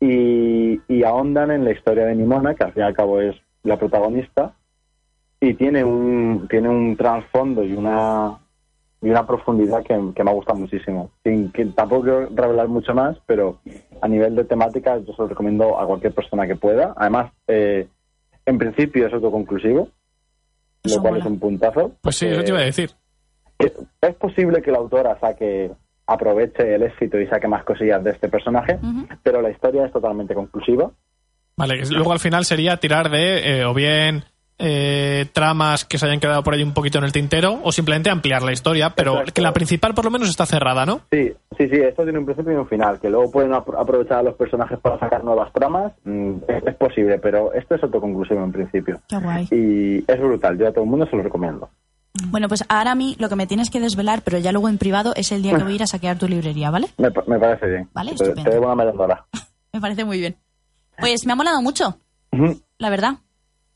y, 0.00 0.80
y 0.88 1.04
ahondan 1.04 1.50
en 1.50 1.64
la 1.64 1.72
historia 1.72 2.06
de 2.06 2.16
Nimona, 2.16 2.54
que 2.54 2.64
al 2.64 2.72
fin 2.72 2.82
y 2.82 2.86
al 2.86 2.94
cabo 2.94 3.20
es 3.20 3.36
la 3.62 3.78
protagonista, 3.78 4.54
y 5.40 5.54
tiene 5.54 5.84
un, 5.84 6.48
tiene 6.48 6.68
un 6.68 6.96
trasfondo 6.96 7.62
y 7.62 7.74
una, 7.74 8.38
y 9.02 9.10
una 9.10 9.26
profundidad 9.26 9.82
que, 9.82 10.00
que 10.14 10.24
me 10.24 10.32
gusta 10.32 10.54
muchísimo. 10.54 11.10
Sin 11.22 11.52
que 11.52 11.66
tampoco 11.66 12.02
quiero 12.02 12.28
revelar 12.34 12.68
mucho 12.68 12.94
más, 12.94 13.18
pero 13.26 13.58
a 14.00 14.08
nivel 14.08 14.34
de 14.36 14.44
temática 14.44 14.98
yo 14.98 15.12
se 15.12 15.22
lo 15.22 15.28
recomiendo 15.28 15.78
a 15.78 15.86
cualquier 15.86 16.14
persona 16.14 16.46
que 16.46 16.56
pueda. 16.56 16.94
Además, 16.96 17.32
eh, 17.46 17.88
en 18.46 18.58
principio 18.58 19.06
es 19.06 19.12
autoconclusivo, 19.12 19.88
Eso 20.82 20.96
lo 20.96 21.02
cual 21.02 21.14
mola. 21.14 21.24
es 21.24 21.30
un 21.30 21.38
puntazo. 21.38 21.92
Pues 22.00 22.16
sí, 22.16 22.26
eso 22.26 22.42
te 22.42 22.50
iba 22.50 22.60
a 22.60 22.64
decir. 22.64 22.90
Es, 23.58 23.72
es 24.00 24.14
posible 24.16 24.62
que 24.62 24.70
la 24.72 24.78
autora 24.78 25.18
saque 25.20 25.70
aproveche 26.06 26.74
el 26.74 26.82
éxito 26.82 27.18
y 27.18 27.26
saque 27.26 27.48
más 27.48 27.64
cosillas 27.64 28.02
de 28.02 28.10
este 28.10 28.28
personaje, 28.28 28.78
pero 29.22 29.40
la 29.40 29.50
historia 29.50 29.86
es 29.86 29.92
totalmente 29.92 30.34
conclusiva. 30.34 30.90
Vale, 31.56 31.82
luego 31.90 32.12
al 32.12 32.18
final 32.18 32.44
sería 32.44 32.78
tirar 32.78 33.10
de 33.10 33.60
eh, 33.60 33.64
o 33.64 33.74
bien 33.74 34.24
eh, 34.64 35.26
tramas 35.32 35.84
que 35.84 35.98
se 35.98 36.06
hayan 36.06 36.20
quedado 36.20 36.42
por 36.44 36.54
ahí 36.54 36.62
un 36.62 36.72
poquito 36.72 36.98
en 36.98 37.04
el 37.04 37.12
tintero 37.12 37.58
o 37.64 37.72
simplemente 37.72 38.10
ampliar 38.10 38.42
la 38.42 38.52
historia, 38.52 38.90
pero 38.94 39.12
Exacto. 39.14 39.32
que 39.34 39.42
la 39.42 39.52
principal 39.52 39.92
por 39.92 40.04
lo 40.04 40.10
menos 40.12 40.28
está 40.28 40.46
cerrada, 40.46 40.86
¿no? 40.86 41.00
Sí, 41.10 41.32
sí, 41.58 41.68
sí, 41.68 41.76
esto 41.76 42.04
tiene 42.04 42.18
un 42.20 42.24
principio 42.24 42.52
y 42.52 42.56
un 42.56 42.68
final, 42.68 43.00
que 43.00 43.10
luego 43.10 43.30
pueden 43.30 43.50
apro- 43.52 43.80
aprovechar 43.80 44.18
a 44.18 44.22
los 44.22 44.34
personajes 44.36 44.78
para 44.78 44.98
sacar 45.00 45.24
nuevas 45.24 45.52
tramas, 45.52 45.92
mm, 46.04 46.32
es, 46.46 46.62
es 46.66 46.74
posible, 46.76 47.18
pero 47.18 47.52
esto 47.52 47.74
es 47.74 47.82
autoconclusivo 47.82 48.42
en 48.44 48.52
principio. 48.52 49.00
Qué 49.08 49.16
guay. 49.16 49.48
Y 49.50 49.98
es 50.10 50.20
brutal, 50.20 50.56
yo 50.58 50.68
a 50.68 50.72
todo 50.72 50.84
el 50.84 50.90
mundo 50.90 51.06
se 51.06 51.16
lo 51.16 51.22
recomiendo. 51.24 51.68
Bueno, 52.28 52.46
pues 52.46 52.62
ahora 52.68 52.92
a 52.92 52.94
mí 52.94 53.16
lo 53.18 53.28
que 53.28 53.36
me 53.36 53.46
tienes 53.46 53.70
que 53.70 53.80
desvelar, 53.80 54.22
pero 54.22 54.38
ya 54.38 54.52
luego 54.52 54.68
en 54.68 54.78
privado, 54.78 55.12
es 55.16 55.32
el 55.32 55.42
día 55.42 55.56
que 55.56 55.64
voy 55.64 55.72
a 55.72 55.76
ir 55.76 55.82
a 55.82 55.86
saquear 55.86 56.18
tu 56.18 56.28
librería, 56.28 56.70
¿vale? 56.70 56.88
Me, 56.98 57.10
pa- 57.10 57.24
me 57.26 57.38
parece 57.38 57.66
bien. 57.66 57.88
Vale, 57.94 58.10
te, 58.10 58.14
estupendo. 58.24 58.44
te 58.44 58.50
debo 58.50 58.66
una 58.66 58.74
merendora. 58.76 59.24
Me 59.72 59.80
parece 59.80 60.04
muy 60.04 60.20
bien. 60.20 60.36
Pues 60.98 61.24
me 61.26 61.32
ha 61.32 61.36
molado 61.36 61.62
mucho, 61.62 61.96
la 62.78 62.90
verdad. 62.90 63.14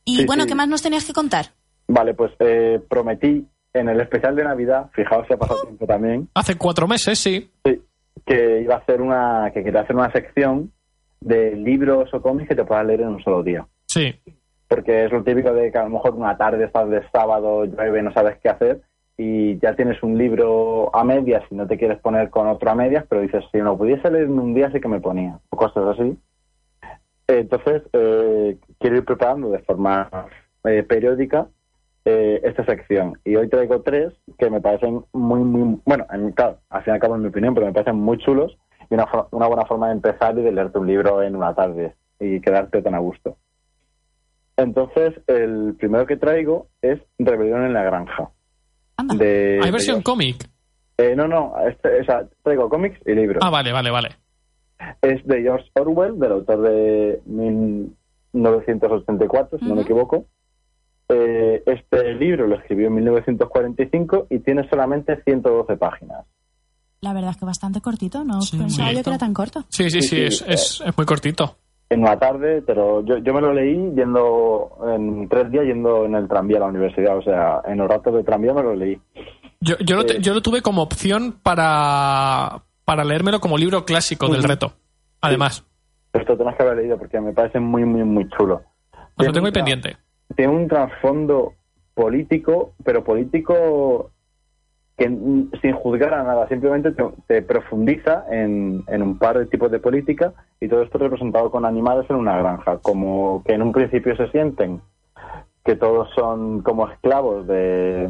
Y 0.07 0.15
Sí, 0.19 0.25
bueno, 0.25 0.43
sí. 0.43 0.49
¿qué 0.49 0.55
más 0.55 0.67
nos 0.69 0.81
tenías 0.81 1.05
que 1.05 1.11
contar? 1.13 1.47
Vale, 1.89 2.13
pues 2.13 2.31
eh, 2.39 2.79
prometí 2.89 3.45
en 3.73 3.89
el 3.89 3.99
especial 3.99 4.35
de 4.35 4.43
Navidad, 4.45 4.89
fijaos 4.93 5.27
que 5.27 5.33
ha 5.33 5.37
pasado 5.37 5.61
tiempo 5.63 5.85
también, 5.85 6.29
Hace 6.33 6.55
cuatro 6.57 6.87
meses, 6.87 7.19
sí. 7.19 7.51
sí, 7.65 7.81
que 8.25 8.61
iba 8.61 8.75
a 8.75 8.77
hacer 8.79 9.01
una, 9.01 9.51
que 9.53 9.63
quería 9.63 9.81
hacer 9.81 9.95
una 9.95 10.11
sección 10.11 10.71
de 11.19 11.55
libros 11.55 12.11
o 12.13 12.21
cómics 12.21 12.47
que 12.49 12.55
te 12.55 12.63
puedas 12.63 12.85
leer 12.85 13.01
en 13.01 13.09
un 13.09 13.23
solo 13.23 13.43
día. 13.43 13.67
Sí. 13.85 14.15
porque 14.69 15.05
es 15.05 15.11
lo 15.11 15.23
típico 15.23 15.53
de 15.53 15.71
que 15.71 15.77
a 15.77 15.83
lo 15.83 15.89
mejor 15.89 16.13
una 16.15 16.37
tarde 16.37 16.65
estás 16.65 16.89
de 16.89 17.01
sábado, 17.11 17.65
llueve, 17.65 18.01
no 18.01 18.11
sabes 18.13 18.37
qué 18.41 18.49
hacer 18.49 18.81
y 19.17 19.57
ya 19.59 19.75
tienes 19.75 20.01
un 20.03 20.17
libro 20.17 20.93
a 20.95 21.03
medias 21.03 21.43
y 21.49 21.55
no 21.55 21.65
te 21.67 21.77
quieres 21.77 21.99
poner 21.99 22.29
con 22.29 22.47
otro 22.47 22.69
a 22.71 22.75
medias, 22.75 23.05
pero 23.09 23.21
dices, 23.21 23.43
si 23.51 23.57
no 23.59 23.77
pudiese 23.77 24.09
leer 24.11 24.25
en 24.25 24.39
un 24.39 24.53
día 24.53 24.71
sí 24.71 24.79
que 24.79 24.87
me 24.87 24.99
ponía, 25.01 25.39
o 25.49 25.57
cosas 25.57 25.97
así. 25.97 26.17
Entonces, 27.27 27.81
eh, 27.93 28.57
quiero 28.79 28.97
ir 28.97 29.05
preparando 29.05 29.49
de 29.49 29.59
forma 29.59 30.09
eh, 30.63 30.83
periódica 30.83 31.47
eh, 32.05 32.41
esta 32.43 32.65
sección. 32.65 33.19
Y 33.25 33.35
hoy 33.35 33.49
traigo 33.49 33.81
tres 33.81 34.13
que 34.37 34.49
me 34.49 34.61
parecen 34.61 35.03
muy, 35.13 35.41
muy, 35.41 35.79
bueno, 35.85 36.05
en, 36.11 36.31
claro, 36.31 36.59
al 36.69 36.83
fin 36.83 36.93
y 36.93 36.95
al 36.95 37.01
cabo 37.01 37.15
en 37.15 37.21
mi 37.21 37.27
opinión, 37.27 37.53
pero 37.53 37.65
me 37.65 37.73
parecen 37.73 37.97
muy 37.97 38.17
chulos 38.17 38.57
y 38.89 38.93
una, 38.93 39.05
una 39.31 39.47
buena 39.47 39.65
forma 39.65 39.87
de 39.87 39.93
empezar 39.93 40.37
y 40.37 40.41
de 40.41 40.51
leerte 40.51 40.79
un 40.79 40.87
libro 40.87 41.21
en 41.21 41.35
una 41.35 41.53
tarde 41.53 41.95
y 42.19 42.39
quedarte 42.39 42.81
tan 42.81 42.95
a 42.95 42.99
gusto. 42.99 43.37
Entonces, 44.55 45.13
el 45.27 45.75
primero 45.77 46.07
que 46.07 46.17
traigo 46.17 46.67
es 46.81 46.99
Rebelión 47.19 47.63
en 47.65 47.73
la 47.73 47.83
Granja. 47.83 48.31
Anda. 48.97 49.15
De, 49.15 49.59
Hay 49.63 49.71
versión 49.71 50.01
cómic. 50.01 50.37
Eh, 50.97 51.15
no, 51.15 51.27
no, 51.27 51.53
este, 51.67 52.01
o 52.01 52.05
sea, 52.05 52.27
traigo 52.41 52.67
cómics 52.69 52.99
y 53.05 53.13
libros. 53.13 53.43
Ah, 53.45 53.51
vale, 53.51 53.71
vale, 53.71 53.91
vale. 53.91 54.09
Es 55.01 55.23
de 55.25 55.41
George 55.41 55.69
Orwell, 55.75 56.17
del 56.17 56.31
autor 56.31 56.61
de 56.61 57.21
1984, 58.41 59.59
si 59.59 59.65
no 59.65 59.75
me 59.75 59.81
equivoco. 59.83 60.25
Eh, 61.09 61.63
este 61.65 62.13
libro 62.15 62.47
lo 62.47 62.55
escribió 62.55 62.87
en 62.87 62.95
1945 62.95 64.27
y 64.29 64.39
tiene 64.39 64.67
solamente 64.69 65.21
112 65.23 65.77
páginas. 65.77 66.25
La 67.01 67.13
verdad 67.13 67.31
es 67.31 67.37
que 67.37 67.45
bastante 67.45 67.79
cortito, 67.79 68.23
no 68.23 68.41
Sí, 68.41 68.57
pensaba 68.57 68.91
yo 68.91 69.03
que 69.03 69.09
era 69.11 69.17
tan 69.19 69.33
corto. 69.33 69.63
Sí, 69.69 69.89
sí, 69.89 70.01
Sí, 70.01 70.01
sí, 70.01 70.15
sí, 70.15 70.21
es, 70.23 70.41
es, 70.47 70.83
es 70.85 70.97
muy 70.97 71.05
cortito. 71.05 71.57
En 71.89 72.01
una 72.01 72.19
tarde, 72.19 72.61
pero 72.63 73.05
yo, 73.05 73.19
yo 73.19 73.33
me 73.33 73.39
lo 73.39 73.53
leí 73.53 73.75
yendo 73.95 74.77
en 74.93 75.29
tres 75.29 75.49
días 75.51 75.63
yendo 75.65 76.03
en 76.05 76.15
el 76.15 76.27
tranvía 76.27 76.57
a 76.57 76.61
la 76.61 76.65
universidad. 76.65 77.17
O 77.17 77.21
sea, 77.21 77.61
en 77.65 77.77
los 77.77 77.87
ratos 77.87 78.13
de 78.15 78.23
tranvía 78.23 78.53
me 78.53 78.63
lo 78.63 78.75
leí. 78.75 78.99
Yo, 79.61 79.75
yo, 79.79 79.95
lo, 79.95 80.05
te- 80.05 80.17
Eh. 80.17 80.21
yo 80.21 80.33
lo 80.33 80.41
tuve 80.41 80.61
como 80.61 80.81
opción 80.81 81.35
para, 81.41 82.63
para 82.83 83.05
leérmelo 83.05 83.39
como 83.39 83.57
libro 83.57 83.85
clásico 83.85 84.27
del 84.27 84.43
reto. 84.43 84.73
Además, 85.21 85.63
Esto 86.19 86.37
tenés 86.37 86.55
que 86.55 86.63
haber 86.63 86.77
leído 86.77 86.97
porque 86.97 87.19
me 87.21 87.33
parece 87.33 87.59
muy, 87.59 87.85
muy, 87.85 88.03
muy 88.03 88.27
chulo. 88.29 88.61
pues 89.15 89.27
lo 89.27 89.31
Tiene 89.31 89.33
tengo 89.33 89.47
tra- 89.47 89.53
pendiente. 89.53 89.97
Tiene 90.35 90.53
un 90.53 90.67
trasfondo 90.67 91.53
político, 91.93 92.73
pero 92.83 93.03
político 93.03 94.11
que 94.97 95.09
mm, 95.09 95.51
sin 95.61 95.73
juzgar 95.73 96.13
a 96.13 96.23
nada, 96.23 96.47
simplemente 96.47 96.91
te, 96.91 97.03
te 97.27 97.41
profundiza 97.41 98.25
en, 98.29 98.83
en 98.87 99.01
un 99.01 99.17
par 99.17 99.37
de 99.37 99.45
tipos 99.45 99.71
de 99.71 99.79
política 99.79 100.33
y 100.59 100.67
todo 100.67 100.81
esto 100.81 100.97
representado 100.97 101.51
con 101.51 101.65
animales 101.65 102.09
en 102.09 102.15
una 102.17 102.37
granja, 102.37 102.77
como 102.79 103.43
que 103.45 103.53
en 103.53 103.61
un 103.61 103.71
principio 103.71 104.15
se 104.15 104.29
sienten 104.31 104.81
que 105.63 105.75
todos 105.75 106.09
son 106.15 106.61
como 106.61 106.87
esclavos 106.89 107.45
de, 107.47 108.09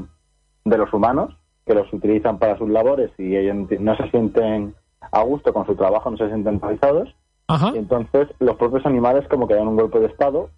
de 0.65 0.77
los 0.77 0.93
humanos, 0.93 1.35
que 1.65 1.73
los 1.73 1.91
utilizan 1.91 2.37
para 2.39 2.57
sus 2.57 2.69
labores 2.69 3.11
y 3.17 3.35
ellos 3.35 3.55
no 3.79 3.95
se 3.97 4.09
sienten 4.11 4.73
a 5.11 5.21
gusto 5.23 5.51
con 5.53 5.65
su 5.65 5.75
trabajo, 5.75 6.09
no 6.09 6.17
se 6.17 6.27
sienten 6.27 6.61
realizados. 6.61 7.13
Ajá. 7.47 7.71
Y 7.73 7.77
entonces 7.77 8.27
los 8.39 8.55
propios 8.57 8.85
animales 8.85 9.27
como 9.29 9.47
que 9.47 9.55
dan 9.55 9.67
un 9.67 9.77
golpe 9.77 9.99
de 9.99 10.07
estado 10.07 10.49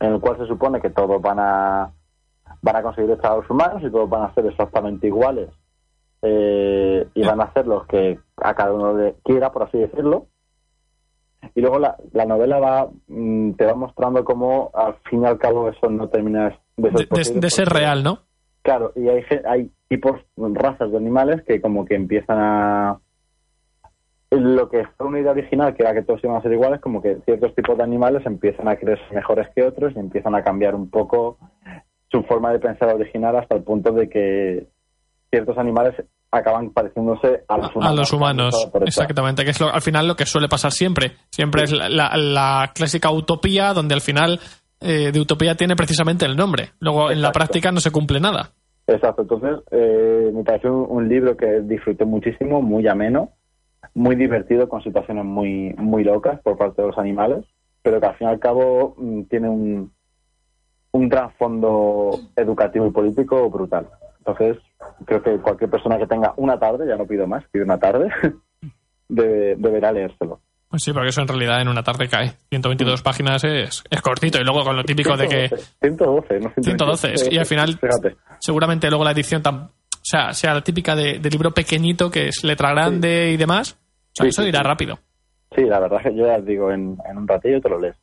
en 0.00 0.14
el 0.14 0.20
cual 0.20 0.38
se 0.38 0.46
supone 0.46 0.80
que 0.80 0.90
todos 0.90 1.20
van 1.20 1.38
a 1.38 1.90
van 2.62 2.76
a 2.76 2.82
conseguir 2.82 3.10
estados 3.10 3.48
humanos 3.48 3.82
y 3.82 3.90
todos 3.90 4.08
van 4.08 4.22
a 4.22 4.34
ser 4.34 4.46
exactamente 4.46 5.06
iguales 5.06 5.48
eh, 6.22 7.06
y 7.14 7.22
van 7.24 7.40
a 7.40 7.44
hacer 7.44 7.66
los 7.66 7.86
que 7.86 8.18
a 8.36 8.54
cada 8.54 8.72
uno 8.72 8.94
le 8.96 9.14
quiera, 9.24 9.50
por 9.52 9.62
así 9.64 9.78
decirlo. 9.78 10.26
Y 11.54 11.60
luego 11.62 11.78
la, 11.78 11.96
la 12.12 12.26
novela 12.26 12.58
va 12.58 12.88
mm, 13.08 13.52
te 13.52 13.64
va 13.64 13.74
mostrando 13.74 14.24
cómo 14.24 14.70
al 14.74 14.94
fin 15.08 15.22
y 15.22 15.26
al 15.26 15.38
cabo 15.38 15.68
eso 15.68 15.88
no 15.88 16.08
termina 16.08 16.44
de 16.44 16.50
ser, 16.50 16.60
De, 16.76 16.90
de- 16.90 17.06
posible 17.06 17.40
de 17.40 17.50
ser 17.50 17.64
porque- 17.66 17.78
real, 17.80 18.02
¿no? 18.04 18.18
Claro, 18.62 18.92
y 18.94 19.08
hay, 19.08 19.24
hay 19.48 19.70
tipos, 19.88 20.20
razas 20.36 20.90
de 20.90 20.98
animales 20.98 21.42
que 21.46 21.62
como 21.62 21.86
que 21.86 21.94
empiezan 21.94 22.36
a... 22.38 23.00
Lo 24.30 24.68
que 24.68 24.84
fue 24.96 25.06
una 25.08 25.18
idea 25.18 25.32
original, 25.32 25.74
que 25.74 25.82
era 25.82 25.92
que 25.92 26.02
todos 26.02 26.22
iban 26.22 26.36
a 26.36 26.42
ser 26.42 26.52
iguales, 26.52 26.80
como 26.80 27.02
que 27.02 27.18
ciertos 27.24 27.52
tipos 27.54 27.76
de 27.76 27.82
animales 27.82 28.24
empiezan 28.24 28.68
a 28.68 28.76
creerse 28.76 29.02
mejores 29.12 29.48
que 29.54 29.64
otros 29.64 29.92
y 29.96 29.98
empiezan 29.98 30.34
a 30.36 30.44
cambiar 30.44 30.74
un 30.76 30.88
poco 30.88 31.38
su 32.10 32.22
forma 32.22 32.52
de 32.52 32.60
pensar 32.60 32.94
original 32.94 33.34
hasta 33.36 33.56
el 33.56 33.62
punto 33.64 33.92
de 33.92 34.08
que 34.08 34.66
ciertos 35.30 35.58
animales 35.58 35.94
acaban 36.30 36.70
pareciéndose 36.70 37.42
a 37.48 37.56
los 37.58 37.74
humanos. 37.74 37.92
a 37.92 37.94
los 38.00 38.12
humanos, 38.12 38.70
exactamente, 38.86 39.44
que 39.44 39.50
es 39.50 39.60
lo- 39.60 39.72
al 39.72 39.82
final 39.82 40.06
lo 40.06 40.14
que 40.14 40.26
suele 40.26 40.48
pasar 40.48 40.70
siempre. 40.70 41.12
Siempre 41.30 41.64
es 41.64 41.72
la, 41.72 41.88
la- 41.88 42.16
la 42.16 42.70
clásica 42.72 43.10
utopía 43.10 43.72
donde 43.72 43.94
al 43.94 44.00
final 44.00 44.38
eh, 44.80 45.10
de 45.12 45.20
utopía 45.20 45.56
tiene 45.56 45.74
precisamente 45.74 46.24
el 46.24 46.36
nombre. 46.36 46.70
Luego 46.78 47.10
en 47.10 47.20
la 47.20 47.32
práctica 47.32 47.72
no 47.72 47.80
se 47.80 47.90
cumple 47.90 48.20
nada. 48.20 48.50
Exacto, 48.86 49.22
entonces 49.22 49.58
eh, 49.72 50.30
me 50.32 50.42
pareció 50.44 50.72
un, 50.72 50.98
un 50.98 51.08
libro 51.08 51.36
que 51.36 51.60
disfruté 51.62 52.04
muchísimo, 52.04 52.62
muy 52.62 52.86
ameno, 52.88 53.30
muy 53.94 54.16
divertido, 54.16 54.68
con 54.68 54.82
situaciones 54.82 55.24
muy, 55.24 55.74
muy 55.78 56.04
locas 56.04 56.40
por 56.40 56.56
parte 56.56 56.82
de 56.82 56.88
los 56.88 56.98
animales, 56.98 57.44
pero 57.82 58.00
que 58.00 58.06
al 58.06 58.14
fin 58.16 58.28
y 58.28 58.30
al 58.30 58.38
cabo 58.40 58.94
mm, 58.98 59.22
tiene 59.24 59.48
un, 59.48 59.92
un 60.92 61.08
trasfondo 61.08 62.10
educativo 62.36 62.86
y 62.86 62.90
político 62.90 63.48
brutal. 63.50 63.88
Entonces, 64.18 64.58
creo 65.06 65.22
que 65.22 65.38
cualquier 65.38 65.70
persona 65.70 65.98
que 65.98 66.06
tenga 66.06 66.34
una 66.36 66.58
tarde, 66.58 66.86
ya 66.86 66.96
no 66.96 67.06
pido 67.06 67.26
más, 67.26 67.44
pido 67.50 67.64
una 67.64 67.78
tarde, 67.78 68.08
debe- 69.08 69.56
deberá 69.56 69.92
leérselo. 69.92 70.40
Pues 70.68 70.84
sí, 70.84 70.92
porque 70.92 71.08
eso 71.08 71.20
en 71.22 71.26
realidad 71.28 71.60
en 71.60 71.66
una 71.68 71.82
tarde 71.82 72.08
cae. 72.08 72.34
122 72.50 73.02
páginas 73.02 73.42
es, 73.42 73.82
es 73.90 74.02
cortito 74.02 74.38
y 74.40 74.44
luego 74.44 74.62
con 74.62 74.76
lo 74.76 74.84
típico 74.84 75.16
de 75.16 75.26
que 75.26 75.48
112, 75.82 76.38
no 76.38 76.50
112 76.50 77.12
es- 77.14 77.32
y 77.32 77.38
al 77.38 77.46
final 77.46 77.76
Fíjate. 77.76 78.16
seguramente 78.38 78.88
luego 78.88 79.02
la 79.02 79.10
edición 79.10 79.42
tan, 79.42 79.70
sea, 80.10 80.32
sea 80.34 80.54
la 80.54 80.62
típica 80.62 80.94
de, 80.94 81.18
de 81.18 81.30
libro 81.30 81.52
pequeñito 81.52 82.10
que 82.10 82.28
es 82.28 82.42
letra 82.44 82.70
grande 82.70 83.30
y 83.32 83.36
demás. 83.36 83.72
O 83.72 83.76
sea, 84.14 84.24
Sí, 84.24 84.28
eso 84.28 84.42
sí, 84.42 84.48
irá 84.48 84.60
sí. 84.60 84.64
rápido. 84.66 84.98
Sí, 85.54 85.62
la 85.64 85.80
verdad 85.80 86.00
es 86.04 86.10
que 86.10 86.16
yo 86.16 86.26
ya 86.26 86.38
digo, 86.40 86.70
en, 86.70 86.96
en 87.08 87.18
un 87.18 87.26
ratillo 87.28 87.60
te 87.60 87.68
lo 87.68 87.78
lees. 87.80 87.96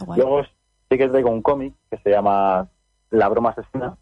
Guay. 0.00 0.20
Luego 0.20 0.42
sí 0.44 0.98
que 0.98 1.08
traigo 1.08 1.30
un 1.30 1.42
cómic 1.42 1.74
que 1.90 1.96
se 1.98 2.10
llama 2.10 2.68
La 3.10 3.28
broma 3.28 3.50
asesina. 3.50 3.96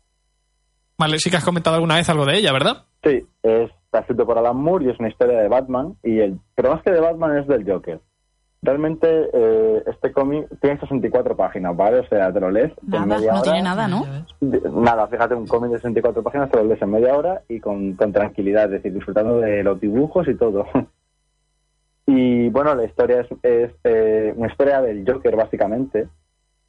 Vale, 0.98 1.18
sí 1.18 1.30
que 1.30 1.36
has 1.36 1.44
comentado 1.44 1.76
alguna 1.76 1.96
vez 1.96 2.08
algo 2.08 2.24
de 2.26 2.36
ella, 2.36 2.52
¿verdad? 2.52 2.84
Sí, 3.02 3.24
es, 3.42 3.70
está 3.86 4.00
escrito 4.00 4.24
por 4.26 4.38
Alan 4.38 4.56
Moore 4.56 4.84
y 4.86 4.90
es 4.90 4.98
una 5.00 5.08
historia 5.08 5.38
de 5.40 5.48
Batman. 5.48 5.96
y 6.02 6.20
el 6.20 6.38
Pero 6.54 6.70
más 6.72 6.82
que 6.82 6.90
de 6.90 7.00
Batman 7.00 7.38
es 7.38 7.46
del 7.48 7.64
Joker. 7.70 8.00
Realmente 8.64 9.08
eh, 9.32 9.82
este 9.86 10.12
cómic 10.12 10.46
tiene 10.60 10.78
64 10.78 11.36
páginas, 11.36 11.76
¿vale? 11.76 11.98
O 11.98 12.06
sea, 12.06 12.32
te 12.32 12.38
lo 12.38 12.48
lees 12.48 12.72
en 12.92 13.08
media 13.08 13.32
no 13.32 13.40
hora. 13.40 13.42
tiene 13.42 13.62
nada, 13.62 13.88
¿no? 13.88 14.04
Nada, 14.40 15.08
fíjate, 15.08 15.34
un 15.34 15.48
cómic 15.48 15.72
de 15.72 15.78
64 15.78 16.22
páginas 16.22 16.48
te 16.50 16.58
lo 16.58 16.64
lees 16.64 16.80
en 16.80 16.90
media 16.90 17.16
hora 17.16 17.42
y 17.48 17.58
con, 17.58 17.94
con 17.94 18.12
tranquilidad, 18.12 18.66
es 18.66 18.70
decir, 18.72 18.92
disfrutando 18.92 19.38
de 19.40 19.64
los 19.64 19.80
dibujos 19.80 20.28
y 20.28 20.34
todo. 20.36 20.66
Y 22.06 22.48
bueno, 22.48 22.74
la 22.74 22.84
historia 22.84 23.20
es, 23.20 23.28
es, 23.44 23.70
eh, 23.84 24.34
una 24.36 24.48
historia 24.48 24.80
del 24.82 25.04
Joker, 25.08 25.36
básicamente, 25.36 26.08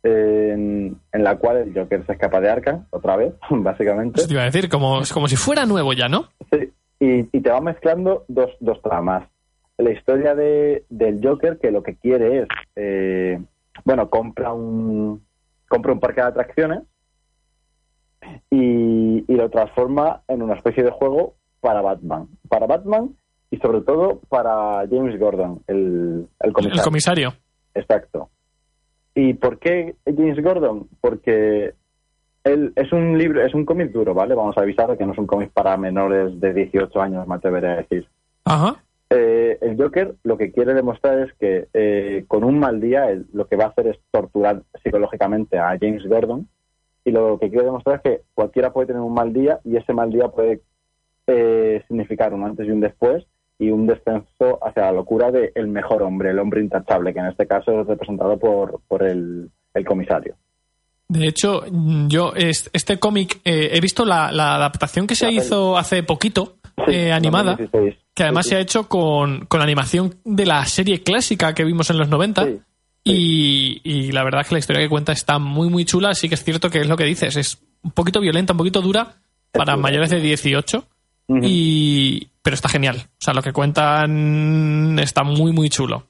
en, 0.03 0.95
en 1.11 1.23
la 1.23 1.37
cual 1.37 1.57
el 1.57 1.73
Joker 1.73 2.05
se 2.05 2.13
escapa 2.13 2.39
de 2.39 2.49
Arkham, 2.51 2.85
otra 2.91 3.15
vez, 3.17 3.33
básicamente. 3.49 4.19
Eso 4.19 4.27
te 4.27 4.33
iba 4.35 4.43
a 4.43 4.45
decir, 4.45 4.69
como, 4.69 5.01
como 5.11 5.27
si 5.27 5.35
fuera 5.35 5.65
nuevo 5.65 5.93
ya, 5.93 6.07
¿no? 6.07 6.27
Sí, 6.51 6.71
y, 6.99 7.35
y 7.35 7.41
te 7.41 7.49
va 7.49 7.61
mezclando 7.61 8.25
dos, 8.27 8.51
dos 8.59 8.79
tramas. 8.83 9.23
La 9.78 9.91
historia 9.91 10.36
de, 10.36 10.86
del 10.89 11.19
Joker, 11.24 11.59
que 11.59 11.71
lo 11.71 11.84
que 11.84 11.95
quiere 11.95 12.41
es, 12.41 12.47
eh, 12.76 13.41
bueno, 13.86 14.09
compra 14.09 14.53
un, 14.53 15.26
compra 15.67 15.93
un 15.93 15.99
parque 15.99 16.21
de 16.21 16.28
atracciones 16.28 16.84
y, 18.49 19.26
y 19.28 19.36
lo 19.36 19.49
transforma 19.49 20.21
en 20.28 20.41
una 20.41 20.55
especie 20.55 20.84
de 20.84 20.91
juego 20.91 21.36
para 21.59 21.82
Batman. 21.82 22.28
Para 22.47 22.67
Batman 22.67 23.15
y 23.49 23.57
sobre 23.57 23.82
todo 23.82 24.19
para 24.30 24.88
James 24.89 25.19
Gordon, 25.19 25.61
el, 25.67 26.28
el 26.39 26.53
comisario. 26.53 26.82
El 26.82 26.84
comisario. 26.84 27.34
Exacto. 27.74 28.30
¿Y 29.15 29.34
por 29.36 29.59
qué 29.59 29.95
James 30.05 30.41
Gordon? 30.43 30.88
Porque 31.01 31.74
él 32.43 32.74
es 32.76 32.91
un 32.91 33.17
libro, 33.17 33.45
es 33.45 33.53
un 33.53 33.65
cómic 33.65 33.91
duro, 33.91 34.13
¿vale? 34.13 34.36
Vamos 34.36 34.57
a 34.57 34.61
avisar 34.61 34.97
que 34.97 35.05
no 35.05 35.13
es 35.13 35.19
un 35.19 35.28
cómic 35.28 35.51
para 35.51 35.78
menores 35.78 36.39
de 36.39 36.53
18 36.53 37.01
años, 37.01 37.28
me 37.28 37.36
atreveré 37.36 37.71
a 37.71 37.76
decir. 37.78 38.07
Ajá. 38.45 38.84
Eh, 39.16 39.57
el 39.61 39.78
Joker 39.78 40.16
lo 40.24 40.38
que 40.38 40.51
quiere 40.51 40.74
demostrar 40.74 41.20
es 41.20 41.34
que 41.39 41.68
eh, 41.74 42.26
con 42.28 42.43
un 42.43 42.57
mal 42.57 42.82
día 42.82 43.11
él 43.11 43.28
lo 43.34 43.47
que 43.47 43.55
va 43.55 43.66
a 43.66 43.68
hacer 43.68 43.88
es 43.88 43.97
torturar 44.11 44.64
psicológicamente 44.82 45.59
a 45.59 45.78
James 45.80 46.03
Gordon 46.07 46.47
y 47.05 47.11
lo 47.11 47.38
que 47.38 47.49
quiere 47.49 47.66
demostrar 47.66 47.97
es 47.97 48.01
que 48.01 48.22
cualquiera 48.34 48.74
puede 48.74 48.88
tener 48.88 49.01
un 49.01 49.14
mal 49.14 49.32
día 49.32 49.59
y 49.66 49.76
ese 49.78 49.93
mal 49.93 50.09
día 50.09 50.30
puede 50.30 50.61
eh, 51.28 51.84
significar 51.88 52.34
un 52.34 52.43
antes 52.43 52.66
y 52.68 52.72
un 52.72 52.80
después 52.80 53.24
y 53.59 53.70
un 53.70 53.86
descenso 53.86 54.57
hacia 54.66 54.84
la 54.84 54.91
locura 54.93 55.32
de 55.32 55.51
el 55.53 55.68
mejor 55.68 56.01
hombre, 56.01 56.32
el 56.32 56.39
hombre 56.39 56.61
intachable, 56.61 57.14
que 57.14 57.20
en 57.20 57.28
este 57.28 57.45
caso 57.45 57.82
es 57.82 57.88
representado 57.88 58.38
por, 58.39 58.80
por 58.88 59.03
el, 59.03 59.49
el 59.76 59.86
comisario. 59.86 60.36
De 61.07 61.28
hecho, 61.28 61.61
yo 62.07 62.34
es- 62.36 62.70
este 62.74 62.97
cómic 62.97 63.41
eh, 63.45 63.70
he 63.74 63.80
visto 63.80 64.05
la, 64.05 64.32
la 64.32 64.55
adaptación 64.55 65.05
que 65.05 65.16
se 65.16 65.26
La 65.28 65.34
hizo 65.34 65.78
hace 65.78 66.01
poquito, 66.01 66.55
eh, 66.88 67.11
animada, 67.11 67.51
2016. 67.51 67.95
que 68.13 68.24
además 68.24 68.47
se 68.47 68.55
ha 68.55 68.59
hecho 68.59 68.88
con, 68.88 69.45
con 69.45 69.59
la 69.59 69.63
animación 69.65 70.15
de 70.24 70.45
la 70.45 70.65
serie 70.65 71.03
clásica 71.03 71.53
que 71.53 71.63
vimos 71.63 71.89
en 71.89 71.97
los 71.97 72.09
90. 72.09 72.45
Sí, 72.45 72.61
Y, 73.03 73.82
y 73.84 74.11
la 74.11 74.24
verdad 74.24 74.41
es 74.41 74.47
que 74.47 74.55
la 74.55 74.59
historia 74.59 74.82
que 74.82 74.89
cuenta 74.89 75.11
está 75.11 75.39
muy, 75.39 75.69
muy 75.69 75.86
chula. 75.86 76.13
Sí 76.13 76.30
que 76.30 76.36
es 76.36 76.43
cierto 76.43 76.69
que 76.69 76.80
es 76.82 76.88
lo 76.88 76.97
que 76.97 77.05
dices. 77.05 77.36
Es 77.36 77.61
un 77.84 77.91
poquito 77.91 78.19
violenta, 78.21 78.53
un 78.53 78.57
poquito 78.57 78.82
dura 78.82 79.15
para 79.51 79.76
mayores 79.78 80.09
de 80.09 80.19
18. 80.19 80.86
Ujú. 81.26 81.39
y, 81.41 82.30
pero 82.41 82.53
está 82.53 82.67
genial. 82.67 82.97
O 82.97 83.21
sea, 83.24 83.34
lo 83.34 83.41
que 83.41 83.53
cuentan 83.53 84.99
está 84.99 85.24
muy, 85.24 85.53
muy 85.53 85.69
chulo. 85.69 86.03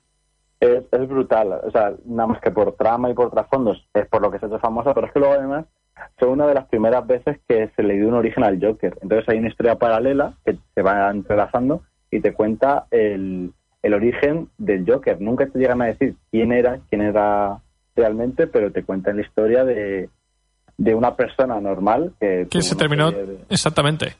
es, 0.60 0.84
es 0.92 1.08
brutal. 1.08 1.60
O 1.66 1.72
sea, 1.72 1.94
nada 2.06 2.28
más 2.28 2.42
que 2.42 2.50
por 2.52 2.76
trama 2.76 3.10
y 3.10 3.14
por 3.14 3.30
trasfondos 3.30 3.78
es 3.94 4.08
por 4.08 4.22
lo 4.22 4.32
que 4.32 4.40
se 4.40 4.48
hace 4.48 4.58
famosa, 4.60 4.94
pero 4.94 5.06
es 5.08 5.14
que 5.14 5.20
luego 5.20 5.36
además 5.36 5.66
fue 6.18 6.30
una 6.30 6.48
de 6.48 6.54
las 6.54 6.66
primeras 6.68 7.06
veces 7.08 7.40
que 7.48 7.70
se 7.76 7.84
le 7.84 7.96
dio 7.96 8.08
un 8.08 8.14
origen 8.16 8.44
al 8.44 8.60
Joker. 8.64 8.98
Entonces 9.02 9.28
hay 9.30 9.40
una 9.40 9.50
historia 9.50 9.76
paralela 9.76 10.34
que 10.46 10.58
se 10.76 10.82
va 10.82 11.10
entrelazando 11.10 11.82
y 12.12 12.20
te 12.20 12.34
cuenta 12.34 12.86
el, 12.92 13.52
el 13.82 13.94
origen 13.94 14.50
del 14.58 14.86
Joker. 14.88 15.20
Nunca 15.22 15.46
te 15.48 15.60
llegan 15.60 15.82
a 15.82 15.86
decir 15.88 16.16
quién 16.32 16.52
era, 16.52 16.80
quién 16.90 17.02
era 17.02 17.60
realmente, 17.96 18.48
pero 18.48 18.72
te 18.72 18.84
cuentan 18.84 19.18
la 19.18 19.22
historia 19.24 19.64
de, 19.66 20.10
de 20.78 20.96
una 20.96 21.16
persona 21.16 21.60
normal 21.60 22.14
que, 22.20 22.48
Que 22.50 22.62
se 22.62 22.76
terminó 22.76 23.12
de- 23.12 23.40
exactamente. 23.50 24.16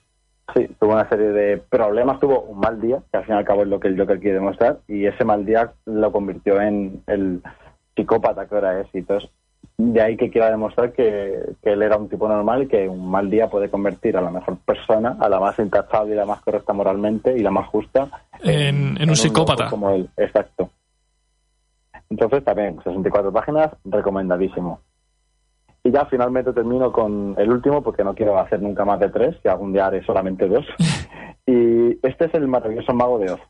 Sí, 0.54 0.68
tuvo 0.80 0.94
una 0.94 1.08
serie 1.08 1.30
de 1.30 1.58
problemas, 1.58 2.20
tuvo 2.20 2.42
un 2.42 2.60
mal 2.60 2.80
día, 2.82 3.00
que 3.12 3.18
al 3.18 3.26
fin 3.26 3.34
y 3.36 3.38
al 3.38 3.46
cabo 3.46 3.64
es 3.64 3.70
lo 3.70 3.80
que 3.80 3.88
el 3.88 3.98
Joker 3.98 4.20
quiere 4.20 4.36
demostrar, 4.36 4.80
y 4.88 5.06
ese 5.06 5.24
mal 5.24 5.46
día 5.46 5.72
lo 5.86 6.12
convirtió 6.12 6.60
en 6.62 7.02
el 7.08 7.42
psicópata 7.96 8.46
que 8.46 8.56
ahora 8.56 8.82
es. 8.82 8.88
Y 8.94 9.00
entonces, 9.00 9.30
de 9.78 10.02
ahí 10.02 10.16
que 10.18 10.30
quiera 10.30 10.50
demostrar 10.52 10.94
que, 10.94 11.56
que 11.62 11.72
él 11.74 11.82
era 11.82 11.98
un 11.98 12.08
tipo 12.08 12.28
normal 12.28 12.64
y 12.64 12.68
que 12.68 12.88
un 12.88 13.10
mal 13.10 13.30
día 13.30 13.50
puede 13.50 13.70
convertir 13.70 14.16
a 14.18 14.22
la 14.22 14.30
mejor 14.30 14.58
persona, 14.58 15.18
a 15.20 15.28
la 15.28 15.40
más 15.40 15.58
intachable 15.60 16.14
y 16.14 16.18
la 16.18 16.26
más 16.26 16.42
correcta 16.42 16.74
moralmente 16.74 17.36
y 17.36 17.40
la 17.42 17.52
más 17.52 17.68
justa, 17.70 18.08
En- 18.44 18.96
en 19.02 19.10
un 19.10 19.16
psicópata. 19.16 19.70
como 19.70 19.90
él. 19.90 20.10
Exacto. 20.18 20.70
Entonces, 22.10 22.44
también, 22.44 22.78
64 22.84 23.32
páginas, 23.32 23.72
recomendadísimo. 23.86 24.82
Y 25.84 25.92
ya 25.92 26.06
finalmente 26.06 26.54
termino 26.54 26.92
con 26.92 27.36
el 27.38 27.52
último, 27.52 27.82
porque 27.82 28.04
no 28.04 28.14
quiero 28.14 28.38
hacer 28.40 28.62
nunca 28.62 28.86
más 28.86 29.00
de 29.00 29.10
tres, 29.10 29.36
y 29.44 29.48
algún 29.48 29.74
día 29.74 29.88
haré 29.88 30.04
solamente 30.06 30.48
dos. 30.48 30.66
y 31.48 31.98
este 32.06 32.26
es 32.26 32.34
el 32.36 32.48
maravilloso 32.48 32.94
Mago 32.94 33.18
de 33.20 33.32
Oz, 33.32 33.42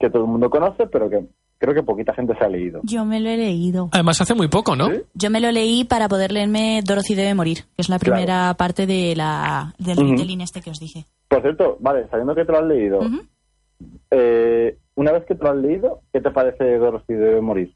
que 0.00 0.08
todo 0.10 0.24
el 0.24 0.30
mundo 0.30 0.48
conoce, 0.50 0.86
pero 0.86 1.08
que 1.10 1.24
creo 1.58 1.74
que 1.74 1.82
poquita 1.82 2.12
gente 2.14 2.34
se 2.38 2.44
ha 2.44 2.48
leído. 2.48 2.80
Yo 2.84 3.04
me 3.04 3.20
lo 3.20 3.30
he 3.30 3.36
leído. 3.36 3.88
Además, 3.92 4.20
hace 4.20 4.34
muy 4.34 4.48
poco, 4.48 4.76
¿no? 4.76 4.90
¿Sí? 4.90 5.00
Yo 5.14 5.30
me 5.30 5.40
lo 5.40 5.50
leí 5.52 5.84
para 5.84 6.08
poder 6.08 6.32
leerme 6.32 6.80
Dorothy 6.84 7.14
debe 7.14 7.34
morir, 7.34 7.64
que 7.74 7.82
es 7.82 7.88
la 7.88 7.98
Claro. 7.98 8.14
primera 8.16 8.54
parte 8.54 8.86
de 8.86 9.14
la, 9.16 9.74
del 9.78 9.96
retelling 9.96 10.40
este 10.42 10.60
que 10.60 10.70
os 10.70 10.78
dije. 10.80 11.04
Por 11.28 11.40
cierto, 11.42 11.76
vale, 11.80 12.06
sabiendo 12.10 12.34
que 12.34 12.44
te 12.44 12.52
lo 12.52 12.58
has 12.58 12.64
leído, 12.66 13.00
eh, 14.10 14.76
una 14.96 15.12
vez 15.12 15.24
que 15.26 15.34
te 15.34 15.42
lo 15.44 15.50
has 15.50 15.56
leído, 15.56 16.00
¿qué 16.12 16.20
te 16.20 16.30
parece 16.30 16.76
Dorothy 16.78 17.14
debe 17.14 17.40
morir? 17.40 17.74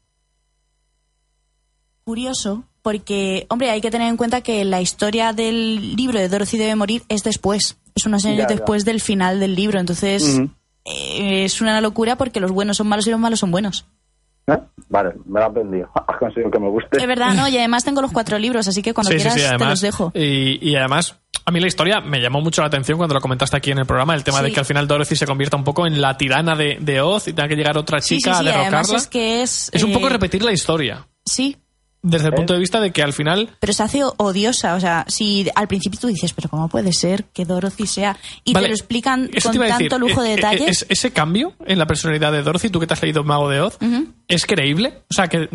Curioso, 2.03 2.63
porque, 2.81 3.45
hombre, 3.49 3.69
hay 3.69 3.81
que 3.81 3.91
tener 3.91 4.07
en 4.07 4.17
cuenta 4.17 4.41
que 4.41 4.63
la 4.65 4.81
historia 4.81 5.31
del 5.33 5.95
libro 5.95 6.17
de 6.17 6.27
Dorothy 6.29 6.57
debe 6.57 6.75
morir 6.75 7.03
es 7.07 7.23
después. 7.23 7.77
Es 7.95 8.05
unos 8.05 8.25
años 8.25 8.37
Ya, 8.39 8.47
ya. 8.47 8.55
después 8.55 8.83
del 8.85 8.99
final 9.01 9.39
del 9.39 9.55
libro. 9.55 9.79
Entonces. 9.79 10.41
Eh, 10.85 11.43
es 11.45 11.61
una 11.61 11.79
locura 11.81 12.15
porque 12.17 12.39
los 12.39 12.51
buenos 12.51 12.77
son 12.77 12.87
malos 12.87 13.05
y 13.07 13.11
los 13.11 13.19
malos 13.19 13.39
son 13.39 13.51
buenos. 13.51 13.85
¿Eh? 14.47 14.57
Vale, 14.87 15.11
me 15.25 15.39
lo 15.39 15.45
has 15.45 15.53
vendido. 15.53 15.89
Has 16.07 16.17
conseguido 16.17 16.49
que 16.49 16.59
me 16.59 16.69
guste. 16.69 16.97
Es 16.97 17.07
verdad, 17.07 17.33
¿no? 17.35 17.47
Y 17.47 17.57
además 17.57 17.83
tengo 17.83 18.01
los 18.01 18.11
cuatro 18.11 18.39
libros, 18.39 18.67
así 18.67 18.81
que 18.81 18.93
cuando 18.93 19.11
quieras 19.11 19.35
te 19.35 19.65
los 19.65 19.81
dejo. 19.81 20.11
Y, 20.15 20.57
y 20.67 20.75
además, 20.75 21.19
a 21.45 21.51
mí 21.51 21.59
la 21.59 21.67
historia 21.67 22.01
me 22.01 22.19
llamó 22.19 22.41
mucho 22.41 22.61
la 22.61 22.67
atención 22.67 22.97
cuando 22.97 23.13
lo 23.13 23.21
comentaste 23.21 23.55
aquí 23.57 23.69
en 23.71 23.77
el 23.79 23.85
programa, 23.85 24.15
el 24.15 24.23
tema 24.23 24.41
de 24.41 24.47
Sí. 24.49 24.53
que 24.55 24.59
al 24.61 24.65
final 24.65 24.87
Dorothy 24.87 25.15
se 25.15 25.27
convierta 25.27 25.55
un 25.57 25.63
poco 25.63 25.85
en 25.85 26.01
la 26.01 26.17
tirana 26.17 26.55
de, 26.55 26.77
de 26.81 27.01
Oz 27.01 27.27
y 27.27 27.33
tenga 27.33 27.47
que 27.47 27.55
llegar 27.55 27.77
otra 27.77 28.01
Sí, 28.01 28.17
chica 28.17 28.33
sí, 28.35 28.43
sí, 28.43 28.49
a 28.49 28.53
además 28.53 28.71
derrocarla. 28.87 28.97
es 28.97 29.07
que 29.07 29.41
es... 29.43 29.69
Es 29.73 29.83
un 29.83 29.91
eh, 29.91 29.93
poco 29.93 30.09
repetir 30.09 30.43
la 30.43 30.51
historia. 30.51 31.07
Sí, 31.25 31.57
Desde 32.01 32.27
el 32.27 32.33
¿Eh? 32.33 32.37
punto 32.37 32.53
de 32.53 32.59
vista 32.59 32.79
de 32.79 32.91
que 32.91 33.03
al 33.03 33.11
final 33.11 33.49
Pero 33.59 33.73
se 33.73 33.83
hace 33.83 34.01
odiosa, 34.03 34.75
o 34.75 34.79
sea, 34.79 35.05
si 35.09 35.47
al 35.53 35.67
principio 35.67 35.99
tú 35.99 36.07
dices, 36.07 36.31
pero 36.33 36.47
¿cómo 36.47 36.69
puede 36.69 36.93
ser 36.93 37.25
que 37.25 37.43
Dorothy 37.45 37.87
sea? 37.87 38.17
Y 38.45 38.53
Vale, 38.53 38.67
te 38.67 38.69
lo 38.69 38.75
explican 38.75 39.27
con 39.43 39.61
a 39.61 39.65
decir, 39.65 39.89
tanto 39.89 39.99
lujo 39.99 40.21
de 40.21 40.29
eh, 40.29 40.33
eh, 40.33 40.35
detalles. 40.37 40.69
es- 40.69 40.85
ese 40.87 41.11
cambio 41.11 41.53
en 41.65 41.77
la 41.77 41.85
personalidad 41.87 42.31
de 42.31 42.41
Dorothy, 42.41 42.69
tú 42.69 42.79
que 42.79 42.87
te 42.87 42.93
has 42.93 43.01
leído 43.01 43.23
Mago 43.25 43.49
de 43.49 43.59
Oz, 43.61 43.77
¿es 44.29 44.45
creíble? 44.45 45.01
O 45.09 45.13
sea, 45.13 45.27
que 45.27 45.49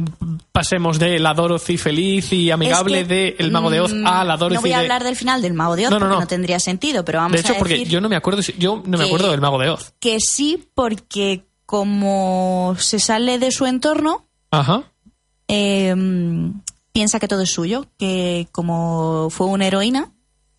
pasemos 0.52 0.98
de 0.98 1.18
la 1.18 1.32
Dorothy 1.32 1.78
feliz 1.78 2.32
y 2.32 2.50
amigable 2.50 3.00
Es 3.00 3.08
que, 3.08 3.14
de 3.14 3.36
El 3.38 3.50
Mago 3.50 3.70
de 3.70 3.80
Oz 3.80 3.94
mm, 3.94 4.06
a 4.06 4.22
la 4.24 4.36
Dorothy 4.36 4.56
No 4.56 4.60
voy 4.60 4.72
a 4.72 4.76
de... 4.78 4.82
hablar 4.82 5.02
del 5.04 5.16
final 5.16 5.40
del 5.40 5.54
Mago 5.54 5.76
de 5.76 5.86
Oz 5.86 5.90
No, 5.92 5.98
no, 5.98 6.04
porque 6.06 6.14
no. 6.14 6.20
no 6.20 6.26
tendría 6.26 6.60
sentido, 6.60 7.04
pero 7.06 7.20
vamos 7.20 7.32
de 7.32 7.40
hecho, 7.40 7.54
a 7.54 7.58
porque 7.58 7.74
decir 7.74 7.88
yo 7.88 8.00
no 8.02 8.08
me 8.10 8.16
acuerdo, 8.16 8.42
yo 8.58 8.82
no 8.84 8.98
me 8.98 9.04
que- 9.04 9.04
acuerdo 9.04 9.30
del 9.30 9.40
Mago 9.40 9.58
de 9.58 9.70
Oz. 9.70 9.94
que 9.98 10.18
sí, 10.20 10.68
porque 10.74 11.46
como 11.64 12.76
se 12.78 12.98
sale 12.98 13.38
de 13.38 13.50
su 13.50 13.66
entorno, 13.66 14.26
Ajá. 14.50 14.84
Eh, 15.48 15.94
piensa 16.92 17.18
que 17.20 17.28
todo 17.28 17.42
es 17.42 17.50
suyo, 17.50 17.86
que 17.98 18.48
como 18.52 19.28
fue 19.30 19.46
una 19.46 19.66
heroína, 19.66 20.12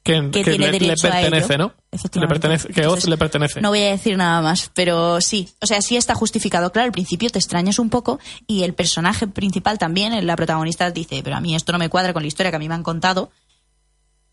Que, 0.03 0.21
que 0.31 0.43
que 0.43 0.51
tiene 0.51 0.67
le, 0.67 0.71
le 0.73 0.79
derecho 0.79 1.07
a 1.07 1.11
pertenece, 1.11 1.53
ello. 1.55 1.73
¿no? 1.91 2.19
Le 2.21 2.27
pertenece, 2.27 2.67
que 2.69 2.85
Oz 2.85 3.07
le 3.07 3.17
pertenece. 3.17 3.61
No 3.61 3.69
voy 3.69 3.79
a 3.81 3.89
decir 3.91 4.17
nada 4.17 4.41
más, 4.41 4.69
pero 4.75 5.19
sí. 5.21 5.49
O 5.61 5.65
sea, 5.65 5.81
sí 5.81 5.95
está 5.97 6.13
justificado. 6.13 6.71
Claro, 6.71 6.85
al 6.87 6.91
principio 6.91 7.29
te 7.29 7.39
extrañas 7.39 7.79
un 7.79 7.89
poco 7.89 8.19
y 8.45 8.63
el 8.63 8.73
personaje 8.73 9.27
principal 9.27 9.77
también, 9.79 10.25
la 10.27 10.35
protagonista, 10.35 10.91
dice, 10.91 11.21
pero 11.23 11.37
a 11.37 11.41
mí 11.41 11.55
esto 11.55 11.71
no 11.71 11.79
me 11.79 11.89
cuadra 11.89 12.13
con 12.13 12.21
la 12.21 12.27
historia 12.27 12.51
que 12.51 12.57
a 12.57 12.59
mí 12.59 12.67
me 12.69 12.75
han 12.75 12.83
contado. 12.83 13.31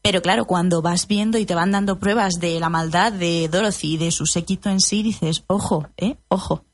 Pero 0.02 0.20
claro, 0.20 0.44
cuando 0.46 0.82
vas 0.82 1.06
viendo 1.06 1.38
y 1.38 1.46
te 1.46 1.54
van 1.54 1.70
dando 1.70 2.00
pruebas 2.00 2.34
de 2.40 2.58
la 2.58 2.68
maldad 2.68 3.12
de 3.12 3.48
Dorothy 3.48 3.94
y 3.94 3.96
de 3.98 4.10
su 4.10 4.26
séquito 4.26 4.68
en 4.68 4.80
sí, 4.80 5.04
dices, 5.04 5.44
ojo, 5.46 5.86
¿eh? 5.96 6.16
Ojo. 6.28 6.64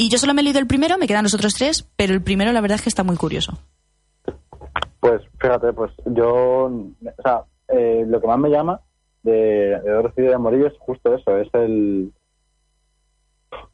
Y 0.00 0.08
yo 0.08 0.16
solo 0.16 0.32
me 0.32 0.40
he 0.40 0.44
leído 0.44 0.60
el 0.60 0.66
primero, 0.66 0.96
me 0.96 1.06
quedan 1.06 1.24
los 1.24 1.34
otros 1.34 1.52
tres, 1.52 1.86
pero 1.94 2.14
el 2.14 2.22
primero 2.22 2.52
la 2.52 2.62
verdad 2.62 2.76
es 2.76 2.82
que 2.82 2.88
está 2.88 3.04
muy 3.04 3.18
curioso. 3.18 3.52
Pues 4.98 5.20
fíjate, 5.38 5.74
pues 5.74 5.92
yo, 6.06 6.64
o 6.68 7.22
sea, 7.22 7.44
eh, 7.68 8.06
lo 8.08 8.18
que 8.18 8.26
más 8.26 8.38
me 8.38 8.48
llama 8.48 8.80
de, 9.22 9.78
de 9.78 9.90
Dorothy 9.90 10.22
de 10.22 10.38
Morillo 10.38 10.68
es 10.68 10.78
justo 10.78 11.14
eso, 11.14 11.36
es 11.36 11.48
el, 11.52 12.14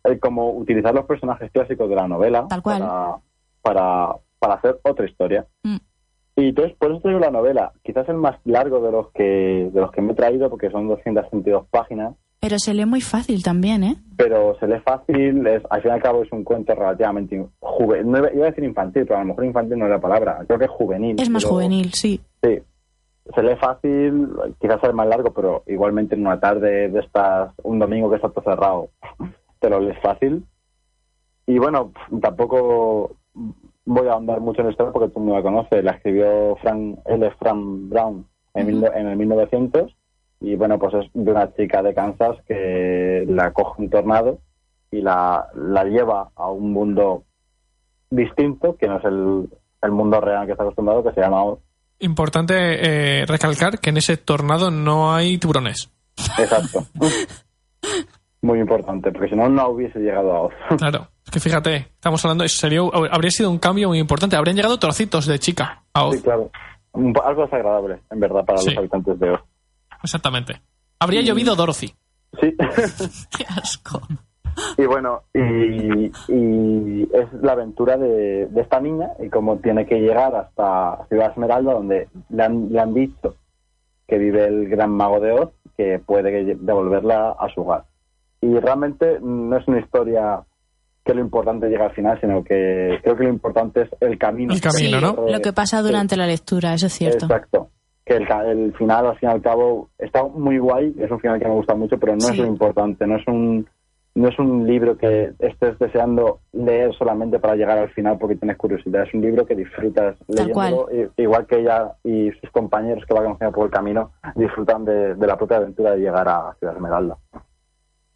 el 0.02 0.18
como 0.18 0.50
utilizar 0.50 0.92
los 0.92 1.06
personajes 1.06 1.48
clásicos 1.52 1.88
de 1.88 1.94
la 1.94 2.08
novela 2.08 2.44
Tal 2.48 2.60
cual. 2.60 2.80
Para, 2.80 3.16
para, 3.62 4.16
para 4.40 4.54
hacer 4.54 4.80
otra 4.82 5.08
historia. 5.08 5.46
Mm. 5.62 5.76
Y 6.36 6.48
entonces, 6.50 6.76
por 6.78 6.90
eso 6.90 7.00
traigo 7.00 7.18
la 7.20 7.30
novela, 7.30 7.72
quizás 7.82 8.06
el 8.10 8.16
más 8.16 8.36
largo 8.44 8.80
de 8.80 8.92
los 8.92 9.10
que 9.12 9.70
de 9.72 9.80
los 9.80 9.90
que 9.90 10.02
me 10.02 10.12
he 10.12 10.14
traído, 10.16 10.50
porque 10.50 10.70
son 10.70 10.86
222 10.86 11.66
páginas, 11.70 12.14
Pero 12.40 12.58
se 12.58 12.74
lee 12.74 12.84
muy 12.84 13.00
fácil 13.00 13.42
también, 13.42 13.82
¿eh? 13.82 13.96
pero 14.18 14.54
se 14.60 14.66
lee 14.66 14.80
fácil, 14.84 15.46
es, 15.46 15.62
al 15.70 15.80
fin 15.82 15.90
y 15.90 15.94
al 15.94 16.02
cabo 16.02 16.22
es 16.22 16.30
un 16.32 16.44
cuento 16.44 16.74
relativamente 16.74 17.42
juvenil, 17.60 18.10
no 18.10 18.18
iba 18.18 18.44
a 18.46 18.50
decir 18.50 18.64
infantil, 18.64 19.04
pero 19.06 19.16
a 19.16 19.22
lo 19.22 19.28
mejor 19.28 19.44
infantil 19.46 19.78
no 19.78 19.86
es 19.86 19.90
la 19.90 19.98
palabra, 20.00 20.44
creo 20.46 20.58
que 20.58 20.64
es 20.66 20.70
juvenil. 20.70 21.16
Es 21.18 21.30
más 21.30 21.42
pero- 21.44 21.54
juvenil, 21.54 21.92
sí. 21.94 22.20
Sí, 22.42 22.58
se 23.34 23.42
lee 23.42 23.56
fácil, 23.56 24.28
quizás 24.60 24.78
es 24.84 24.94
más 24.94 25.08
largo, 25.08 25.32
pero 25.32 25.62
igualmente 25.66 26.14
en 26.16 26.20
una 26.26 26.38
tarde 26.38 26.88
de 26.90 27.00
estas, 27.00 27.50
un 27.62 27.78
domingo 27.78 28.10
que 28.10 28.16
está 28.16 28.28
todo 28.28 28.44
cerrado, 28.44 28.90
te 29.58 29.70
lo 29.70 29.80
lees 29.80 29.98
fácil. 30.02 30.44
Y 31.46 31.58
bueno, 31.58 31.92
tampoco 32.20 33.16
voy 33.86 34.08
a 34.08 34.12
ahondar 34.12 34.40
mucho 34.40 34.60
en 34.60 34.66
la 34.66 34.70
historia 34.72 34.92
porque 34.92 35.08
tú 35.14 35.20
no 35.20 35.34
la 35.34 35.42
conoces. 35.42 35.82
La 35.82 35.92
escribió 35.92 36.56
Frank, 36.60 36.98
es 37.06 37.34
Frank 37.38 37.58
Brown 37.88 38.26
en, 38.54 38.66
mil- 38.66 38.90
en 38.94 39.06
el 39.08 39.16
1900 39.16 39.96
y 40.40 40.54
bueno, 40.56 40.78
pues 40.78 40.92
es 40.94 41.06
de 41.14 41.30
una 41.30 41.50
chica 41.54 41.82
de 41.82 41.94
Kansas 41.94 42.36
que 42.46 43.24
la 43.28 43.52
coge 43.52 43.80
un 43.82 43.88
tornado 43.90 44.38
y 44.90 45.00
la, 45.00 45.46
la 45.54 45.84
lleva 45.84 46.30
a 46.36 46.50
un 46.50 46.72
mundo 46.72 47.24
distinto, 48.10 48.76
que 48.76 48.86
no 48.86 48.98
es 48.98 49.04
el, 49.04 49.48
el 49.82 49.90
mundo 49.90 50.20
real 50.20 50.46
que 50.46 50.52
está 50.52 50.62
acostumbrado, 50.64 51.02
que 51.02 51.12
se 51.12 51.20
llama. 51.20 51.42
Importante 51.98 52.54
eh, 53.22 53.26
recalcar 53.26 53.78
que 53.80 53.90
en 53.90 53.96
ese 53.96 54.16
tornado 54.16 54.70
no 54.70 55.14
hay 55.14 55.38
tiburones. 55.38 55.90
Exacto. 56.38 56.84
Muy 58.46 58.60
importante, 58.60 59.10
porque 59.10 59.30
si 59.30 59.34
no, 59.34 59.48
no 59.48 59.68
hubiese 59.70 59.98
llegado 59.98 60.32
a 60.32 60.40
Oz. 60.42 60.52
Claro. 60.78 61.08
Es 61.24 61.30
que 61.32 61.40
fíjate, 61.40 61.74
estamos 61.94 62.24
hablando, 62.24 62.46
sería, 62.46 62.80
habría 63.10 63.30
sido 63.32 63.50
un 63.50 63.58
cambio 63.58 63.88
muy 63.88 63.98
importante. 63.98 64.36
Habrían 64.36 64.54
llegado 64.56 64.78
trocitos 64.78 65.26
de 65.26 65.38
chica 65.40 65.82
a 65.92 66.04
Oz. 66.04 66.16
Sí, 66.16 66.22
claro. 66.22 66.48
Algo 67.24 67.42
desagradable, 67.42 67.98
en 68.10 68.20
verdad, 68.20 68.44
para 68.44 68.58
Sí. 68.58 68.68
los 68.70 68.78
habitantes 68.78 69.18
de 69.18 69.30
Oz. 69.32 69.40
Exactamente. 70.02 70.60
Habría 71.00 71.22
llovido 71.22 71.56
Dorothy. 71.56 71.92
Sí. 72.40 72.54
Qué 73.36 73.44
asco. 73.48 74.00
y 74.78 74.86
bueno, 74.86 75.22
y, 75.34 76.06
y 76.28 77.02
es 77.12 77.32
la 77.42 77.52
aventura 77.52 77.96
de, 77.96 78.46
de 78.46 78.60
esta 78.60 78.78
niña 78.80 79.08
y 79.18 79.28
cómo 79.28 79.58
tiene 79.58 79.84
que 79.86 79.96
llegar 80.00 80.34
hasta 80.36 81.04
Ciudad 81.08 81.32
Esmeralda, 81.32 81.72
donde 81.74 82.08
le 82.30 82.42
han, 82.44 82.68
le 82.72 82.78
han 82.80 82.94
dicho 82.94 83.34
que 84.06 84.16
vive 84.18 84.44
el 84.46 84.68
gran 84.68 84.92
mago 84.92 85.18
de 85.18 85.32
Oz, 85.32 85.50
que 85.76 85.98
puede 85.98 86.54
devolverla 86.54 87.32
a 87.38 87.48
su 87.52 87.62
hogar. 87.62 87.84
Y 88.46 88.58
realmente 88.60 89.18
no 89.20 89.56
es 89.56 89.66
una 89.68 89.80
historia 89.80 90.40
que 91.04 91.14
lo 91.14 91.20
importante 91.20 91.68
llegue 91.68 91.82
al 91.84 91.92
final, 91.92 92.20
sino 92.20 92.42
que 92.42 92.98
creo 93.02 93.16
que 93.16 93.24
lo 93.24 93.30
importante 93.30 93.82
es 93.82 93.88
el 94.00 94.18
camino. 94.18 94.52
El 94.52 94.60
camino, 94.60 94.98
sí, 94.98 95.04
¿no? 95.04 95.28
lo 95.28 95.40
que 95.40 95.52
pasa 95.52 95.80
durante 95.82 96.16
la 96.16 96.26
lectura, 96.26 96.74
eso 96.74 96.86
es 96.86 96.92
cierto. 96.92 97.26
Exacto. 97.26 97.70
Que 98.04 98.14
el, 98.16 98.26
ca- 98.26 98.44
el 98.46 98.72
final, 98.74 99.06
al 99.06 99.18
fin 99.18 99.28
y 99.28 99.32
al 99.32 99.42
cabo, 99.42 99.88
está 99.98 100.22
muy 100.24 100.58
guay, 100.58 100.94
es 100.98 101.10
un 101.10 101.18
final 101.20 101.38
que 101.40 101.46
me 101.48 101.54
gusta 101.54 101.74
mucho, 101.74 101.98
pero 101.98 102.12
no 102.14 102.20
Sí. 102.20 102.32
es 102.32 102.38
lo 102.38 102.46
importante, 102.46 103.06
no 103.06 103.16
es 103.16 103.26
un 103.26 103.66
no 104.16 104.28
es 104.28 104.38
un 104.38 104.66
libro 104.66 104.96
que 104.96 105.32
estés 105.40 105.78
deseando 105.78 106.40
leer 106.54 106.94
solamente 106.96 107.38
para 107.38 107.54
llegar 107.54 107.76
al 107.76 107.90
final 107.90 108.16
porque 108.18 108.36
tienes 108.36 108.56
curiosidad, 108.56 109.02
es 109.02 109.12
un 109.12 109.20
libro 109.20 109.44
que 109.44 109.54
disfrutas 109.54 110.16
leyéndolo, 110.26 110.88
igual 111.18 111.46
que 111.46 111.58
ella 111.60 111.92
y 112.02 112.30
sus 112.40 112.50
compañeros 112.50 113.04
que 113.06 113.12
va 113.12 113.22
conociendo 113.22 113.54
por 113.54 113.66
el 113.66 113.70
camino 113.70 114.12
disfrutan 114.34 114.86
de, 114.86 115.16
de 115.16 115.26
la 115.26 115.36
propia 115.36 115.58
aventura 115.58 115.90
de 115.90 115.98
llegar 115.98 116.26
a 116.30 116.54
Ciudad 116.58 116.74
Esmeralda. 116.74 117.18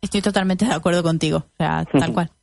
Estoy 0.01 0.23
totalmente 0.23 0.65
de 0.65 0.73
acuerdo 0.73 1.03
contigo. 1.03 1.39
O 1.39 1.57
sea, 1.59 1.85
tal 1.99 2.13
cual. 2.13 2.31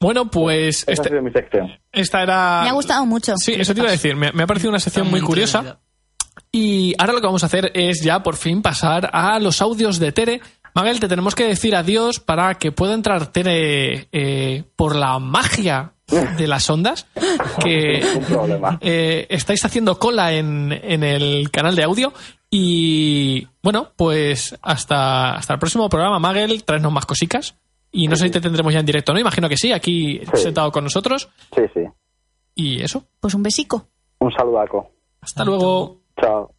Bueno, 0.00 0.30
pues 0.30 0.82
Esa 0.82 0.90
ha 0.90 0.94
este- 0.94 1.08
sido 1.08 1.22
mi 1.22 1.32
sección. 1.32 1.68
esta 1.90 2.22
era... 2.22 2.60
Me 2.62 2.68
ha 2.68 2.72
gustado 2.72 3.04
mucho. 3.04 3.34
Sí, 3.36 3.54
eso 3.58 3.74
te 3.74 3.80
iba 3.80 3.88
a 3.88 3.92
decir. 3.92 4.14
Me, 4.14 4.30
me 4.30 4.44
ha 4.44 4.46
parecido 4.46 4.70
una 4.70 4.78
sección 4.78 5.10
muy 5.10 5.20
curiosa. 5.20 5.80
Y 6.52 6.94
ahora 6.98 7.14
lo 7.14 7.20
que 7.20 7.26
vamos 7.26 7.42
a 7.42 7.46
hacer 7.46 7.72
es 7.74 8.00
ya 8.00 8.22
por 8.22 8.36
fin 8.36 8.62
pasar 8.62 9.10
a 9.12 9.40
los 9.40 9.60
audios 9.60 9.98
de 9.98 10.12
Tere. 10.12 10.40
Magel, 10.72 11.00
te 11.00 11.08
tenemos 11.08 11.34
que 11.34 11.48
decir 11.48 11.74
adiós 11.74 12.20
para 12.20 12.54
que 12.54 12.70
pueda 12.70 12.94
entrar 12.94 13.26
Tere 13.32 14.08
eh, 14.12 14.62
por 14.76 14.94
la 14.94 15.18
magia 15.18 15.94
de 16.08 16.46
las 16.46 16.68
ondas. 16.70 17.06
Que 17.62 18.00
eh, 18.80 19.26
estáis 19.30 19.64
haciendo 19.64 19.98
cola 19.98 20.32
en, 20.32 20.72
en 20.72 21.02
el 21.02 21.50
canal 21.50 21.74
de 21.76 21.84
audio. 21.84 22.12
Y 22.50 23.46
bueno, 23.62 23.92
pues 23.96 24.56
hasta, 24.62 25.34
hasta 25.34 25.52
el 25.54 25.58
próximo 25.58 25.88
programa, 25.88 26.18
Magel, 26.18 26.64
traernos 26.64 26.92
más 26.92 27.06
cositas. 27.06 27.56
Y 27.90 28.06
no 28.08 28.16
sé 28.16 28.24
si 28.26 28.30
te 28.30 28.40
tendremos 28.40 28.72
ya 28.72 28.80
en 28.80 28.86
directo, 28.86 29.12
¿no? 29.12 29.18
Imagino 29.20 29.48
que 29.48 29.56
sí, 29.56 29.72
aquí 29.72 30.20
Sí. 30.34 30.42
sentado 30.42 30.70
con 30.72 30.84
nosotros. 30.84 31.28
Sí, 31.54 31.62
sí. 31.74 31.80
Y 32.54 32.82
eso. 32.82 33.04
Pues 33.20 33.34
un 33.34 33.42
besico. 33.42 33.88
Un 34.20 34.32
saludaco. 34.32 34.90
Hasta 35.20 35.44
luego. 35.44 36.00
Chao. 36.20 36.52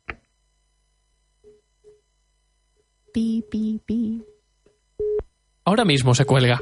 Pi, 3.13 3.43
pi, 3.49 3.81
pi. 3.85 4.23
Ahora 5.65 5.85
mismo 5.85 6.13
se 6.15 6.25
cuelga. 6.25 6.59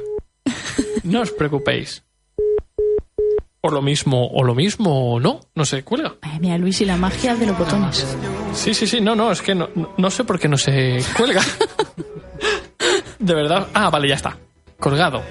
No 1.04 1.20
os 1.20 1.30
preocupéis. 1.32 2.04
O 3.60 3.70
lo 3.70 3.82
mismo, 3.82 4.28
o 4.28 4.44
lo 4.44 4.54
mismo, 4.54 5.14
o 5.14 5.20
no, 5.20 5.40
no 5.54 5.64
se 5.64 5.82
cuelga. 5.82 6.14
Ay, 6.22 6.38
mira, 6.40 6.56
Luis 6.58 6.80
y 6.80 6.84
la 6.84 6.96
magia 6.96 7.34
de 7.34 7.46
los 7.46 7.58
botones. 7.58 8.06
Sí, 8.54 8.72
sí, 8.72 8.86
sí, 8.86 9.00
no, 9.00 9.16
no, 9.16 9.32
es 9.32 9.42
que 9.42 9.54
no, 9.54 9.68
no 9.96 10.10
sé 10.10 10.22
por 10.24 10.38
qué 10.38 10.48
no 10.48 10.56
se 10.56 11.02
cuelga. 11.16 11.42
De 13.18 13.34
verdad. 13.34 13.66
Ah, 13.74 13.90
vale, 13.90 14.08
ya 14.08 14.14
está. 14.14 14.38
Colgado. 14.78 15.22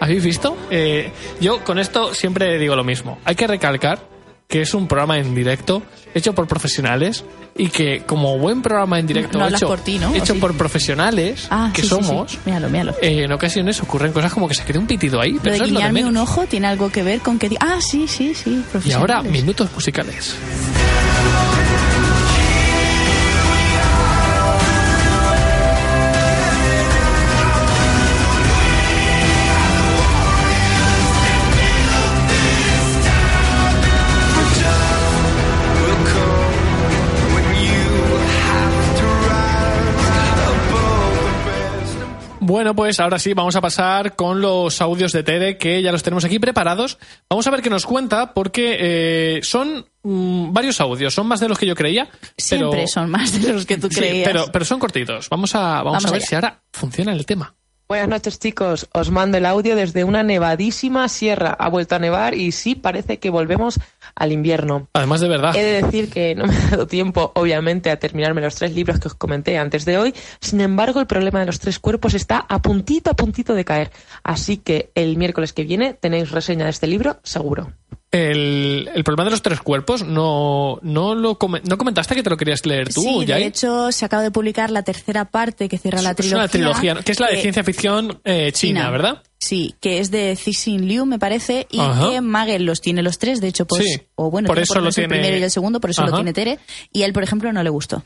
¿Habéis 0.00 0.24
visto? 0.24 0.56
Eh, 0.70 1.12
yo 1.40 1.62
con 1.62 1.78
esto 1.78 2.12
siempre 2.12 2.58
digo 2.58 2.74
lo 2.74 2.82
mismo. 2.84 3.18
Hay 3.24 3.36
que 3.36 3.46
recalcar 3.46 4.00
que 4.48 4.60
es 4.60 4.74
un 4.74 4.86
programa 4.86 5.18
en 5.18 5.34
directo 5.34 5.82
hecho 6.14 6.32
por 6.34 6.46
profesionales 6.46 7.24
y 7.56 7.68
que 7.68 8.02
como 8.06 8.38
buen 8.38 8.62
programa 8.62 8.98
en 9.00 9.06
directo 9.06 9.38
No 9.38 9.48
hecho, 9.48 9.66
por 9.66 9.80
ti, 9.80 9.98
¿no? 9.98 10.10
¿O 10.10 10.14
hecho 10.14 10.34
sí? 10.34 10.40
por 10.40 10.54
profesionales 10.56 11.46
Ah, 11.50 11.70
que 11.74 11.82
sí, 11.82 11.88
sí, 11.88 11.94
sí. 11.94 12.04
somos, 12.04 12.38
Míralo, 12.44 12.68
míralo. 12.68 12.92
eh, 13.00 13.24
en 13.24 13.32
ocasiones 13.32 13.80
ocurren 13.82 14.12
cosas 14.12 14.32
como 14.32 14.46
que 14.46 14.54
se 14.54 14.64
quede 14.64 14.78
un 14.78 14.86
pitido 14.86 15.20
ahí, 15.20 15.32
Lo 15.32 15.40
pero 15.40 15.52
de 15.54 15.58
lo 15.60 15.64
de 15.66 15.70
guiñarme 15.72 16.00
menos. 16.00 16.10
un 16.10 16.16
ojo 16.18 16.44
tiene 16.46 16.66
algo 16.68 16.90
que 16.90 17.02
ver 17.02 17.20
con 17.20 17.38
que... 17.38 17.50
Ah, 17.60 17.78
sí, 17.80 18.06
sí, 18.06 18.34
sí. 18.34 18.62
Y 18.84 18.92
ahora, 18.92 19.22
minutos 19.22 19.70
musicales. 19.72 20.36
Bueno, 42.54 42.72
pues 42.76 43.00
ahora 43.00 43.18
sí, 43.18 43.34
vamos 43.34 43.56
a 43.56 43.60
pasar 43.60 44.14
con 44.14 44.40
los 44.40 44.80
audios 44.80 45.10
de 45.10 45.24
Tere, 45.24 45.58
que 45.58 45.82
ya 45.82 45.90
los 45.90 46.04
tenemos 46.04 46.24
aquí 46.24 46.38
preparados. 46.38 46.98
Vamos 47.28 47.44
a 47.48 47.50
ver 47.50 47.62
qué 47.62 47.68
nos 47.68 47.84
cuenta, 47.84 48.32
porque 48.32 48.76
eh, 48.78 49.40
son 49.42 49.84
mm, 50.04 50.52
varios 50.52 50.80
audios, 50.80 51.12
son 51.12 51.26
más 51.26 51.40
de 51.40 51.48
los 51.48 51.58
que 51.58 51.66
yo 51.66 51.74
creía. 51.74 52.08
Siempre 52.38 52.68
pero- 52.70 52.86
son 52.86 53.10
más 53.10 53.42
de 53.42 53.52
los 53.52 53.66
que 53.66 53.76
tú 53.76 53.88
Sí, 53.90 53.96
creías. 53.96 54.28
pero, 54.28 54.44
pero 54.52 54.64
son 54.64 54.78
cortitos. 54.78 55.28
Vamos 55.30 55.52
a, 55.56 55.82
vamos 55.82 55.94
Vamos 55.94 56.04
a 56.06 56.10
ver 56.12 56.20
allá. 56.20 56.26
si 56.28 56.34
ahora 56.36 56.62
funciona 56.72 57.12
el 57.12 57.26
tema. 57.26 57.56
Buenas 57.88 58.08
noches 58.08 58.38
chicos, 58.38 58.88
os 58.94 59.10
mando 59.10 59.36
el 59.36 59.44
audio 59.46 59.74
desde 59.74 60.04
una 60.04 60.22
nevadísima 60.22 61.08
sierra. 61.08 61.56
Ha 61.58 61.68
vuelto 61.68 61.96
a 61.96 61.98
nevar 61.98 62.34
y 62.34 62.52
sí 62.52 62.76
parece 62.76 63.18
que 63.18 63.30
volvemos 63.30 63.80
al 64.16 64.32
invierno. 64.32 64.88
Además 64.92 65.20
de 65.20 65.28
verdad. 65.28 65.56
He 65.56 65.62
de 65.62 65.82
decir 65.82 66.10
que 66.10 66.34
no 66.34 66.46
me 66.46 66.54
ha 66.56 66.70
dado 66.70 66.86
tiempo, 66.86 67.32
obviamente, 67.34 67.90
a 67.90 67.98
terminarme 67.98 68.40
los 68.40 68.54
tres 68.54 68.74
libros 68.74 69.00
que 69.00 69.08
os 69.08 69.14
comenté 69.14 69.58
antes 69.58 69.84
de 69.84 69.98
hoy. 69.98 70.14
Sin 70.40 70.60
embargo, 70.60 71.00
el 71.00 71.06
problema 71.06 71.40
de 71.40 71.46
los 71.46 71.60
tres 71.60 71.78
cuerpos 71.78 72.14
está 72.14 72.38
a 72.38 72.62
puntito, 72.62 73.10
a 73.10 73.14
puntito 73.14 73.54
de 73.54 73.64
caer. 73.64 73.90
Así 74.22 74.58
que 74.58 74.90
el 74.94 75.16
miércoles 75.16 75.52
que 75.52 75.64
viene 75.64 75.94
tenéis 75.94 76.30
reseña 76.30 76.64
de 76.64 76.70
este 76.70 76.86
libro, 76.86 77.18
seguro. 77.22 77.72
El, 78.14 78.88
el 78.94 79.02
problema 79.02 79.24
de 79.24 79.30
los 79.32 79.42
tres 79.42 79.60
cuerpos, 79.60 80.04
no, 80.04 80.78
no 80.82 81.16
lo 81.16 81.36
come- 81.36 81.60
no 81.68 81.76
comentaste 81.76 82.14
que 82.14 82.22
te 82.22 82.30
lo 82.30 82.36
querías 82.36 82.64
leer 82.64 82.94
tú, 82.94 83.00
sí, 83.02 83.24
de 83.24 83.44
hecho, 83.44 83.90
se 83.90 84.04
acaba 84.04 84.22
de 84.22 84.30
publicar 84.30 84.70
la 84.70 84.84
tercera 84.84 85.24
parte 85.24 85.68
que 85.68 85.78
cierra 85.78 86.00
la 86.00 86.10
Es 86.10 86.16
trilogía. 86.16 86.38
una 86.38 86.48
trilogía, 86.48 86.94
que 87.02 87.10
es 87.10 87.18
la 87.18 87.26
de 87.26 87.34
que- 87.34 87.42
ciencia 87.42 87.64
ficción 87.64 88.20
eh, 88.24 88.52
china, 88.52 88.88
¿verdad? 88.90 89.22
Sí, 89.40 89.74
que 89.80 89.98
es 89.98 90.12
de 90.12 90.36
Cixin 90.36 90.86
Liu, 90.86 91.06
me 91.06 91.18
parece, 91.18 91.66
y 91.70 91.80
Ajá. 91.80 92.08
que 92.10 92.20
Magel 92.20 92.64
los 92.64 92.80
tiene 92.80 93.02
los 93.02 93.18
tres, 93.18 93.40
de 93.40 93.48
hecho, 93.48 93.66
pues, 93.66 93.82
Sí, 93.84 94.00
o 94.14 94.30
bueno, 94.30 94.46
por 94.46 94.54
tiene 94.56 94.62
eso 94.62 94.74
por 94.74 94.76
lo 94.78 94.84
menos 94.84 94.98
el 94.98 95.02
tiene- 95.08 95.14
primero 95.22 95.36
y 95.38 95.42
el 95.42 95.50
segundo, 95.50 95.80
por 95.80 95.90
eso 95.90 96.02
Ajá. 96.02 96.10
lo 96.12 96.16
tiene 96.18 96.32
Tere, 96.32 96.58
y 96.92 97.02
a 97.02 97.06
él, 97.06 97.12
por 97.12 97.24
ejemplo, 97.24 97.52
no 97.52 97.62
le 97.64 97.70
gustó. 97.70 98.04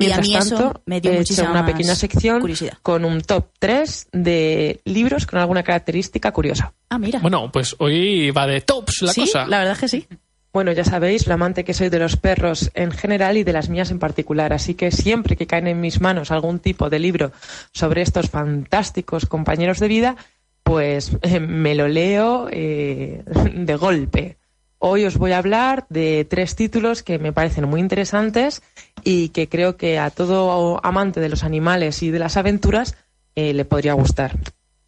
Y 0.00 0.06
a 0.06 0.16
Mientras 0.16 0.28
mí 0.28 0.34
eso 0.34 0.56
tanto, 0.56 0.82
me 0.86 1.00
dio 1.00 1.12
he 1.12 1.20
hecho 1.20 1.42
una 1.44 1.64
pequeña 1.66 1.94
sección 1.94 2.40
curiosidad. 2.40 2.78
con 2.82 3.04
un 3.04 3.20
top 3.20 3.48
3 3.58 4.08
de 4.12 4.80
libros 4.84 5.26
con 5.26 5.38
alguna 5.38 5.62
característica 5.62 6.32
curiosa. 6.32 6.72
Ah, 6.88 6.98
mira. 6.98 7.18
Bueno, 7.20 7.52
pues 7.52 7.76
hoy 7.78 8.30
va 8.30 8.46
de 8.46 8.62
tops 8.62 9.02
la 9.02 9.12
sí, 9.12 9.20
cosa. 9.20 9.46
la 9.46 9.58
verdad 9.58 9.74
es 9.74 9.78
que 9.80 9.88
sí. 9.88 10.06
Bueno, 10.52 10.72
ya 10.72 10.84
sabéis 10.84 11.26
lo 11.28 11.34
amante 11.34 11.62
que 11.64 11.74
soy 11.74 11.90
de 11.90 11.98
los 12.00 12.16
perros 12.16 12.72
en 12.74 12.90
general 12.90 13.36
y 13.36 13.44
de 13.44 13.52
las 13.52 13.68
mías 13.68 13.90
en 13.92 14.00
particular, 14.00 14.52
así 14.52 14.74
que 14.74 14.90
siempre 14.90 15.36
que 15.36 15.46
caen 15.46 15.68
en 15.68 15.80
mis 15.80 16.00
manos 16.00 16.32
algún 16.32 16.58
tipo 16.58 16.90
de 16.90 16.98
libro 16.98 17.30
sobre 17.72 18.02
estos 18.02 18.30
fantásticos 18.30 19.26
compañeros 19.26 19.78
de 19.78 19.86
vida, 19.86 20.16
pues 20.64 21.12
eh, 21.22 21.38
me 21.38 21.74
lo 21.76 21.86
leo 21.88 22.48
eh, 22.50 23.22
de 23.54 23.76
golpe. 23.76 24.38
Hoy 24.82 25.04
os 25.04 25.18
voy 25.18 25.32
a 25.32 25.38
hablar 25.38 25.84
de 25.90 26.24
tres 26.24 26.56
títulos 26.56 27.02
que 27.02 27.18
me 27.18 27.34
parecen 27.34 27.68
muy 27.68 27.80
interesantes 27.80 28.62
y 29.04 29.28
que 29.28 29.46
creo 29.46 29.76
que 29.76 29.98
a 29.98 30.08
todo 30.08 30.80
amante 30.82 31.20
de 31.20 31.28
los 31.28 31.44
animales 31.44 32.02
y 32.02 32.10
de 32.10 32.18
las 32.18 32.38
aventuras 32.38 32.96
eh, 33.34 33.52
le 33.52 33.66
podría 33.66 33.92
gustar. 33.92 34.38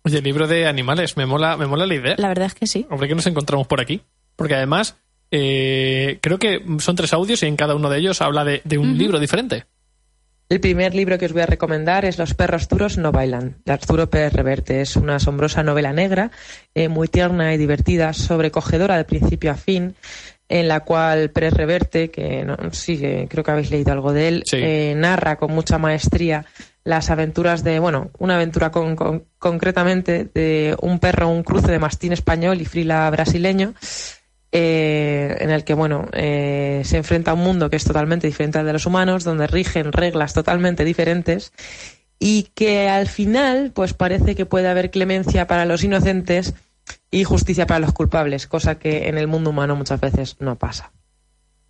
Oye, 0.04 0.22
libro 0.22 0.48
de 0.48 0.66
animales, 0.66 1.18
me 1.18 1.26
mola, 1.26 1.58
me 1.58 1.66
mola 1.66 1.84
la 1.84 1.94
idea. 1.94 2.14
La 2.16 2.28
verdad 2.28 2.46
es 2.46 2.54
que 2.54 2.66
sí. 2.66 2.86
Hombre, 2.88 3.06
que 3.06 3.14
nos 3.14 3.26
encontramos 3.26 3.66
por 3.66 3.82
aquí. 3.82 4.00
Porque 4.34 4.54
además, 4.54 4.96
eh, 5.30 6.18
creo 6.22 6.38
que 6.38 6.64
son 6.78 6.96
tres 6.96 7.12
audios 7.12 7.42
y 7.42 7.46
en 7.46 7.56
cada 7.56 7.74
uno 7.74 7.90
de 7.90 7.98
ellos 7.98 8.22
habla 8.22 8.46
de, 8.46 8.62
de 8.64 8.78
un 8.78 8.96
libro 8.96 9.20
diferente. 9.20 9.66
El 10.52 10.60
primer 10.60 10.94
libro 10.94 11.16
que 11.16 11.24
os 11.24 11.32
voy 11.32 11.40
a 11.40 11.46
recomendar 11.46 12.04
es 12.04 12.18
Los 12.18 12.34
perros 12.34 12.68
duros 12.68 12.98
no 12.98 13.10
bailan, 13.10 13.56
de 13.64 13.72
Arturo 13.72 14.10
Pérez 14.10 14.34
Reverte. 14.34 14.82
Es 14.82 14.96
una 14.96 15.16
asombrosa 15.16 15.62
novela 15.62 15.94
negra, 15.94 16.30
eh, 16.74 16.88
muy 16.88 17.08
tierna 17.08 17.54
y 17.54 17.56
divertida, 17.56 18.12
sobrecogedora 18.12 18.98
de 18.98 19.04
principio 19.04 19.50
a 19.50 19.54
fin, 19.54 19.94
en 20.50 20.68
la 20.68 20.80
cual 20.80 21.30
Pérez 21.30 21.54
Reverte, 21.54 22.10
que 22.10 22.44
no, 22.44 22.58
sí, 22.72 22.98
creo 23.30 23.42
que 23.42 23.50
habéis 23.50 23.70
leído 23.70 23.92
algo 23.92 24.12
de 24.12 24.28
él, 24.28 24.42
Sí. 24.44 24.58
eh, 24.60 24.92
narra 24.94 25.36
con 25.36 25.52
mucha 25.54 25.78
maestría 25.78 26.44
las 26.84 27.08
aventuras 27.08 27.64
de, 27.64 27.78
bueno, 27.78 28.10
una 28.18 28.34
aventura 28.34 28.70
con- 28.70 28.94
con- 28.94 29.24
concretamente 29.38 30.28
de 30.34 30.76
un 30.82 30.98
perro, 30.98 31.30
un 31.30 31.44
cruce 31.44 31.72
de 31.72 31.78
mastín 31.78 32.12
español 32.12 32.60
y 32.60 32.66
frila 32.66 33.08
brasileño, 33.08 33.72
eh, 34.52 35.36
en 35.40 35.50
el 35.50 35.64
que 35.64 35.74
bueno 35.74 36.08
eh, 36.12 36.82
se 36.84 36.98
enfrenta 36.98 37.30
a 37.30 37.34
un 37.34 37.40
mundo 37.40 37.70
que 37.70 37.76
es 37.76 37.84
totalmente 37.84 38.26
diferente 38.26 38.58
al 38.58 38.66
de 38.66 38.74
los 38.74 38.86
humanos, 38.86 39.24
donde 39.24 39.46
rigen 39.46 39.92
reglas 39.92 40.34
totalmente 40.34 40.84
diferentes 40.84 41.52
y 42.18 42.44
que 42.54 42.88
al 42.88 43.08
final 43.08 43.72
pues 43.74 43.94
parece 43.94 44.34
que 44.36 44.46
puede 44.46 44.68
haber 44.68 44.90
clemencia 44.90 45.46
para 45.46 45.64
los 45.64 45.82
inocentes 45.82 46.54
y 47.10 47.24
justicia 47.24 47.66
para 47.66 47.80
los 47.80 47.92
culpables, 47.92 48.46
cosa 48.46 48.78
que 48.78 49.08
en 49.08 49.18
el 49.18 49.26
mundo 49.26 49.50
humano 49.50 49.74
muchas 49.74 50.00
veces 50.00 50.36
no 50.38 50.56
pasa. 50.56 50.92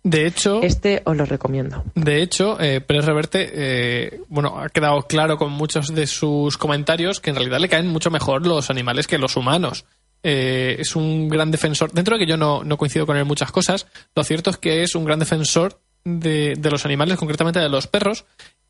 De 0.03 0.27
hecho, 0.27 0.61
Este 0.61 1.01
os 1.05 1.15
lo 1.15 1.25
recomiendo. 1.25 1.83
de 1.95 2.21
hecho, 2.21 2.59
eh, 2.59 2.81
Pérez 2.81 3.05
Reverte, 3.05 3.49
eh, 3.53 4.21
bueno, 4.27 4.59
ha 4.59 4.67
quedado 4.67 5.03
claro 5.03 5.37
con 5.37 5.53
muchos 5.53 5.95
de 5.95 6.07
sus 6.07 6.57
comentarios 6.57 7.21
que 7.21 7.29
en 7.29 7.37
realidad 7.37 7.59
le 7.59 7.69
caen 7.69 7.87
mucho 7.87 8.11
mejor 8.11 8.45
los 8.45 8.69
animales 8.69 9.07
que 9.07 9.17
los 9.17 9.37
humanos. 9.37 9.85
Eh, 10.23 10.77
es 10.79 10.95
un 10.95 11.27
gran 11.27 11.51
defensor. 11.51 11.91
Dentro 11.91 12.17
de 12.17 12.25
que 12.25 12.29
yo 12.29 12.37
no, 12.37 12.63
no 12.63 12.77
coincido 12.77 13.05
con 13.05 13.17
él 13.17 13.23
en 13.23 13.27
muchas 13.27 13.51
cosas, 13.51 13.87
lo 14.15 14.23
cierto 14.23 14.49
es 14.49 14.57
que 14.57 14.83
es 14.83 14.95
un 14.95 15.05
gran 15.05 15.19
defensor 15.19 15.81
de, 16.05 16.55
de 16.57 16.71
los 16.71 16.85
animales, 16.85 17.17
concretamente 17.17 17.59
de 17.59 17.69
los 17.69 17.87
perros. 17.87 18.25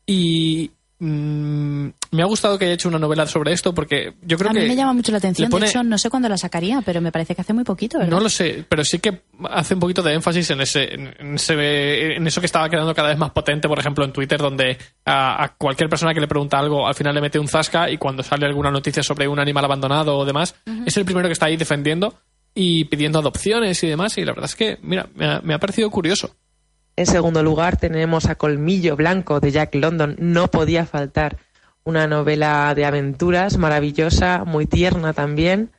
Y 0.06 0.72
mm, 0.98 1.86
me 2.12 2.22
ha 2.22 2.26
gustado 2.26 2.58
que 2.58 2.66
haya 2.66 2.74
hecho 2.74 2.88
una 2.88 2.98
novela 2.98 3.26
sobre 3.26 3.52
esto 3.52 3.74
porque 3.74 4.14
yo 4.22 4.36
creo 4.38 4.50
a 4.50 4.54
que. 4.54 4.60
mí 4.60 4.68
me 4.68 4.76
llama 4.76 4.92
mucho 4.92 5.12
la 5.12 5.18
atención. 5.18 5.50
pone- 5.50 5.66
De 5.66 5.70
hecho, 5.70 5.82
no 5.82 5.98
sé 5.98 6.10
cuándo 6.10 6.28
la 6.28 6.36
sacaría, 6.36 6.82
pero 6.84 7.00
me 7.00 7.12
parece 7.12 7.34
que 7.34 7.40
hace 7.40 7.52
muy 7.52 7.64
poquito, 7.64 7.98
¿verdad? 7.98 8.10
No 8.10 8.20
lo 8.20 8.28
sé, 8.28 8.64
pero 8.68 8.84
sí 8.84 8.98
que 8.98 9.22
hace 9.50 9.74
un 9.74 9.80
poquito 9.80 10.02
de 10.02 10.14
énfasis 10.14 10.50
en 10.50 10.60
ese, 10.60 10.94
en, 10.94 11.34
ese- 11.34 12.16
en 12.16 12.26
eso 12.26 12.40
que 12.40 12.46
estaba 12.46 12.68
quedando 12.68 12.94
cada 12.94 13.08
vez 13.08 13.18
más 13.18 13.30
potente, 13.30 13.68
por 13.68 13.78
ejemplo, 13.78 14.04
en 14.04 14.12
Twitter, 14.12 14.38
donde 14.40 14.78
a, 15.04 15.42
a 15.44 15.54
cualquier 15.56 15.88
persona 15.88 16.14
que 16.14 16.20
le 16.20 16.28
pregunta 16.28 16.58
algo, 16.58 16.86
al 16.86 16.94
final 16.94 17.14
le 17.14 17.20
mete 17.20 17.38
un 17.38 17.48
zasca 17.48 17.90
y 17.90 17.98
cuando 17.98 18.22
sale 18.22 18.46
alguna 18.46 18.70
noticia 18.70 19.02
sobre 19.02 19.28
un 19.28 19.38
animal 19.38 19.64
abandonado 19.64 20.16
o 20.16 20.24
demás, 20.24 20.54
es 20.86 20.96
el 20.96 21.04
primero 21.04 21.28
que 21.28 21.32
está 21.32 21.46
ahí 21.46 21.56
defendiendo 21.56 22.14
y 22.54 22.84
pidiendo 22.84 23.18
adopciones 23.18 23.82
y 23.82 23.88
demás. 23.88 24.16
Y 24.18 24.24
la 24.24 24.32
verdad 24.32 24.44
es 24.48 24.54
que, 24.56 24.78
mira, 24.82 25.08
me 25.16 25.26
ha, 25.26 25.40
me 25.42 25.54
ha 25.54 25.58
parecido 25.58 25.90
curioso. 25.90 26.36
En 26.96 27.06
segundo 27.06 27.42
lugar 27.42 27.76
tenemos 27.76 28.26
a 28.26 28.36
Colmillo 28.36 28.96
Blanco 28.96 29.40
de 29.40 29.50
Jack 29.50 29.74
London. 29.74 30.16
No 30.18 30.48
podía 30.48 30.86
faltar 30.86 31.38
una 31.82 32.06
novela 32.06 32.74
de 32.74 32.84
aventuras 32.84 33.58
maravillosa, 33.58 34.44
muy 34.44 34.66
tierna 34.66 35.12
también, 35.12 35.70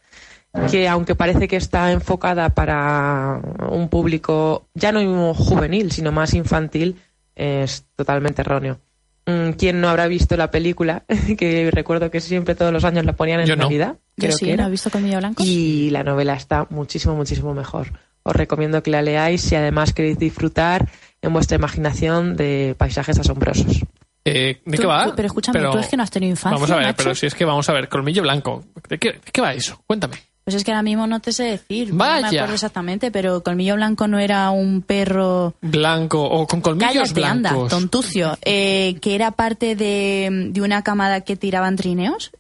que 0.70 0.88
aunque 0.88 1.16
parece 1.16 1.48
que 1.48 1.56
está 1.56 1.92
enfocada 1.92 2.50
para 2.50 3.42
un 3.70 3.90
público 3.90 4.68
ya 4.74 4.92
no 4.92 5.34
juvenil, 5.34 5.92
sino 5.92 6.12
más 6.12 6.34
infantil, 6.34 7.02
es 7.36 7.86
totalmente 7.96 8.42
erróneo. 8.42 8.80
Mm, 9.26 9.52
¿Quién 9.52 9.82
no 9.82 9.90
habrá 9.90 10.08
visto 10.08 10.38
la 10.38 10.52
película? 10.52 11.04
que 11.38 11.70
recuerdo 11.72 12.12
que 12.12 12.22
siempre 12.22 12.56
todos 12.56 12.72
los 12.72 12.84
años 12.84 13.06
la 13.06 13.14
ponían 13.14 13.42
en 13.42 13.48
Yo 13.48 13.56
no. 13.56 13.64
Navidad. 13.64 13.98
Yo 14.18 14.32
sí, 14.32 14.46
que 14.46 14.54
era. 14.54 14.64
¿no 14.64 14.70
he 14.70 14.72
visto 14.72 14.90
Colmillo 14.90 15.18
Blanco? 15.18 15.44
Y 15.44 15.90
la 15.90 16.04
novela 16.04 16.36
está 16.36 16.68
muchísimo, 16.70 17.16
muchísimo 17.16 17.54
mejor. 17.54 17.88
Os 18.28 18.36
recomiendo 18.36 18.82
que 18.82 18.90
la 18.92 19.02
leáis 19.04 19.42
si 19.42 19.56
además 19.56 19.94
queréis 19.94 20.18
disfrutar 20.18 20.90
en 21.22 21.32
vuestra 21.32 21.58
imaginación 21.58 22.36
de 22.36 22.76
paisajes 22.78 23.20
asombrosos. 23.20 23.82
Eh, 24.26 24.62
¿De 24.66 24.78
qué 24.80 24.88
va? 24.88 25.06
tú- 25.06 25.14
pero 25.16 25.28
escúchame, 25.28 25.60
tú 25.72 25.78
es 25.78 25.88
que 25.88 25.96
no 25.96 26.02
has 26.04 26.10
tenido 26.10 26.32
infancia, 26.32 26.56
Vamos 26.56 26.72
a 26.72 26.78
ver, 26.78 26.86
macho. 26.88 26.98
pero 26.98 27.14
si 27.14 27.28
es 27.28 27.36
que 27.36 27.46
vamos 27.46 27.70
a 27.70 27.74
ver, 27.74 27.88
Colmillo 27.88 28.24
Blanco. 28.24 28.64
¿De 28.90 28.98
qué, 28.98 29.12
de 29.12 29.32
qué 29.32 29.42
va 29.42 29.54
eso? 29.54 29.80
Cuéntame. 29.86 30.16
Pues 30.44 30.56
es 30.56 30.64
que 30.64 30.72
ahora 30.72 30.82
mismo 30.84 31.06
no 31.08 31.20
te 31.20 31.32
sé 31.32 31.44
decir. 31.44 31.90
No 31.92 31.98
Vaya. 31.98 32.30
me 32.32 32.38
acuerdo 32.38 32.54
exactamente, 32.56 33.12
pero 33.12 33.42
Colmillo 33.44 33.76
Blanco 33.76 34.08
no 34.08 34.18
era 34.20 34.50
un 34.50 34.82
perro... 34.82 35.54
Blanco 35.62 36.24
o 36.24 36.46
con 36.48 36.62
colmillos 36.62 36.94
Cállate, 36.94 37.26
anda, 37.26 37.50
blancos. 37.52 37.70
tontucio. 37.72 38.38
Eh, 38.44 38.96
que 39.02 39.14
era 39.16 39.32
parte 39.32 39.76
de, 39.76 40.50
de 40.52 40.62
una 40.62 40.82
camada 40.84 41.22
que 41.22 41.36
tiraban 41.36 41.76
trineos. 41.76 42.32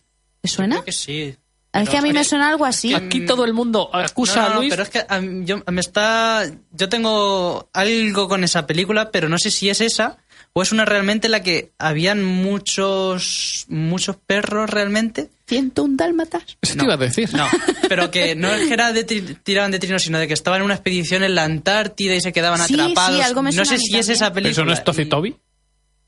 ¿Te 0.41 0.47
suena? 0.47 0.75
Creo 0.77 0.85
que 0.85 0.91
sí. 0.91 1.35
Es 1.81 1.89
que 1.89 1.97
a 1.97 2.01
mí 2.01 2.11
me 2.13 2.23
suena 2.23 2.49
algo 2.49 2.65
así. 2.65 2.93
Aquí 2.93 3.25
todo 3.25 3.45
el 3.45 3.53
mundo 3.53 3.89
acusa 3.93 4.43
No, 4.43 4.49
no, 4.49 4.55
a 4.55 4.57
Luis. 4.59 4.69
pero 4.71 4.83
es 4.83 4.89
que 4.89 5.05
a 5.07 5.19
mí- 5.21 5.45
yo 5.45 5.61
me 5.71 5.81
está 5.81 6.43
yo 6.71 6.89
tengo 6.89 7.69
algo 7.73 8.27
con 8.27 8.43
esa 8.43 8.65
película, 8.67 9.11
pero 9.11 9.29
no 9.29 9.37
sé 9.37 9.51
si 9.51 9.69
es 9.69 9.81
esa 9.81 10.17
o 10.53 10.61
es 10.61 10.71
una 10.71 10.85
realmente 10.85 11.27
en 11.27 11.31
la 11.31 11.43
que 11.43 11.71
habían 11.79 12.23
muchos 12.23 13.65
muchos 13.69 14.15
perros 14.17 14.69
realmente. 14.69 15.29
101 15.47 15.95
dálmatas. 15.97 16.57
Eso 16.61 16.75
te 16.75 16.85
iba 16.85 16.95
a 16.95 16.97
decir. 16.97 17.31
No, 17.33 17.45
pero 17.87 18.09
que 18.09 18.35
no 18.35 18.51
es 18.51 18.67
que 18.67 18.73
era 18.73 18.91
de 18.93 19.05
tri- 19.05 19.37
tiraban 19.43 19.69
de 19.71 19.77
trinos, 19.79 20.01
sino 20.01 20.17
de 20.17 20.27
que 20.27 20.33
estaban 20.33 20.61
en 20.61 20.65
una 20.65 20.73
expedición 20.75 21.23
en 21.23 21.35
la 21.35 21.43
Antártida 21.43 22.15
y 22.15 22.21
se 22.21 22.33
quedaban 22.33 22.65
Sí, 22.67 22.73
atrapados. 22.73 23.15
sí, 23.17 23.21
algo 23.21 23.43
me 23.43 23.49
no 23.51 23.53
suena 23.65 23.65
sé 23.69 23.75
a 23.75 23.77
mí 23.77 23.83
si 23.85 23.97
es 23.99 24.09
esa 24.09 24.25
¿Pero 24.25 24.33
película. 24.35 24.51
¿Eso 24.51 24.65
no 24.65 24.73
es 24.73 24.83
Tozi 24.83 25.03
y- 25.03 25.05
Toby? 25.05 25.35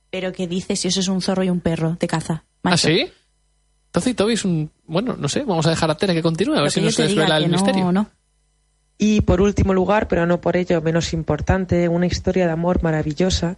Pero 0.09 0.31
¿qué 0.31 0.47
dices 0.47 0.79
si 0.79 0.87
eso 0.87 1.01
es 1.01 1.07
un 1.09 1.21
zorro 1.21 1.43
y 1.43 1.49
un 1.49 1.59
perro 1.59 1.97
de 1.99 2.07
caza? 2.07 2.45
¿Ah, 2.63 2.77
sí? 2.77 3.11
Tozi 3.99 4.13
Toby 4.13 4.33
es 4.33 4.45
un... 4.45 4.69
Bueno, 4.85 5.15
no 5.17 5.27
sé, 5.27 5.43
vamos 5.43 5.65
a 5.65 5.71
dejar 5.71 5.89
a 5.89 5.95
Tere 5.95 6.13
que 6.13 6.21
continúe, 6.21 6.55
a 6.55 6.61
ver 6.61 6.71
si 6.71 6.81
nos 6.81 6.95
desvela 6.95 7.37
el 7.37 7.45
no, 7.45 7.53
misterio. 7.53 7.91
no. 7.91 8.09
Y 8.97 9.21
por 9.21 9.41
último 9.41 9.73
lugar, 9.73 10.07
pero 10.07 10.25
no 10.25 10.41
por 10.41 10.57
ello 10.57 10.81
menos 10.81 11.13
importante, 11.13 11.87
una 11.87 12.07
historia 12.07 12.45
de 12.45 12.51
amor 12.51 12.83
maravillosa 12.83 13.57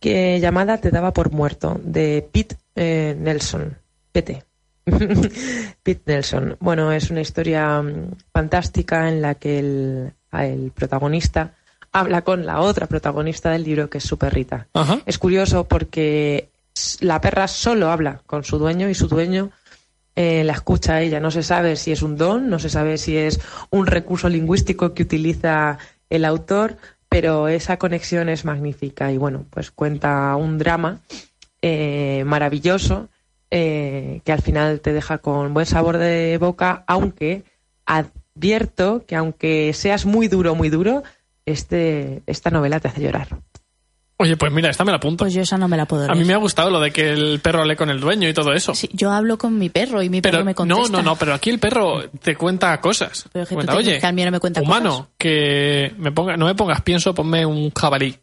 que 0.00 0.40
llamada 0.40 0.78
Te 0.78 0.90
daba 0.90 1.12
por 1.12 1.30
muerto, 1.30 1.80
de 1.82 2.28
Pete 2.32 2.56
eh, 2.74 3.16
Nelson. 3.18 3.76
Pete. 4.10 4.44
Pete 4.84 6.02
Nelson. 6.06 6.56
Bueno, 6.58 6.90
es 6.92 7.10
una 7.10 7.20
historia 7.20 7.80
mm, 7.80 8.16
fantástica 8.32 9.08
en 9.08 9.22
la 9.22 9.36
que 9.36 9.60
el, 9.60 10.12
el 10.32 10.72
protagonista 10.72 11.54
habla 11.92 12.22
con 12.22 12.46
la 12.46 12.60
otra 12.60 12.86
protagonista 12.86 13.50
del 13.50 13.64
libro, 13.64 13.88
que 13.88 13.98
es 13.98 14.04
su 14.04 14.16
perrita. 14.16 14.66
Ajá. 14.74 15.00
Es 15.06 15.18
curioso 15.18 15.64
porque 15.64 16.48
la 17.00 17.20
perra 17.20 17.46
solo 17.46 17.90
habla 17.90 18.22
con 18.26 18.44
su 18.44 18.58
dueño 18.58 18.88
y 18.88 18.94
su 18.94 19.06
dueño 19.08 19.50
eh, 20.16 20.44
la 20.44 20.52
escucha 20.52 21.00
ella. 21.00 21.20
No 21.20 21.30
se 21.30 21.42
sabe 21.42 21.76
si 21.76 21.92
es 21.92 22.02
un 22.02 22.16
don, 22.16 22.50
no 22.50 22.58
se 22.58 22.68
sabe 22.68 22.98
si 22.98 23.16
es 23.16 23.40
un 23.70 23.86
recurso 23.86 24.28
lingüístico 24.28 24.94
que 24.94 25.02
utiliza 25.02 25.78
el 26.10 26.24
autor, 26.24 26.76
pero 27.08 27.48
esa 27.48 27.78
conexión 27.78 28.28
es 28.28 28.44
magnífica 28.44 29.12
y 29.12 29.18
bueno, 29.18 29.44
pues 29.50 29.70
cuenta 29.70 30.34
un 30.36 30.58
drama 30.58 31.00
eh, 31.62 32.24
maravilloso 32.26 33.08
eh, 33.50 34.20
que 34.24 34.32
al 34.32 34.42
final 34.42 34.80
te 34.80 34.92
deja 34.92 35.18
con 35.18 35.52
buen 35.52 35.66
sabor 35.66 35.98
de 35.98 36.38
boca, 36.38 36.84
aunque 36.86 37.44
advierto 37.84 39.04
que 39.06 39.16
aunque 39.16 39.72
seas 39.74 40.06
muy 40.06 40.28
duro, 40.28 40.54
muy 40.54 40.70
duro, 40.70 41.02
este, 41.44 42.22
esta 42.26 42.50
novela 42.50 42.80
te 42.80 42.88
hace 42.88 43.02
llorar. 43.02 43.28
Oye, 44.22 44.36
pues 44.36 44.52
mira, 44.52 44.70
esta 44.70 44.84
me 44.84 44.92
la 44.92 44.98
apunto. 44.98 45.24
Pues 45.24 45.34
yo 45.34 45.42
esa 45.42 45.58
no 45.58 45.66
me 45.68 45.76
la 45.76 45.86
puedo 45.86 46.04
A 46.04 46.06
leer. 46.08 46.18
mí 46.18 46.24
me 46.24 46.32
ha 46.34 46.36
gustado 46.36 46.70
lo 46.70 46.78
de 46.80 46.92
que 46.92 47.10
el 47.12 47.40
perro 47.40 47.62
hable 47.62 47.76
con 47.76 47.90
el 47.90 47.98
dueño 48.00 48.28
y 48.28 48.32
todo 48.34 48.52
eso. 48.52 48.74
Sí, 48.74 48.88
yo 48.92 49.10
hablo 49.10 49.36
con 49.38 49.58
mi 49.58 49.68
perro 49.68 50.02
y 50.02 50.08
mi 50.08 50.20
perro 50.20 50.44
me 50.44 50.52
no, 50.52 50.54
contesta. 50.54 50.96
no, 50.96 51.02
no, 51.02 51.16
pero 51.16 51.34
aquí 51.34 51.50
el 51.50 51.58
perro 51.58 52.08
te 52.22 52.36
cuenta 52.36 52.80
cosas. 52.80 53.24
Pero 53.32 53.46
tú 53.46 53.56
te 53.56 53.72
Oye, 53.72 53.98
que 53.98 54.06
al 54.06 54.14
mío 54.14 54.26
no 54.26 54.30
me 54.32 54.40
cuenta 54.40 54.62
humano, 54.62 54.90
cosas". 54.90 55.08
que 55.18 55.94
me 55.98 56.12
ponga, 56.12 56.36
no 56.36 56.46
me 56.46 56.54
pongas 56.54 56.82
pienso, 56.82 57.14
ponme 57.14 57.44
un 57.44 57.70
jabalí. 57.70 58.16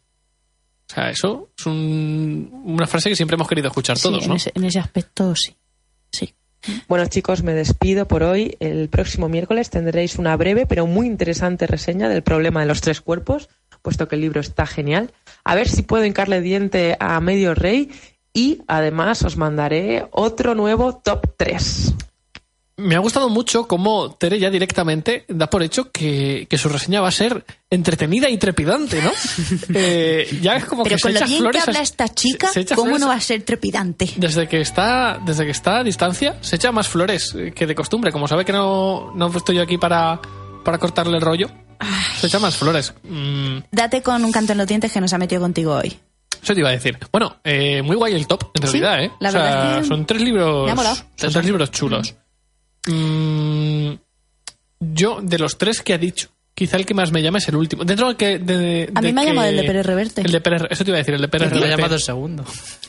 O 0.90 0.92
sea, 0.94 1.10
eso 1.10 1.50
es 1.56 1.66
un- 1.66 2.62
una 2.64 2.86
frase 2.86 3.10
que 3.10 3.16
siempre 3.16 3.34
hemos 3.36 3.46
querido 3.46 3.68
escuchar 3.68 3.96
Sí, 3.98 4.02
todos, 4.08 4.22
en, 4.24 4.28
¿no? 4.30 4.36
ese, 4.36 4.50
en 4.54 4.64
ese 4.64 4.78
aspecto 4.78 5.34
sí. 5.36 5.54
Sí. 6.10 6.34
Bueno, 6.88 7.06
chicos, 7.06 7.42
me 7.42 7.54
despido 7.54 8.06
por 8.08 8.22
hoy. 8.22 8.56
El 8.60 8.88
próximo 8.88 9.28
miércoles 9.28 9.70
tendréis 9.70 10.16
una 10.16 10.36
breve 10.36 10.66
pero 10.66 10.86
muy 10.86 11.06
interesante 11.06 11.66
reseña 11.66 12.08
del 12.08 12.22
problema 12.22 12.60
de 12.60 12.66
los 12.66 12.80
tres 12.80 13.00
cuerpos, 13.00 13.48
puesto 13.82 14.08
que 14.08 14.14
el 14.16 14.22
libro 14.22 14.40
está 14.40 14.66
genial. 14.66 15.12
A 15.44 15.54
ver 15.54 15.68
si 15.68 15.82
puedo 15.82 16.04
hincarle 16.04 16.40
diente 16.40 16.96
a 17.00 17.20
Medio 17.20 17.54
Rey 17.54 17.90
y 18.32 18.58
además 18.68 19.22
os 19.24 19.36
mandaré 19.36 20.06
otro 20.12 20.54
nuevo 20.54 20.96
top 20.96 21.26
3. 21.36 21.94
Me 22.76 22.94
ha 22.96 22.98
gustado 23.00 23.28
mucho 23.28 23.68
cómo 23.68 24.14
Tere 24.14 24.38
ya 24.38 24.48
directamente 24.48 25.26
da 25.28 25.50
por 25.50 25.62
hecho 25.62 25.90
que, 25.92 26.46
que 26.48 26.56
su 26.56 26.70
reseña 26.70 27.02
va 27.02 27.08
a 27.08 27.12
ser 27.12 27.44
entretenida 27.68 28.30
y 28.30 28.38
trepidante, 28.38 29.02
¿no? 29.02 29.10
Eh, 29.74 30.38
ya 30.40 30.56
es 30.56 30.64
como 30.64 30.84
Pero 30.84 30.96
que 30.96 31.02
con 31.02 31.12
se 31.12 31.18
lo 31.18 31.18
echa 31.18 31.26
bien 31.26 31.36
que 31.38 31.42
flores. 31.42 31.62
a- 31.62 31.70
habla 31.70 31.80
esta 31.82 32.08
chica, 32.08 32.46
se- 32.48 32.54
se 32.54 32.60
echa 32.60 32.74
¿cómo 32.76 32.86
flores 32.86 33.00
no 33.02 33.08
va 33.08 33.14
a 33.16 33.20
ser 33.20 33.42
trepidante? 33.42 34.08
Desde 34.16 34.48
que 34.48 34.62
está, 34.62 35.20
desde 35.26 35.44
que 35.44 35.50
está 35.50 35.80
a 35.80 35.84
distancia, 35.84 36.38
se 36.40 36.56
echa 36.56 36.72
más 36.72 36.88
flores 36.88 37.36
que 37.54 37.66
de 37.66 37.74
costumbre. 37.74 38.12
Como 38.12 38.26
sabe 38.26 38.46
que 38.46 38.52
no, 38.52 39.12
no 39.14 39.26
estoy 39.36 39.56
yo 39.56 39.62
aquí 39.62 39.76
para, 39.76 40.18
para 40.64 40.78
cortarle 40.78 41.16
el 41.18 41.22
rollo, 41.22 41.50
se 42.20 42.26
echa 42.28 42.38
más 42.38 42.56
flores. 42.56 42.92
Mm, 43.02 43.58
Date 43.72 44.02
con 44.02 44.24
un 44.24 44.32
canto 44.32 44.52
en 44.52 44.58
los 44.58 44.66
dientes 44.66 44.92
que 44.92 45.00
nos 45.00 45.12
ha 45.12 45.18
metido 45.18 45.40
contigo 45.40 45.74
hoy. 45.74 45.98
eso 46.42 46.54
te 46.54 46.60
iba 46.60 46.68
a 46.68 46.72
decir. 46.72 46.98
Bueno, 47.12 47.36
eh, 47.44 47.82
muy 47.82 47.96
guay 47.96 48.14
el 48.14 48.26
top, 48.26 48.50
en 48.54 48.66
Sí, 48.68 48.80
realidad, 48.80 49.04
¿eh? 49.04 49.10
la 49.20 49.28
O 49.28 49.32
sea, 49.32 49.42
verdad 49.42 49.76
es 49.76 49.82
que 49.82 49.88
son 49.88 50.06
tres 50.06 50.22
libros. 50.22 50.64
me 50.66 50.72
ha 50.72 50.74
molado. 50.74 50.96
Son 51.16 51.32
tres 51.32 51.44
libros 51.44 51.70
chulos. 51.70 52.14
Mm, 52.86 53.92
yo, 54.80 55.20
de 55.22 55.38
los 55.38 55.58
tres 55.58 55.82
que 55.82 55.92
ha 55.92 55.98
dicho, 55.98 56.28
quizá 56.54 56.76
el 56.76 56.86
que 56.86 56.94
más 56.94 57.12
me 57.12 57.22
llama 57.22 57.38
es 57.38 57.48
el 57.48 57.56
último. 57.56 57.84
Dentro 57.84 58.08
de 58.08 58.16
que. 58.16 58.38
de- 58.38 58.90
A 58.94 59.02
mí 59.02 59.12
me 59.12 59.20
ha 59.20 59.24
llamado 59.24 59.48
el 59.48 59.56
de 59.56 59.62
Pérez 59.64 59.86
Reverte. 59.86 60.22
El 60.22 60.32
de 60.32 60.40
Pérez, 60.40 60.62
eso 60.70 60.84
te 60.84 60.90
iba 60.90 60.96
a 60.96 61.00
decir, 61.00 61.14
el 61.14 61.20
de 61.20 61.28
Pérez 61.28 61.48
Me 61.50 61.56
ha 61.58 61.60
Reverte. 61.60 61.76
llamado 61.76 61.94
el 61.94 62.00
segundo. 62.00 62.44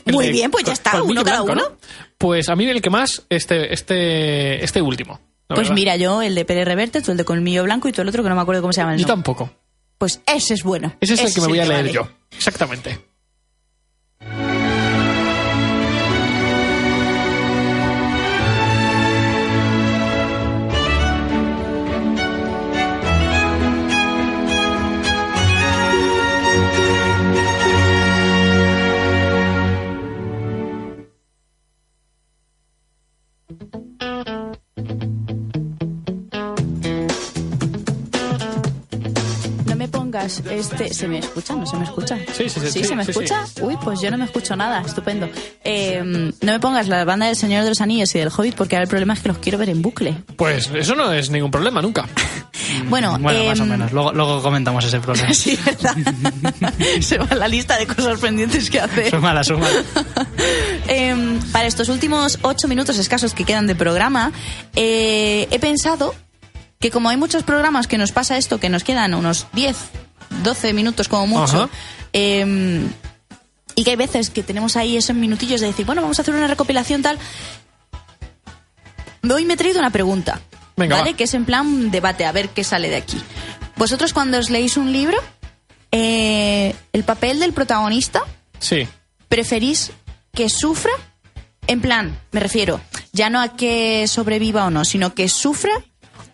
El 0.06 0.14
Muy 0.14 0.26
de- 0.26 0.32
bien, 0.32 0.50
pues 0.50 0.64
ya 0.64 0.72
está, 0.72 1.02
uno 1.02 1.22
cada 1.22 1.42
blanco, 1.42 1.52
uno. 1.62 1.70
¿no? 1.70 1.76
Pues 2.18 2.48
a 2.48 2.56
mí 2.56 2.64
el 2.66 2.80
que 2.80 2.90
más, 2.90 3.22
este, 3.28 3.72
este, 3.74 4.64
este 4.64 4.80
último. 4.80 5.20
La 5.52 5.56
Pues 5.56 5.68
verdad. 5.68 5.74
mira, 5.80 5.96
yo 5.96 6.22
el 6.22 6.34
de 6.34 6.44
Pérez 6.44 6.64
Reverte, 6.66 7.02
tú 7.02 7.10
el 7.12 7.16
de 7.16 7.24
Colmillo 7.24 7.62
Blanco 7.64 7.88
y 7.88 7.92
tú 7.92 8.02
el 8.02 8.08
otro 8.08 8.22
que 8.22 8.28
no 8.28 8.34
me 8.34 8.40
acuerdo 8.42 8.60
cómo 8.62 8.72
se 8.72 8.80
llama 8.80 8.94
el 8.94 9.00
Yo 9.00 9.06
nombre. 9.06 9.24
tampoco. 9.34 9.50
Pues 9.98 10.20
ese 10.26 10.54
es 10.54 10.62
bueno. 10.64 10.94
Ese 11.00 11.14
es 11.14 11.20
el 11.24 11.34
que 11.34 11.40
me 11.40 11.46
voy 11.48 11.60
a 11.60 11.64
leer 11.64 11.80
vale. 11.82 11.92
yo. 11.92 12.08
Exactamente. 12.36 12.98
Este... 40.24 40.94
¿Se 40.94 41.08
me 41.08 41.18
escucha? 41.18 41.54
¿No 41.54 41.66
se 41.66 41.76
me 41.76 41.84
escucha? 41.84 42.16
Sí, 42.32 42.48
sí, 42.48 42.60
sí, 42.60 42.70
sí, 42.70 42.84
¿se 42.84 42.96
me 42.96 43.04
sí, 43.04 43.10
escucha? 43.10 43.44
Uy, 43.60 43.76
pues 43.82 44.00
yo 44.00 44.10
no 44.10 44.18
me 44.18 44.24
escucho 44.24 44.56
nada. 44.56 44.82
Estupendo. 44.84 45.28
Eh, 45.64 46.02
no 46.04 46.52
me 46.52 46.60
pongas 46.60 46.88
la 46.88 47.04
banda 47.04 47.26
del 47.26 47.36
Señor 47.36 47.62
de 47.64 47.70
los 47.70 47.80
Anillos 47.80 48.14
y 48.14 48.18
del 48.18 48.28
Hobbit 48.28 48.54
porque 48.54 48.76
ahora 48.76 48.84
el 48.84 48.88
problema 48.88 49.14
es 49.14 49.20
que 49.20 49.28
los 49.28 49.38
quiero 49.38 49.58
ver 49.58 49.70
en 49.70 49.82
bucle. 49.82 50.16
Pues 50.36 50.70
eso 50.74 50.94
no 50.94 51.12
es 51.12 51.30
ningún 51.30 51.50
problema, 51.50 51.82
nunca. 51.82 52.08
Bueno, 52.88 53.18
Bueno, 53.18 53.44
más 53.44 53.60
o 53.60 53.64
em, 53.64 53.68
menos. 53.68 53.92
Luego, 53.92 54.12
luego 54.12 54.42
comentamos 54.42 54.84
ese 54.84 55.00
problema. 55.00 55.32
Sí, 55.34 55.58
¿verdad? 55.64 55.94
Se 57.00 57.18
va 57.18 57.34
la 57.34 57.48
lista 57.48 57.76
de 57.76 57.86
cosas 57.86 58.20
pendientes 58.20 58.70
que 58.70 58.80
hacer. 58.80 59.10
Súmala, 59.10 59.44
súmala. 59.44 59.82
Em, 60.88 61.38
para 61.52 61.66
estos 61.66 61.88
últimos 61.88 62.38
ocho 62.42 62.68
minutos 62.68 62.98
escasos 62.98 63.34
que 63.34 63.44
quedan 63.44 63.66
de 63.66 63.74
programa, 63.74 64.32
eh, 64.74 65.48
he 65.50 65.58
pensado 65.58 66.14
que 66.80 66.90
como 66.90 67.08
hay 67.08 67.16
muchos 67.16 67.42
programas 67.42 67.86
que 67.86 67.98
nos 67.98 68.12
pasa 68.12 68.36
esto, 68.36 68.58
que 68.58 68.68
nos 68.68 68.84
quedan 68.84 69.14
unos 69.14 69.46
10, 69.52 69.76
12 70.42 70.72
minutos 70.72 71.08
como 71.08 71.26
mucho, 71.26 71.68
em, 72.12 72.88
y 73.74 73.84
que 73.84 73.90
hay 73.90 73.96
veces 73.96 74.30
que 74.30 74.42
tenemos 74.42 74.76
ahí 74.76 74.96
esos 74.96 75.16
minutillos 75.16 75.60
de 75.60 75.68
decir, 75.68 75.86
bueno, 75.86 76.02
vamos 76.02 76.18
a 76.18 76.22
hacer 76.22 76.34
una 76.34 76.46
recopilación 76.46 77.02
tal. 77.02 77.18
Hoy 79.30 79.44
me 79.44 79.54
he 79.54 79.56
traído 79.56 79.78
una 79.78 79.90
pregunta, 79.90 80.40
Venga, 80.76 80.96
¿vale? 80.96 81.12
va. 81.12 81.16
Que 81.16 81.24
es 81.24 81.34
en 81.34 81.44
plan 81.44 81.90
debate, 81.90 82.24
a 82.24 82.32
ver 82.32 82.48
qué 82.50 82.64
sale 82.64 82.88
de 82.90 82.96
aquí. 82.96 83.20
Vosotros 83.76 84.12
cuando 84.12 84.38
os 84.38 84.50
leéis 84.50 84.76
un 84.76 84.92
libro, 84.92 85.16
eh, 85.90 86.74
el 86.92 87.04
papel 87.04 87.38
del 87.40 87.52
protagonista 87.52 88.22
Sí. 88.58 88.86
preferís 89.28 89.92
que 90.34 90.48
sufra? 90.48 90.92
En 91.66 91.80
plan, 91.80 92.18
me 92.32 92.40
refiero, 92.40 92.80
ya 93.12 93.30
no 93.30 93.40
a 93.40 93.56
que 93.56 94.06
sobreviva 94.08 94.66
o 94.66 94.70
no, 94.70 94.84
sino 94.84 95.14
que 95.14 95.28
sufra 95.28 95.72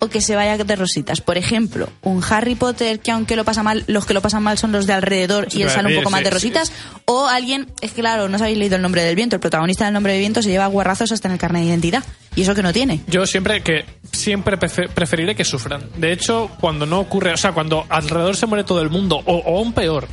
o 0.00 0.08
que 0.08 0.20
se 0.20 0.36
vaya 0.36 0.56
de 0.56 0.76
rositas. 0.76 1.20
Por 1.20 1.38
ejemplo, 1.38 1.88
un 2.02 2.22
Harry 2.30 2.54
Potter 2.54 3.00
que 3.00 3.10
aunque 3.10 3.34
lo 3.36 3.44
pasa 3.44 3.62
mal, 3.62 3.84
los 3.86 4.06
que 4.06 4.14
lo 4.14 4.22
pasan 4.22 4.42
mal 4.42 4.56
son 4.58 4.70
los 4.72 4.86
de 4.86 4.92
alrededor 4.92 5.48
y 5.50 5.62
él 5.62 5.70
sale 5.70 5.88
un 5.96 6.02
poco 6.02 6.10
más 6.10 6.22
de 6.22 6.30
rositas. 6.30 6.72
O 7.04 7.26
alguien, 7.26 7.66
es 7.80 7.92
que 7.92 8.00
claro, 8.00 8.28
no 8.28 8.36
os 8.36 8.42
habéis 8.42 8.58
leído 8.58 8.76
el 8.76 8.82
nombre 8.82 9.02
del 9.02 9.16
viento, 9.16 9.36
el 9.36 9.40
protagonista 9.40 9.84
del 9.86 9.94
nombre 9.94 10.12
del 10.12 10.20
viento 10.20 10.42
se 10.42 10.50
lleva 10.50 10.66
guarrazos 10.66 11.10
hasta 11.12 11.28
en 11.28 11.32
el 11.32 11.38
carnet 11.38 11.62
de 11.62 11.68
identidad. 11.68 12.04
Y 12.36 12.42
eso 12.42 12.54
que 12.54 12.62
no 12.62 12.72
tiene. 12.72 13.00
Yo 13.08 13.26
siempre 13.26 13.62
que 13.62 13.84
siempre 14.12 14.56
prefe- 14.58 14.88
preferiré 14.88 15.34
que 15.34 15.44
sufran. 15.44 15.82
De 15.96 16.12
hecho, 16.12 16.48
cuando 16.60 16.86
no 16.86 17.00
ocurre, 17.00 17.32
o 17.32 17.36
sea, 17.36 17.50
cuando 17.52 17.84
alrededor 17.88 18.36
se 18.36 18.46
muere 18.46 18.62
todo 18.62 18.80
el 18.80 18.90
mundo, 18.90 19.20
o, 19.26 19.34
o 19.38 19.58
aún 19.58 19.72
peor, 19.72 20.06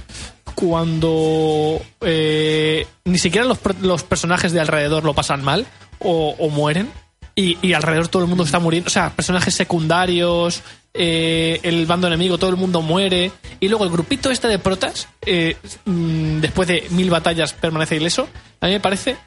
cuando 0.55 1.81
eh, 2.01 2.87
ni 3.03 3.17
siquiera 3.19 3.45
los, 3.45 3.59
los 3.81 4.03
personajes 4.03 4.51
de 4.51 4.59
alrededor 4.59 5.03
lo 5.03 5.13
pasan 5.13 5.43
mal 5.43 5.65
o, 5.99 6.35
o 6.39 6.49
mueren 6.49 6.89
y, 7.35 7.57
y 7.61 7.73
alrededor 7.73 8.07
todo 8.07 8.23
el 8.23 8.29
mundo 8.29 8.43
está 8.43 8.59
muriendo, 8.59 8.87
o 8.87 8.91
sea, 8.91 9.09
personajes 9.15 9.53
secundarios, 9.53 10.63
eh, 10.97 11.59
el 11.63 11.85
bando 11.85 12.07
enemigo, 12.07 12.37
todo 12.37 12.49
el 12.49 12.55
mundo 12.55 12.81
muere 12.81 13.29
y 13.59 13.67
luego 13.67 13.83
el 13.83 13.91
grupito 13.91 14.31
este 14.31 14.47
de 14.47 14.59
protas, 14.59 15.09
eh, 15.25 15.57
mm, 15.83 16.39
después 16.39 16.69
de 16.69 16.87
mil 16.91 17.09
batallas 17.09 17.51
permanece 17.51 17.97
ileso, 17.97 18.29
a 18.61 18.67
mí 18.67 18.71
me 18.71 18.79
parece 18.79 19.17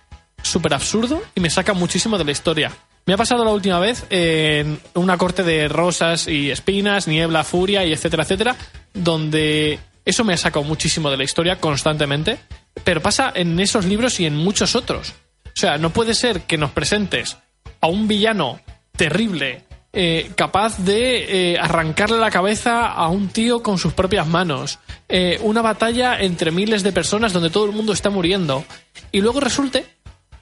súper 0.42 0.72
absurdo 0.72 1.22
y 1.34 1.40
me 1.40 1.50
saca 1.50 1.74
muchísimo 1.74 2.16
de 2.16 2.24
la 2.24 2.30
historia. 2.30 2.72
Me 3.04 3.12
ha 3.12 3.18
pasado 3.18 3.44
la 3.44 3.50
última 3.50 3.78
vez 3.80 4.06
en 4.08 4.80
una 4.94 5.18
corte 5.18 5.42
de 5.42 5.68
rosas 5.68 6.26
y 6.26 6.50
espinas, 6.50 7.06
niebla, 7.06 7.44
furia 7.44 7.84
y 7.84 7.92
etcétera, 7.92 8.22
etcétera, 8.22 8.56
donde 8.94 9.78
eso 10.06 10.24
me 10.24 10.32
ha 10.32 10.38
sacado 10.38 10.64
muchísimo 10.64 11.10
de 11.10 11.18
la 11.18 11.24
historia 11.24 11.56
constantemente, 11.56 12.38
pero 12.82 13.02
pasa 13.02 13.30
en 13.34 13.60
esos 13.60 13.84
libros 13.84 14.20
y 14.20 14.26
en 14.26 14.36
muchos 14.36 14.74
otros. 14.74 15.14
O 15.44 15.60
sea, 15.60 15.76
no 15.76 15.90
puede 15.90 16.14
ser 16.14 16.42
que 16.42 16.56
nos 16.56 16.70
presentes 16.70 17.36
a 17.80 17.86
un 17.86 18.08
villano 18.08 18.60
terrible, 18.96 19.64
eh, 19.92 20.30
capaz 20.34 20.78
de 20.78 21.52
eh, 21.52 21.58
arrancarle 21.58 22.18
la 22.18 22.30
cabeza 22.30 22.86
a 22.86 23.08
un 23.08 23.28
tío 23.28 23.62
con 23.62 23.78
sus 23.78 23.92
propias 23.92 24.26
manos, 24.26 24.78
eh, 25.08 25.38
una 25.42 25.62
batalla 25.62 26.20
entre 26.20 26.50
miles 26.50 26.82
de 26.82 26.92
personas 26.92 27.32
donde 27.32 27.50
todo 27.50 27.64
el 27.64 27.72
mundo 27.72 27.92
está 27.92 28.10
muriendo, 28.10 28.64
y 29.12 29.20
luego 29.20 29.40
resulte 29.40 29.86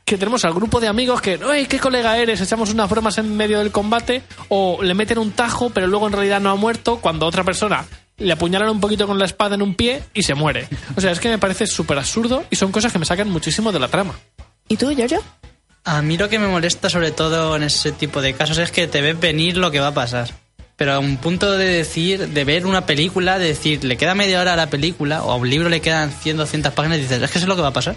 que 0.05 0.19
tenemos 0.19 0.45
al 0.45 0.55
grupo 0.55 0.79
de 0.79 0.87
amigos 0.87 1.21
que, 1.21 1.39
¡ay, 1.51 1.67
qué 1.67 1.81
colega 1.81 2.17
eres! 2.17 2.41
Echamos 2.41 2.73
unas 2.73 2.89
bromas 2.89 3.19
en 3.19 3.37
medio 3.37 3.59
del 3.59 3.73
combate, 3.73 4.23
o 4.49 4.83
le 4.83 4.95
meten 4.95 5.19
un 5.19 5.33
tajo, 5.33 5.71
pero 5.71 5.87
luego 5.87 6.07
en 6.07 6.13
realidad 6.13 6.41
no 6.41 6.51
ha 6.51 6.57
muerto, 6.57 7.01
cuando 7.01 7.27
otra 7.27 7.43
persona 7.43 7.85
le 8.19 8.33
apuñalan 8.33 8.71
un 8.71 8.81
poquito 8.81 9.07
con 9.07 9.19
la 9.19 9.27
espada 9.27 9.57
en 9.57 9.63
un 9.63 9.75
pie 9.75 10.03
y 10.15 10.23
se 10.23 10.35
muere. 10.35 10.69
O 10.97 11.01
sea, 11.01 11.11
es 11.13 11.21
que 11.21 11.29
me 11.29 11.39
parece 11.39 11.67
súper 11.67 11.99
absurdo 11.99 12.45
y 12.51 12.57
son 12.57 12.73
cosas 12.73 12.93
que 12.93 12.99
me 12.99 13.05
sacan 13.05 13.31
muchísimo 13.31 13.73
de 13.73 13.81
la 13.81 13.89
trama. 13.89 14.15
¿Y 14.69 14.77
tú, 14.77 14.91
Giorgio? 14.91 15.23
A 15.87 16.03
mí 16.03 16.19
lo 16.19 16.29
que 16.29 16.39
me 16.39 16.49
molesta 16.49 16.91
sobre 16.91 17.13
todo 17.13 17.55
en 17.57 17.63
ese 17.63 17.93
tipo 17.93 18.21
de 18.21 18.35
casos 18.35 18.59
es 18.59 18.71
que 18.73 18.87
te 18.89 19.01
ves 19.01 19.19
venir 19.19 19.57
lo 19.57 19.71
que 19.71 19.81
va 19.81 19.89
a 19.89 19.95
pasar. 19.95 20.29
Pero 20.77 20.93
a 20.93 20.99
un 20.99 21.17
punto 21.17 21.53
de 21.53 21.65
decir, 21.67 22.29
de 22.29 22.45
ver 22.45 22.67
una 22.67 22.85
película, 22.85 23.39
de 23.39 23.47
decir, 23.47 23.83
le 23.85 23.97
queda 23.97 24.15
media 24.15 24.41
hora 24.41 24.53
a 24.53 24.57
la 24.57 24.69
película, 24.69 25.23
o 25.23 25.31
a 25.31 25.37
un 25.37 25.49
libro 25.49 25.69
le 25.71 25.81
quedan 25.81 26.11
100, 26.11 26.37
200 26.37 26.73
páginas, 26.75 26.99
y 26.99 27.03
dices, 27.03 27.23
es 27.23 27.31
que 27.31 27.39
eso 27.39 27.45
es 27.47 27.49
lo 27.49 27.57
que 27.57 27.63
va 27.63 27.69
a 27.69 27.73
pasar. 27.73 27.97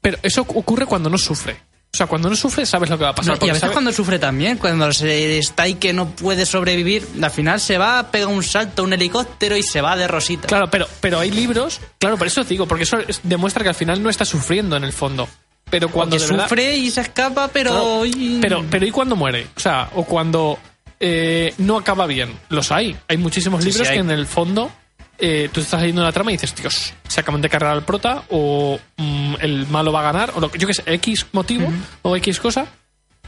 Pero 0.00 0.18
eso 0.22 0.40
ocurre 0.40 0.86
cuando 0.86 1.08
no 1.08 1.18
sufre. 1.18 1.52
O 1.92 1.96
sea, 1.96 2.06
cuando 2.08 2.28
no 2.28 2.34
sufre, 2.36 2.66
sabes 2.66 2.90
lo 2.90 2.98
que 2.98 3.04
va 3.04 3.10
a 3.10 3.14
pasar. 3.14 3.38
No, 3.38 3.46
y 3.46 3.50
a 3.50 3.52
veces 3.52 3.60
sabe- 3.60 3.72
cuando 3.74 3.92
sufre 3.92 4.18
también, 4.18 4.58
cuando 4.58 4.90
se 4.92 5.38
está 5.38 5.62
ahí 5.64 5.74
que 5.74 5.92
no 5.92 6.08
puede 6.10 6.46
sobrevivir, 6.46 7.06
al 7.22 7.30
final 7.30 7.60
se 7.60 7.78
va, 7.78 8.10
pega 8.10 8.26
un 8.26 8.42
salto, 8.42 8.82
un 8.82 8.92
helicóptero 8.92 9.56
y 9.56 9.62
se 9.62 9.80
va 9.80 9.94
de 9.96 10.08
rosita. 10.08 10.48
Claro, 10.48 10.68
pero, 10.68 10.88
pero 11.00 11.20
hay 11.20 11.30
libros, 11.30 11.80
claro, 11.98 12.16
por 12.18 12.26
eso 12.26 12.40
os 12.40 12.48
digo, 12.48 12.66
porque 12.66 12.84
eso 12.84 12.98
es- 13.06 13.20
demuestra 13.22 13.62
que 13.62 13.68
al 13.68 13.74
final 13.76 14.02
no 14.02 14.10
está 14.10 14.24
sufriendo 14.24 14.76
en 14.76 14.84
el 14.84 14.92
fondo. 14.92 15.28
Pero 15.70 15.88
cuando 15.90 16.16
Porque 16.16 16.24
de 16.26 16.30
verdad- 16.32 16.48
sufre 16.48 16.76
y 16.76 16.90
se 16.90 17.00
escapa, 17.00 17.48
pero... 17.48 18.02
Pero, 18.40 18.64
pero 18.70 18.86
¿y 18.86 18.90
cuando 18.90 19.16
muere? 19.16 19.46
O 19.56 19.60
sea, 19.60 19.90
o 19.94 20.04
cuando 20.04 20.58
eh, 21.00 21.52
no 21.58 21.76
acaba 21.76 22.06
bien. 22.06 22.30
Los 22.48 22.70
hay. 22.72 22.96
Hay 23.08 23.16
muchísimos 23.16 23.62
Sí, 23.64 23.70
libros 23.70 23.86
sí, 23.86 23.90
hay. 23.92 23.98
que 23.98 24.04
en 24.04 24.10
el 24.10 24.26
fondo 24.26 24.70
eh, 25.18 25.48
tú 25.52 25.60
estás 25.60 25.80
leyendo 25.80 26.02
la 26.04 26.12
trama 26.12 26.30
y 26.30 26.34
dices, 26.34 26.54
Dios, 26.54 26.92
se 27.08 27.20
acaban 27.20 27.40
de 27.42 27.48
cargar 27.48 27.72
al 27.72 27.82
prota 27.82 28.22
o 28.30 28.78
mm, 28.96 29.34
el 29.40 29.66
malo 29.66 29.90
va 29.92 30.00
a 30.00 30.12
ganar 30.12 30.32
o 30.36 30.40
lo 30.40 30.50
que 30.50 30.58
yo 30.58 30.66
que 30.68 30.74
sé, 30.74 30.82
X 30.86 31.26
motivo 31.32 31.68
o 32.02 32.14
X 32.16 32.38
cosa 32.38 32.66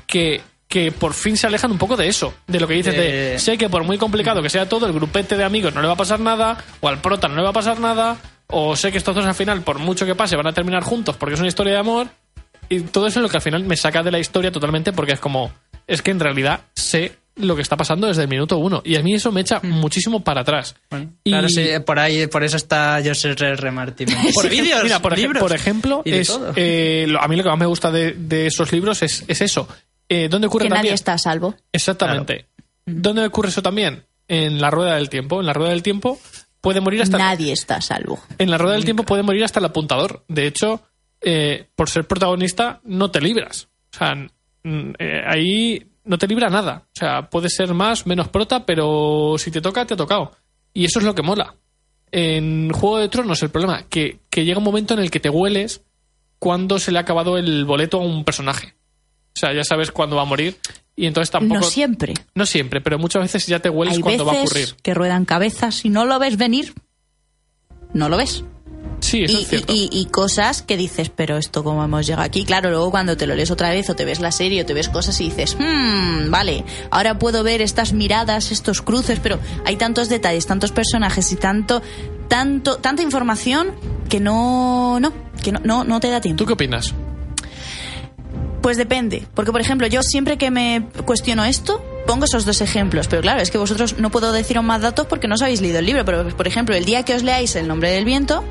que, 0.06 0.40
que 0.68 0.92
por 0.92 1.14
fin 1.14 1.36
se 1.36 1.46
alejan 1.46 1.72
un 1.72 1.78
poco 1.78 1.96
de 1.96 2.08
eso, 2.08 2.34
de 2.46 2.60
lo 2.60 2.68
que 2.68 2.74
dices 2.74 2.94
de, 2.96 3.38
sé 3.38 3.58
que 3.58 3.68
por 3.68 3.84
muy 3.84 3.98
complicado 3.98 4.42
que 4.42 4.50
sea 4.50 4.68
todo, 4.68 4.86
el 4.86 4.92
grupete 4.92 5.36
de 5.36 5.44
amigos 5.44 5.74
no 5.74 5.80
le 5.80 5.86
va 5.88 5.94
a 5.94 5.96
pasar 5.96 6.20
nada, 6.20 6.62
o 6.80 6.88
al 6.88 7.00
prota 7.00 7.26
no 7.28 7.36
le 7.36 7.42
va 7.42 7.50
a 7.50 7.54
pasar 7.54 7.80
nada, 7.80 8.16
o 8.48 8.76
sé 8.76 8.90
que 8.92 8.98
estos 8.98 9.14
dos 9.14 9.26
al 9.26 9.34
final, 9.34 9.62
por 9.62 9.78
mucho 9.78 10.06
que 10.06 10.14
pase, 10.14 10.36
van 10.36 10.46
a 10.46 10.52
terminar 10.52 10.82
juntos 10.82 11.16
porque 11.16 11.34
es 11.34 11.40
una 11.40 11.48
historia 11.48 11.74
de 11.74 11.78
amor, 11.80 12.08
y 12.68 12.80
todo 12.80 13.06
eso 13.06 13.20
es 13.20 13.22
lo 13.22 13.28
que 13.28 13.36
al 13.36 13.42
final 13.42 13.64
me 13.64 13.76
saca 13.76 14.02
de 14.02 14.10
la 14.10 14.18
historia 14.18 14.50
totalmente 14.52 14.92
porque 14.92 15.12
es 15.12 15.20
como, 15.20 15.52
es 15.86 16.02
que 16.02 16.10
en 16.10 16.20
realidad 16.20 16.60
sé 16.74 17.12
lo 17.36 17.54
que 17.54 17.62
está 17.62 17.76
pasando 17.76 18.08
desde 18.08 18.22
el 18.22 18.28
minuto 18.28 18.58
uno, 18.58 18.82
y 18.84 18.96
a 18.96 19.02
mí 19.02 19.14
eso 19.14 19.30
me 19.30 19.40
echa 19.42 19.60
muchísimo 19.62 20.24
para 20.24 20.40
atrás. 20.40 20.74
Bueno, 20.90 21.12
Y- 21.22 21.30
Claro, 21.30 21.48
sí, 21.48 21.68
por 21.86 22.00
ahí, 22.00 22.26
por 22.26 22.42
eso 22.42 22.56
está 22.56 23.00
José 23.04 23.30
R. 23.30 23.50
R. 23.50 23.70
Martin. 23.70 24.08
Por 24.34 24.48
vídeos, 24.50 24.82
Mira, 24.82 25.00
por, 25.00 25.12
ej- 25.12 25.20
libros. 25.22 25.40
por 25.40 25.52
ejemplo, 25.52 26.02
es, 26.04 26.36
eh, 26.56 27.04
lo- 27.08 27.22
a 27.22 27.28
mí 27.28 27.36
lo 27.36 27.44
que 27.44 27.48
más 27.50 27.58
me 27.58 27.66
gusta 27.66 27.92
de, 27.92 28.12
de 28.14 28.48
esos 28.48 28.72
libros 28.72 29.02
es, 29.02 29.24
es 29.28 29.40
eso. 29.40 29.68
Eh, 30.08 30.28
¿Dónde 30.28 30.48
ocurre 30.48 30.64
Que 30.64 30.70
nadie 30.70 30.92
está 30.92 31.12
a 31.12 31.18
salvo. 31.18 31.54
Exactamente. 31.72 32.46
¿Dónde 32.84 33.24
ocurre 33.24 33.50
eso 33.50 33.62
también? 33.62 34.04
En 34.26 34.60
la 34.60 34.70
rueda 34.70 34.96
del 34.96 35.08
tiempo. 35.08 35.38
En 35.40 35.46
la 35.46 35.52
rueda 35.52 35.70
del 35.70 35.82
tiempo 35.84 36.18
puede 36.60 36.80
morir 36.80 37.02
hasta. 37.02 37.18
Nadie 37.18 37.52
está 37.52 37.76
a 37.76 37.80
salvo. 37.82 38.18
En 38.38 38.50
la 38.50 38.58
rueda 38.58 38.74
del 38.74 38.84
tiempo 38.84 39.04
puede 39.04 39.22
morir 39.22 39.44
hasta 39.44 39.60
el 39.60 39.66
apuntador. 39.66 40.24
De 40.28 40.46
hecho, 40.48 40.82
eh, 41.20 41.66
por 41.74 41.88
ser 41.88 42.06
protagonista, 42.06 42.80
no 42.84 43.10
te 43.10 43.20
libras. 43.20 43.68
O 43.92 43.98
sea, 43.98 44.14
eh, 44.64 45.22
ahí 45.26 45.86
no 46.04 46.18
te 46.18 46.26
libra 46.26 46.48
nada. 46.48 46.84
O 46.86 46.98
sea, 46.98 47.28
puede 47.28 47.48
ser 47.48 47.74
más, 47.74 48.06
menos 48.06 48.28
prota, 48.28 48.64
pero 48.64 49.34
si 49.38 49.50
te 49.50 49.60
toca, 49.60 49.84
te 49.84 49.94
ha 49.94 49.96
tocado. 49.96 50.32
Y 50.72 50.84
eso 50.84 50.98
es 50.98 51.04
lo 51.04 51.14
que 51.14 51.22
mola. 51.22 51.54
En 52.10 52.70
Juego 52.70 52.98
de 52.98 53.08
Tronos, 53.08 53.42
el 53.42 53.50
problema, 53.50 53.84
que, 53.88 54.20
que 54.30 54.44
llega 54.44 54.58
un 54.58 54.64
momento 54.64 54.94
en 54.94 55.00
el 55.00 55.10
que 55.10 55.20
te 55.20 55.28
hueles 55.28 55.82
cuando 56.38 56.78
se 56.78 56.92
le 56.92 56.98
ha 56.98 57.02
acabado 57.02 57.36
el 57.36 57.64
boleto 57.64 57.98
a 57.98 58.04
un 58.04 58.24
personaje. 58.24 58.74
O 59.34 59.38
sea, 59.38 59.52
ya 59.52 59.64
sabes 59.64 59.92
cuándo 59.92 60.16
va 60.16 60.22
a 60.22 60.26
morir. 60.26 60.56
Y 60.96 61.06
entonces 61.06 61.30
tampoco. 61.30 61.60
No 61.60 61.66
siempre. 61.66 62.14
No 62.34 62.44
siempre, 62.46 62.80
pero 62.80 62.98
muchas 62.98 63.22
veces 63.22 63.46
ya 63.46 63.60
te 63.60 63.70
hueles 63.70 63.96
Hay 63.96 64.00
cuando 64.00 64.24
va 64.24 64.32
a 64.32 64.42
ocurrir. 64.42 64.74
que 64.82 64.94
ruedan 64.94 65.24
cabezas 65.24 65.84
y 65.84 65.90
no 65.90 66.04
lo 66.04 66.18
ves 66.18 66.36
venir. 66.36 66.74
No 67.92 68.08
lo 68.08 68.16
ves. 68.16 68.44
Sí, 69.00 69.24
eso 69.24 69.38
y, 69.38 69.42
es 69.42 69.48
cierto. 69.48 69.72
y- 69.72 69.88
y 69.92 70.06
cosas 70.06 70.62
que 70.62 70.76
dices, 70.76 71.10
pero 71.14 71.36
esto 71.36 71.62
cómo 71.64 71.82
hemos 71.84 72.06
llegado 72.06 72.24
aquí. 72.24 72.44
Claro, 72.44 72.70
luego 72.70 72.90
cuando 72.90 73.16
te 73.16 73.26
lo 73.26 73.34
lees 73.34 73.50
otra 73.50 73.70
vez 73.70 73.88
o 73.90 73.94
te 73.96 74.04
ves 74.04 74.20
la 74.20 74.32
serie 74.32 74.62
o 74.62 74.66
te 74.66 74.74
ves 74.74 74.88
cosas 74.88 75.20
y 75.20 75.24
dices, 75.24 75.56
hmm, 75.58 76.30
vale, 76.30 76.64
ahora 76.90 77.18
puedo 77.18 77.42
ver 77.42 77.62
estas 77.62 77.92
miradas, 77.92 78.50
estos 78.52 78.82
cruces, 78.82 79.20
pero 79.20 79.38
hay 79.64 79.76
tantos 79.76 80.08
detalles, 80.08 80.46
tantos 80.46 80.72
personajes 80.72 81.30
y 81.32 81.36
tanto, 81.36 81.80
tanto, 82.28 82.76
tanta 82.78 83.02
información 83.02 83.72
que 84.08 84.20
no, 84.20 84.98
no, 85.00 85.12
que 85.42 85.52
no, 85.52 85.60
no, 85.64 85.84
no 85.84 86.00
te 86.00 86.10
da 86.10 86.20
tiempo. 86.20 86.38
¿Tú 86.42 86.46
qué 86.46 86.52
opinas? 86.54 86.94
Pues 88.62 88.76
depende, 88.76 89.26
porque 89.34 89.52
por 89.52 89.60
ejemplo, 89.60 89.86
yo 89.86 90.02
siempre 90.02 90.36
que 90.36 90.50
me 90.50 90.88
cuestiono 91.06 91.44
esto, 91.44 91.82
pongo 92.06 92.24
esos 92.24 92.44
dos 92.44 92.60
ejemplos, 92.60 93.06
pero 93.06 93.22
claro, 93.22 93.40
es 93.40 93.50
que 93.50 93.56
vosotros 93.58 93.96
no 93.98 94.10
puedo 94.10 94.32
deciros 94.32 94.64
más 94.64 94.82
datos 94.82 95.06
porque 95.06 95.28
no 95.28 95.36
os 95.36 95.42
habéis 95.42 95.60
leído 95.60 95.78
el 95.78 95.86
libro, 95.86 96.04
pero 96.04 96.26
por 96.36 96.46
ejemplo, 96.48 96.74
el 96.74 96.84
día 96.84 97.04
que 97.04 97.14
os 97.14 97.22
leáis 97.22 97.54
El 97.56 97.68
nombre 97.68 97.90
del 97.90 98.04
viento, 98.04 98.42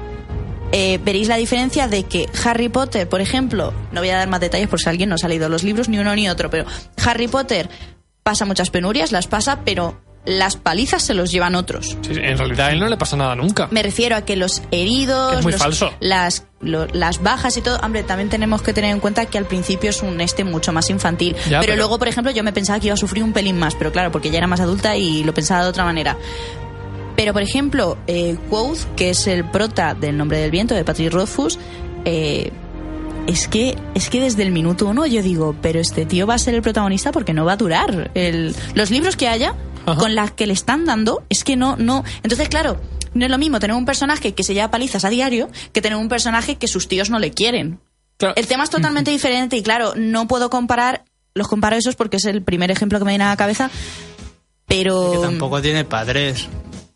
eh, 0.72 1.00
veréis 1.04 1.28
la 1.28 1.38
diferencia 1.38 1.88
de 1.88 2.04
que 2.04 2.28
Harry 2.44 2.70
Potter, 2.70 3.08
por 3.08 3.22
ejemplo, 3.22 3.74
no 3.92 4.02
voy 4.02 4.10
a 4.10 4.18
dar 4.18 4.28
más 4.28 4.40
detalles 4.40 4.68
por 4.68 4.80
si 4.80 4.90
alguien 4.90 5.10
no 5.10 5.16
ha 5.22 5.28
leído 5.28 5.50
los 5.50 5.64
libros, 5.64 5.90
ni 5.90 5.98
uno 6.00 6.14
ni 6.16 6.30
otro, 6.30 6.50
pero 6.50 6.66
Harry 7.06 7.28
Potter 7.28 7.70
pasa 8.24 8.46
muchas 8.46 8.70
penurias, 8.70 9.12
las 9.12 9.28
pasa, 9.28 9.60
pero 9.64 10.02
las 10.26 10.58
palizas 10.58 11.04
se 11.04 11.14
los 11.14 11.32
llevan 11.32 11.56
otros. 11.56 11.96
Sí, 12.02 12.12
en 12.16 12.38
realidad 12.38 12.68
a 12.68 12.72
él 12.74 12.82
no 12.82 12.90
le 12.90 12.98
pasa 12.98 13.16
nada 13.16 13.34
nunca. 13.34 13.70
Me 13.72 13.82
refiero 13.82 14.18
a 14.18 14.24
que 14.24 14.36
los 14.36 14.62
heridos, 14.72 15.38
Es 15.38 15.44
muy 15.44 15.54
los- 15.54 15.62
falso. 15.62 15.94
Las, 16.02 16.44
lo- 16.60 16.86
las 16.88 17.24
bajas 17.24 17.56
y 17.56 17.62
todo, 17.62 17.80
hombre, 17.80 18.04
también 18.04 18.28
tenemos 18.30 18.62
que 18.62 18.74
tener 18.74 18.92
en 18.92 19.00
cuenta 19.00 19.26
que 19.28 19.38
al 19.38 19.46
principio 19.46 19.90
es 19.90 20.02
un 20.04 20.20
este 20.20 20.44
mucho 20.44 20.74
más 20.74 20.90
infantil. 20.90 21.34
Ya, 21.50 21.62
pero, 21.62 21.72
pero- 21.72 21.76
luego, 21.78 21.98
por 21.98 22.10
ejemplo, 22.10 22.34
yo 22.34 22.44
me 22.44 22.52
pensaba 22.52 22.78
que 22.82 22.88
iba 22.88 22.96
a 22.96 22.98
sufrir 22.98 23.24
un 23.24 23.32
pelín 23.32 23.58
más, 23.58 23.76
pero 23.76 23.94
claro, 23.94 24.12
porque 24.12 24.30
ya 24.30 24.40
era 24.40 24.48
más 24.48 24.60
adulta 24.60 24.98
y 24.98 25.24
lo 25.24 25.34
pensaba 25.34 25.64
de 25.64 25.70
otra 25.70 25.86
manera. 25.86 26.18
Pero, 27.18 27.34
por 27.34 27.42
ejemplo, 27.42 27.98
eh, 28.08 28.38
Quoth, 28.50 28.86
que 28.96 29.10
es 29.10 29.28
el 29.28 29.44
prota 29.44 29.94
del 29.96 30.16
Nombre 30.16 30.38
del 30.38 30.52
Viento, 30.52 30.76
de 30.76 30.86
Patrick 30.86 31.12
Rothfuss, 31.12 31.58
eh, 32.06 32.52
es 33.26 33.48
que, 33.48 33.76
es 33.96 34.10
que 34.10 34.22
desde 34.22 34.44
el 34.44 34.52
minuto 34.52 34.86
uno 34.88 35.06
yo 35.06 35.22
digo, 35.22 35.56
pero 35.62 35.80
este 35.80 36.06
tío 36.06 36.26
va 36.28 36.36
a 36.36 36.38
ser 36.38 36.54
el 36.54 36.62
protagonista 36.62 37.12
porque 37.12 37.34
no 37.34 37.44
va 37.44 37.54
a 37.54 37.58
durar. 37.58 38.12
El, 38.14 38.56
los 38.76 38.92
libros 38.92 39.18
que 39.18 39.28
haya, 39.28 39.56
Ajá. 39.86 40.00
con 40.00 40.14
las 40.16 40.32
que 40.32 40.46
le 40.48 40.54
están 40.54 40.86
dando, 40.86 41.24
es 41.30 41.44
que 41.44 41.56
no, 41.58 41.76
no. 41.76 42.04
Entonces, 42.22 42.50
claro, 42.50 42.80
no 43.16 43.26
es 43.26 43.32
lo 43.32 43.38
mismo 43.40 43.60
tener 43.60 43.76
un 43.76 43.86
personaje 43.86 44.34
que 44.34 44.44
se 44.44 44.54
lleva 44.54 44.70
palizas 44.70 45.04
a 45.04 45.10
diario 45.10 45.50
que 45.74 45.82
tener 45.82 45.98
un 45.98 46.10
personaje 46.10 46.56
que 46.58 46.68
sus 46.68 46.88
tíos 46.88 47.10
no 47.10 47.18
le 47.18 47.32
quieren. 47.32 47.80
Claro, 48.18 48.36
El 48.38 48.46
tema 48.46 48.64
es 48.64 48.70
totalmente 48.70 49.10
diferente 49.18 49.58
y 49.58 49.64
claro, 49.64 49.94
no 49.96 50.28
puedo 50.28 50.52
comparar, 50.52 51.04
los 51.34 51.48
comparo 51.48 51.76
esos 51.76 51.96
porque 51.96 52.18
es 52.18 52.26
el 52.26 52.44
primer 52.44 52.70
ejemplo 52.70 53.00
que 53.00 53.06
me 53.06 53.12
viene 53.12 53.24
a 53.24 53.30
la 53.30 53.38
cabeza, 53.38 53.72
pero 54.68 55.12
Que 55.14 55.18
tampoco 55.18 55.62
tiene 55.62 55.84
padres. 55.84 56.48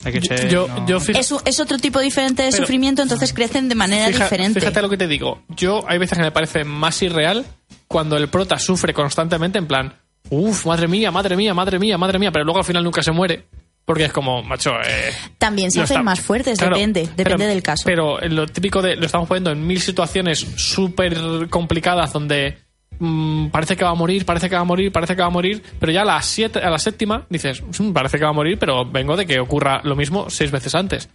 Hay 0.03 0.13
que 0.13 0.21
ser, 0.21 0.49
yo, 0.49 0.67
no- 0.67 0.87
yo 0.87 0.99
fija- 0.99 1.19
es, 1.19 1.59
otro 1.59 1.77
tipo 1.77 1.99
diferente 1.99 2.43
de 2.43 2.49
Pero- 2.51 2.63
sufrimiento, 2.63 3.01
entonces 3.01 3.33
crecen 3.33 3.69
de 3.69 3.75
manera 3.75 4.07
fija- 4.07 4.23
diferente. 4.25 4.59
Fíjate 4.59 4.81
lo 4.81 4.89
que 4.89 4.97
te 4.97 5.07
digo. 5.07 5.43
Yo 5.49 5.83
hay 5.87 5.97
veces 5.99 6.17
que 6.17 6.23
me 6.23 6.31
parece 6.31 6.63
más 6.63 7.01
irreal 7.01 7.45
cuando 7.87 8.17
el 8.17 8.27
prota 8.29 8.57
sufre 8.57 8.93
constantemente 8.93 9.57
en 9.59 9.67
plan, 9.67 9.93
uff, 10.29 10.65
madre 10.65 10.87
mía, 10.87 11.11
madre 11.11 11.35
mía, 11.35 11.53
madre 11.53 11.77
mía, 11.79 11.97
madre 11.97 12.17
mía, 12.19 12.31
pero 12.31 12.45
luego 12.45 12.59
al 12.59 12.65
final 12.65 12.83
nunca 12.83 13.03
se 13.03 13.11
muere. 13.11 13.45
Porque 13.83 14.05
es 14.05 14.13
como, 14.13 14.43
macho, 14.43 14.71
eh, 14.85 15.11
También 15.39 15.71
se 15.71 15.81
hacen 15.81 15.95
está- 15.97 16.03
más 16.03 16.19
fuertes, 16.21 16.57
Claro, 16.59 16.75
depende, 16.75 17.01
depende 17.01 17.23
pero- 17.23 17.47
del 17.47 17.63
caso. 17.63 17.83
Pero 17.85 18.19
lo 18.21 18.45
típico 18.47 18.81
de, 18.81 18.95
lo 18.95 19.05
estamos 19.07 19.27
poniendo 19.27 19.51
en 19.51 19.65
mil 19.65 19.81
situaciones 19.81 20.39
súper 20.55 21.17
complicadas 21.49 22.13
donde 22.13 22.59
mm, 23.01 23.47
parece 23.47 23.75
que 23.75 23.83
va 23.83 23.89
a 23.91 23.95
morir, 23.95 24.25
parece 24.25 24.47
que 24.49 24.55
va 24.55 24.61
a 24.61 24.65
morir, 24.65 24.91
parece 24.91 25.15
que 25.15 25.21
va 25.21 25.27
a 25.27 25.31
morir, 25.31 25.61
pero 25.79 25.91
ya 25.91 26.03
a 26.03 26.05
la, 26.05 26.21
siete, 26.21 26.59
a 26.59 26.69
la 26.69 26.77
séptima 26.79 27.25
dices, 27.29 27.61
"Mm, 27.79 27.91
parece 27.91 28.17
que 28.17 28.23
va 28.23 28.29
a 28.29 28.33
morir, 28.33 28.57
pero 28.59 28.85
vengo 28.85 29.17
de 29.17 29.25
que 29.25 29.39
ocurra 29.39 29.81
lo 29.83 29.95
mismo 29.95 30.29
seis 30.29 30.51
veces 30.51 30.75
antes. 30.75 31.09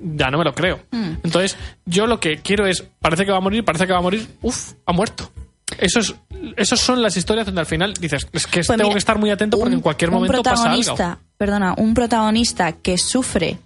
Ya 0.00 0.30
no 0.30 0.38
me 0.38 0.44
lo 0.44 0.52
creo. 0.54 0.80
Hmm. 0.92 1.14
Entonces, 1.24 1.56
yo 1.86 2.06
lo 2.06 2.20
que 2.20 2.38
quiero 2.38 2.66
es, 2.66 2.82
parece 3.00 3.24
que 3.24 3.32
va 3.32 3.38
a 3.38 3.40
morir, 3.40 3.64
parece 3.64 3.86
que 3.86 3.92
va 3.92 3.98
a 3.98 4.02
morir, 4.02 4.26
uff, 4.42 4.72
ha 4.86 4.92
muerto. 4.92 5.30
Esos, 5.78 6.14
esos 6.56 6.80
son 6.80 7.02
las 7.02 7.16
historias 7.16 7.46
donde 7.46 7.60
al 7.60 7.66
final 7.66 7.92
dices, 7.94 8.26
es 8.32 8.46
que 8.46 8.58
Pues 8.60 8.66
tengo 8.68 8.84
mira, 8.84 8.92
que 8.94 8.98
estar 8.98 9.18
muy 9.18 9.30
atento 9.30 9.56
porque 9.58 9.68
un- 9.68 9.74
en 9.74 9.80
cualquier 9.80 10.10
un 10.10 10.14
momento 10.16 10.42
pasa 10.42 10.70
algo. 10.70 10.82
protagonista, 10.82 11.18
Perdona, 11.36 11.74
un 11.76 11.94
protagonista 11.94 12.72
que 12.72 12.96
sufre, 12.98 13.58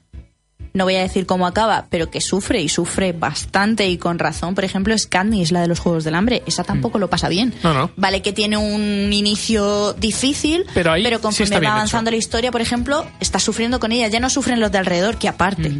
no 0.74 0.84
voy 0.84 0.96
a 0.96 1.00
decir 1.02 1.26
cómo 1.26 1.46
acaba, 1.46 1.86
pero 1.90 2.10
que 2.10 2.20
sufre 2.20 2.60
y 2.62 2.68
sufre 2.68 3.12
bastante 3.12 3.88
y 3.88 3.98
con 3.98 4.18
razón. 4.18 4.54
Por 4.54 4.64
ejemplo, 4.64 4.94
es 4.94 5.06
Katniss, 5.06 5.52
la 5.52 5.60
de 5.60 5.68
los 5.68 5.80
Juegos 5.80 6.04
del 6.04 6.14
Hambre. 6.14 6.42
Esa 6.46 6.64
tampoco 6.64 6.98
lo 6.98 7.10
pasa 7.10 7.28
bien. 7.28 7.48
Mm. 7.50 7.62
No, 7.62 7.74
no. 7.74 7.90
Vale 7.96 8.22
que 8.22 8.32
tiene 8.32 8.56
un 8.56 9.12
inicio 9.12 9.92
difícil, 9.94 10.64
Pero 10.74 10.92
ahí 10.92 11.04
sí 11.04 11.10
conforme 11.20 11.60
va 11.60 11.72
avanzando 11.72 12.08
hecho. 12.10 12.14
la 12.14 12.18
historia, 12.18 12.50
por 12.50 12.60
ejemplo, 12.60 13.06
está 13.20 13.38
sufriendo 13.38 13.80
con 13.80 13.92
ella. 13.92 14.08
Ya 14.08 14.20
no 14.20 14.30
sufren 14.30 14.60
los 14.60 14.72
de 14.72 14.78
alrededor, 14.78 15.16
que 15.18 15.28
aparte. 15.28 15.70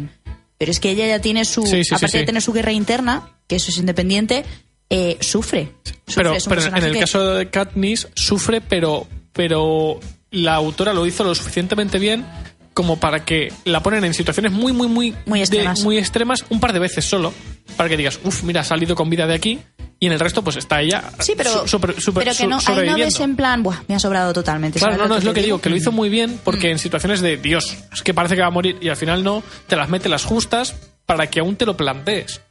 Pero 0.57 0.71
es 0.71 0.79
que 0.79 0.91
ella 0.91 1.07
ya 1.07 1.19
tiene 1.19 1.43
su... 1.45 1.63
Sí, 1.65 1.77
sí, 1.77 1.83
sí, 1.85 1.95
aparte 1.95 2.17
de 2.19 2.23
tener 2.25 2.41
su 2.41 2.53
guerra 2.53 2.71
interna, 2.71 3.31
que 3.47 3.55
eso 3.57 3.71
es 3.71 3.77
independiente, 3.77 4.45
eh, 4.89 5.17
sufre. 5.19 5.71
Sufre, 6.07 6.23
Pero, 6.23 6.35
pero 6.47 6.61
en 6.65 6.83
el 6.83 6.93
que- 6.93 6.99
caso 6.99 7.33
de 7.35 7.49
Katniss 7.49 8.07
sufre, 8.13 8.61
pero, 8.61 9.07
pero 9.33 9.99
la 10.31 10.53
autora 10.55 10.93
lo 10.93 11.05
hizo 11.05 11.23
lo 11.23 11.33
suficientemente 11.35 11.97
bien 11.99 12.25
como 12.73 12.99
para 12.99 13.23
que 13.25 13.51
la 13.65 13.81
ponen 13.83 14.03
en 14.03 14.13
situaciones 14.13 14.51
muy, 14.51 14.73
muy, 14.73 14.87
muy, 14.87 15.15
Muy 15.25 15.39
de- 15.39 15.43
extremas. 15.45 15.83
muy 15.83 15.97
extremas 15.97 16.45
un 16.49 16.59
par 16.59 16.73
de 16.73 16.79
veces 16.79 17.05
solo, 17.05 17.33
para 17.77 17.89
que 17.89 17.97
digas, 17.97 18.19
uff, 18.23 18.43
mira, 18.43 18.61
ha 18.61 18.63
salido 18.63 18.95
con 18.95 19.09
vida 19.09 19.27
de 19.27 19.33
aquí, 19.35 19.59
y 19.99 20.07
en 20.07 20.11
el 20.11 20.19
resto 20.19 20.43
pues 20.43 20.57
está 20.57 20.81
ella 20.81 21.03
Sí, 21.19 21.33
pero, 21.37 21.61
su- 21.61 21.67
super- 21.67 22.01
super- 22.01 22.23
pero 22.25 22.35
que 22.35 22.47
no, 22.47 22.57
ahí 22.65 22.85
no 22.89 22.95
ves 22.97 23.19
en 23.21 23.35
plan, 23.35 23.63
Buah, 23.63 23.83
me 23.87 23.95
ha 23.95 23.99
sobrado 23.99 24.33
totalmente. 24.33 24.79
Claro, 24.79 24.95
¿sabes 24.95 25.07
no, 25.07 25.13
no, 25.13 25.17
es 25.19 25.23
lo 25.23 25.33
que 25.33 25.41
digo, 25.41 25.61
que 25.61 25.69
lo 25.69 25.75
hizo 25.77 25.91
muy 25.91 26.09
bien 26.09 26.39
porque 26.43 26.67
Mm. 26.67 26.71
en 26.71 26.79
situaciones 26.79 27.21
de 27.21 27.37
Dios, 27.37 27.77
es 27.93 28.01
que 28.01 28.13
parece 28.13 28.35
que 28.35 28.41
va 28.41 28.47
a 28.47 28.51
morir 28.51 28.77
y 28.81 28.89
al 28.89 28.97
final 28.97 29.23
no, 29.23 29.43
te 29.67 29.75
las 29.75 29.87
mete 29.89 30.09
las 30.09 30.25
justas 30.25 30.75
para 31.05 31.27
que 31.29 31.39
aún 31.39 31.55
te 31.55 31.65
lo 31.65 31.77
plantees. 31.77 32.41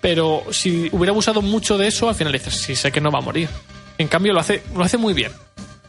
Pero 0.00 0.44
si 0.50 0.88
hubiera 0.92 1.10
abusado 1.10 1.42
mucho 1.42 1.76
de 1.76 1.88
eso, 1.88 2.08
al 2.08 2.14
final 2.14 2.32
dices, 2.32 2.54
sí, 2.54 2.74
sé 2.76 2.90
que 2.92 3.00
no 3.00 3.10
va 3.10 3.18
a 3.18 3.22
morir. 3.22 3.48
En 3.98 4.06
cambio, 4.08 4.32
lo 4.32 4.40
hace, 4.40 4.62
lo 4.74 4.82
hace 4.84 4.96
muy 4.96 5.12
bien. 5.12 5.32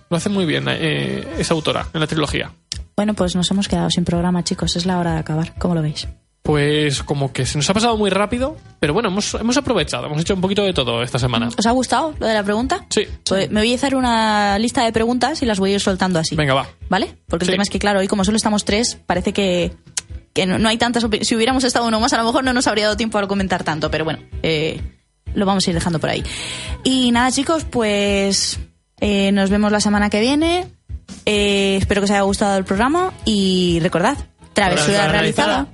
Lo 0.10 0.18
hace 0.18 0.30
muy 0.30 0.46
bien 0.46 0.66
eh, 0.68 1.28
esa 1.38 1.54
autora 1.54 1.88
en 1.94 2.00
la 2.02 2.08
trilogía. 2.08 2.52
Bueno, 3.00 3.14
pues 3.14 3.34
nos 3.34 3.50
hemos 3.50 3.70
quedado 3.70 3.90
sin 3.90 4.04
programa, 4.04 4.44
chicos. 4.44 4.76
Es 4.76 4.86
la 4.86 5.00
hora 5.00 5.14
de 5.14 5.20
acabar. 5.20 5.54
¿Cómo 5.58 5.74
lo 5.74 5.82
veis? 5.82 6.06
pues 6.42 7.02
como 7.04 7.32
que 7.32 7.46
se 7.46 7.58
nos 7.58 7.70
ha 7.70 7.74
pasado 7.74 7.96
muy 7.96 8.10
rápido, 8.10 8.58
pero 8.82 8.94
bueno, 8.94 9.08
hemos, 9.08 9.36
hemos 9.36 9.56
aprovechado, 9.56 10.08
hemos 10.08 10.20
hecho 10.20 10.34
un 10.34 10.42
poquito 10.42 10.64
de 10.64 10.74
todo 10.74 11.02
esta 11.02 11.18
semana. 11.18 11.48
¿Os 11.58 11.66
ha 11.66 11.72
gustado 11.72 12.14
lo 12.20 12.28
de 12.28 12.34
la 12.34 12.44
pregunta? 12.44 12.86
Sí. 12.90 13.04
Pues 13.24 13.50
me 13.52 13.62
voy 13.62 13.72
a 13.72 13.76
hacer 13.76 13.96
una 13.96 14.58
lista 14.60 14.84
de 14.84 14.92
preguntas 14.92 15.42
y 15.42 15.46
las 15.46 15.60
voy 15.60 15.72
a 15.72 15.74
ir 15.76 15.80
soltando 15.80 16.20
así. 16.20 16.36
Venga, 16.36 16.54
va. 16.56 16.68
¿Vale? 16.90 17.16
Porque 17.28 17.46
Sí. 17.46 17.52
el 17.52 17.54
tema 17.56 17.64
es 17.64 17.70
que, 17.70 17.80
claro, 17.80 18.00
hoy 18.00 18.08
como 18.10 18.26
solo 18.26 18.36
estamos 18.36 18.66
tres, 18.66 18.98
parece 19.06 19.32
que, 19.32 19.72
que 20.34 20.46
no, 20.46 20.60
no 20.60 20.68
hay 20.68 20.78
tantas 20.78 21.06
Si 21.22 21.36
hubiéramos 21.38 21.64
estado 21.64 21.88
uno 21.88 22.02
más, 22.02 22.12
a 22.12 22.18
lo 22.18 22.26
mejor 22.26 22.44
no 22.44 22.52
nos 22.52 22.68
habría 22.68 22.86
dado 22.86 22.98
tiempo 22.98 23.18
a 23.18 23.28
comentar 23.30 23.64
tanto, 23.64 23.90
pero 23.90 24.04
bueno, 24.04 24.20
eh, 24.44 24.82
lo 25.36 25.46
vamos 25.46 25.66
a 25.66 25.70
ir 25.70 25.74
dejando 25.76 26.00
por 26.00 26.10
ahí. 26.10 26.22
Y 26.84 27.12
nada, 27.12 27.32
chicos, 27.32 27.64
pues 27.64 28.60
eh, 29.00 29.32
nos 29.32 29.50
vemos 29.50 29.72
la 29.72 29.80
semana 29.80 30.10
que 30.10 30.20
viene. 30.20 30.79
Eh, 31.26 31.78
espero 31.80 32.02
que 32.02 32.06
os 32.06 32.12
haya 32.12 32.22
gustado 32.22 32.58
el 32.58 32.66
programa 32.66 33.14
y 33.26 33.80
recordad, 33.82 34.18
travesura 34.54 35.08
realizada. 35.08 35.68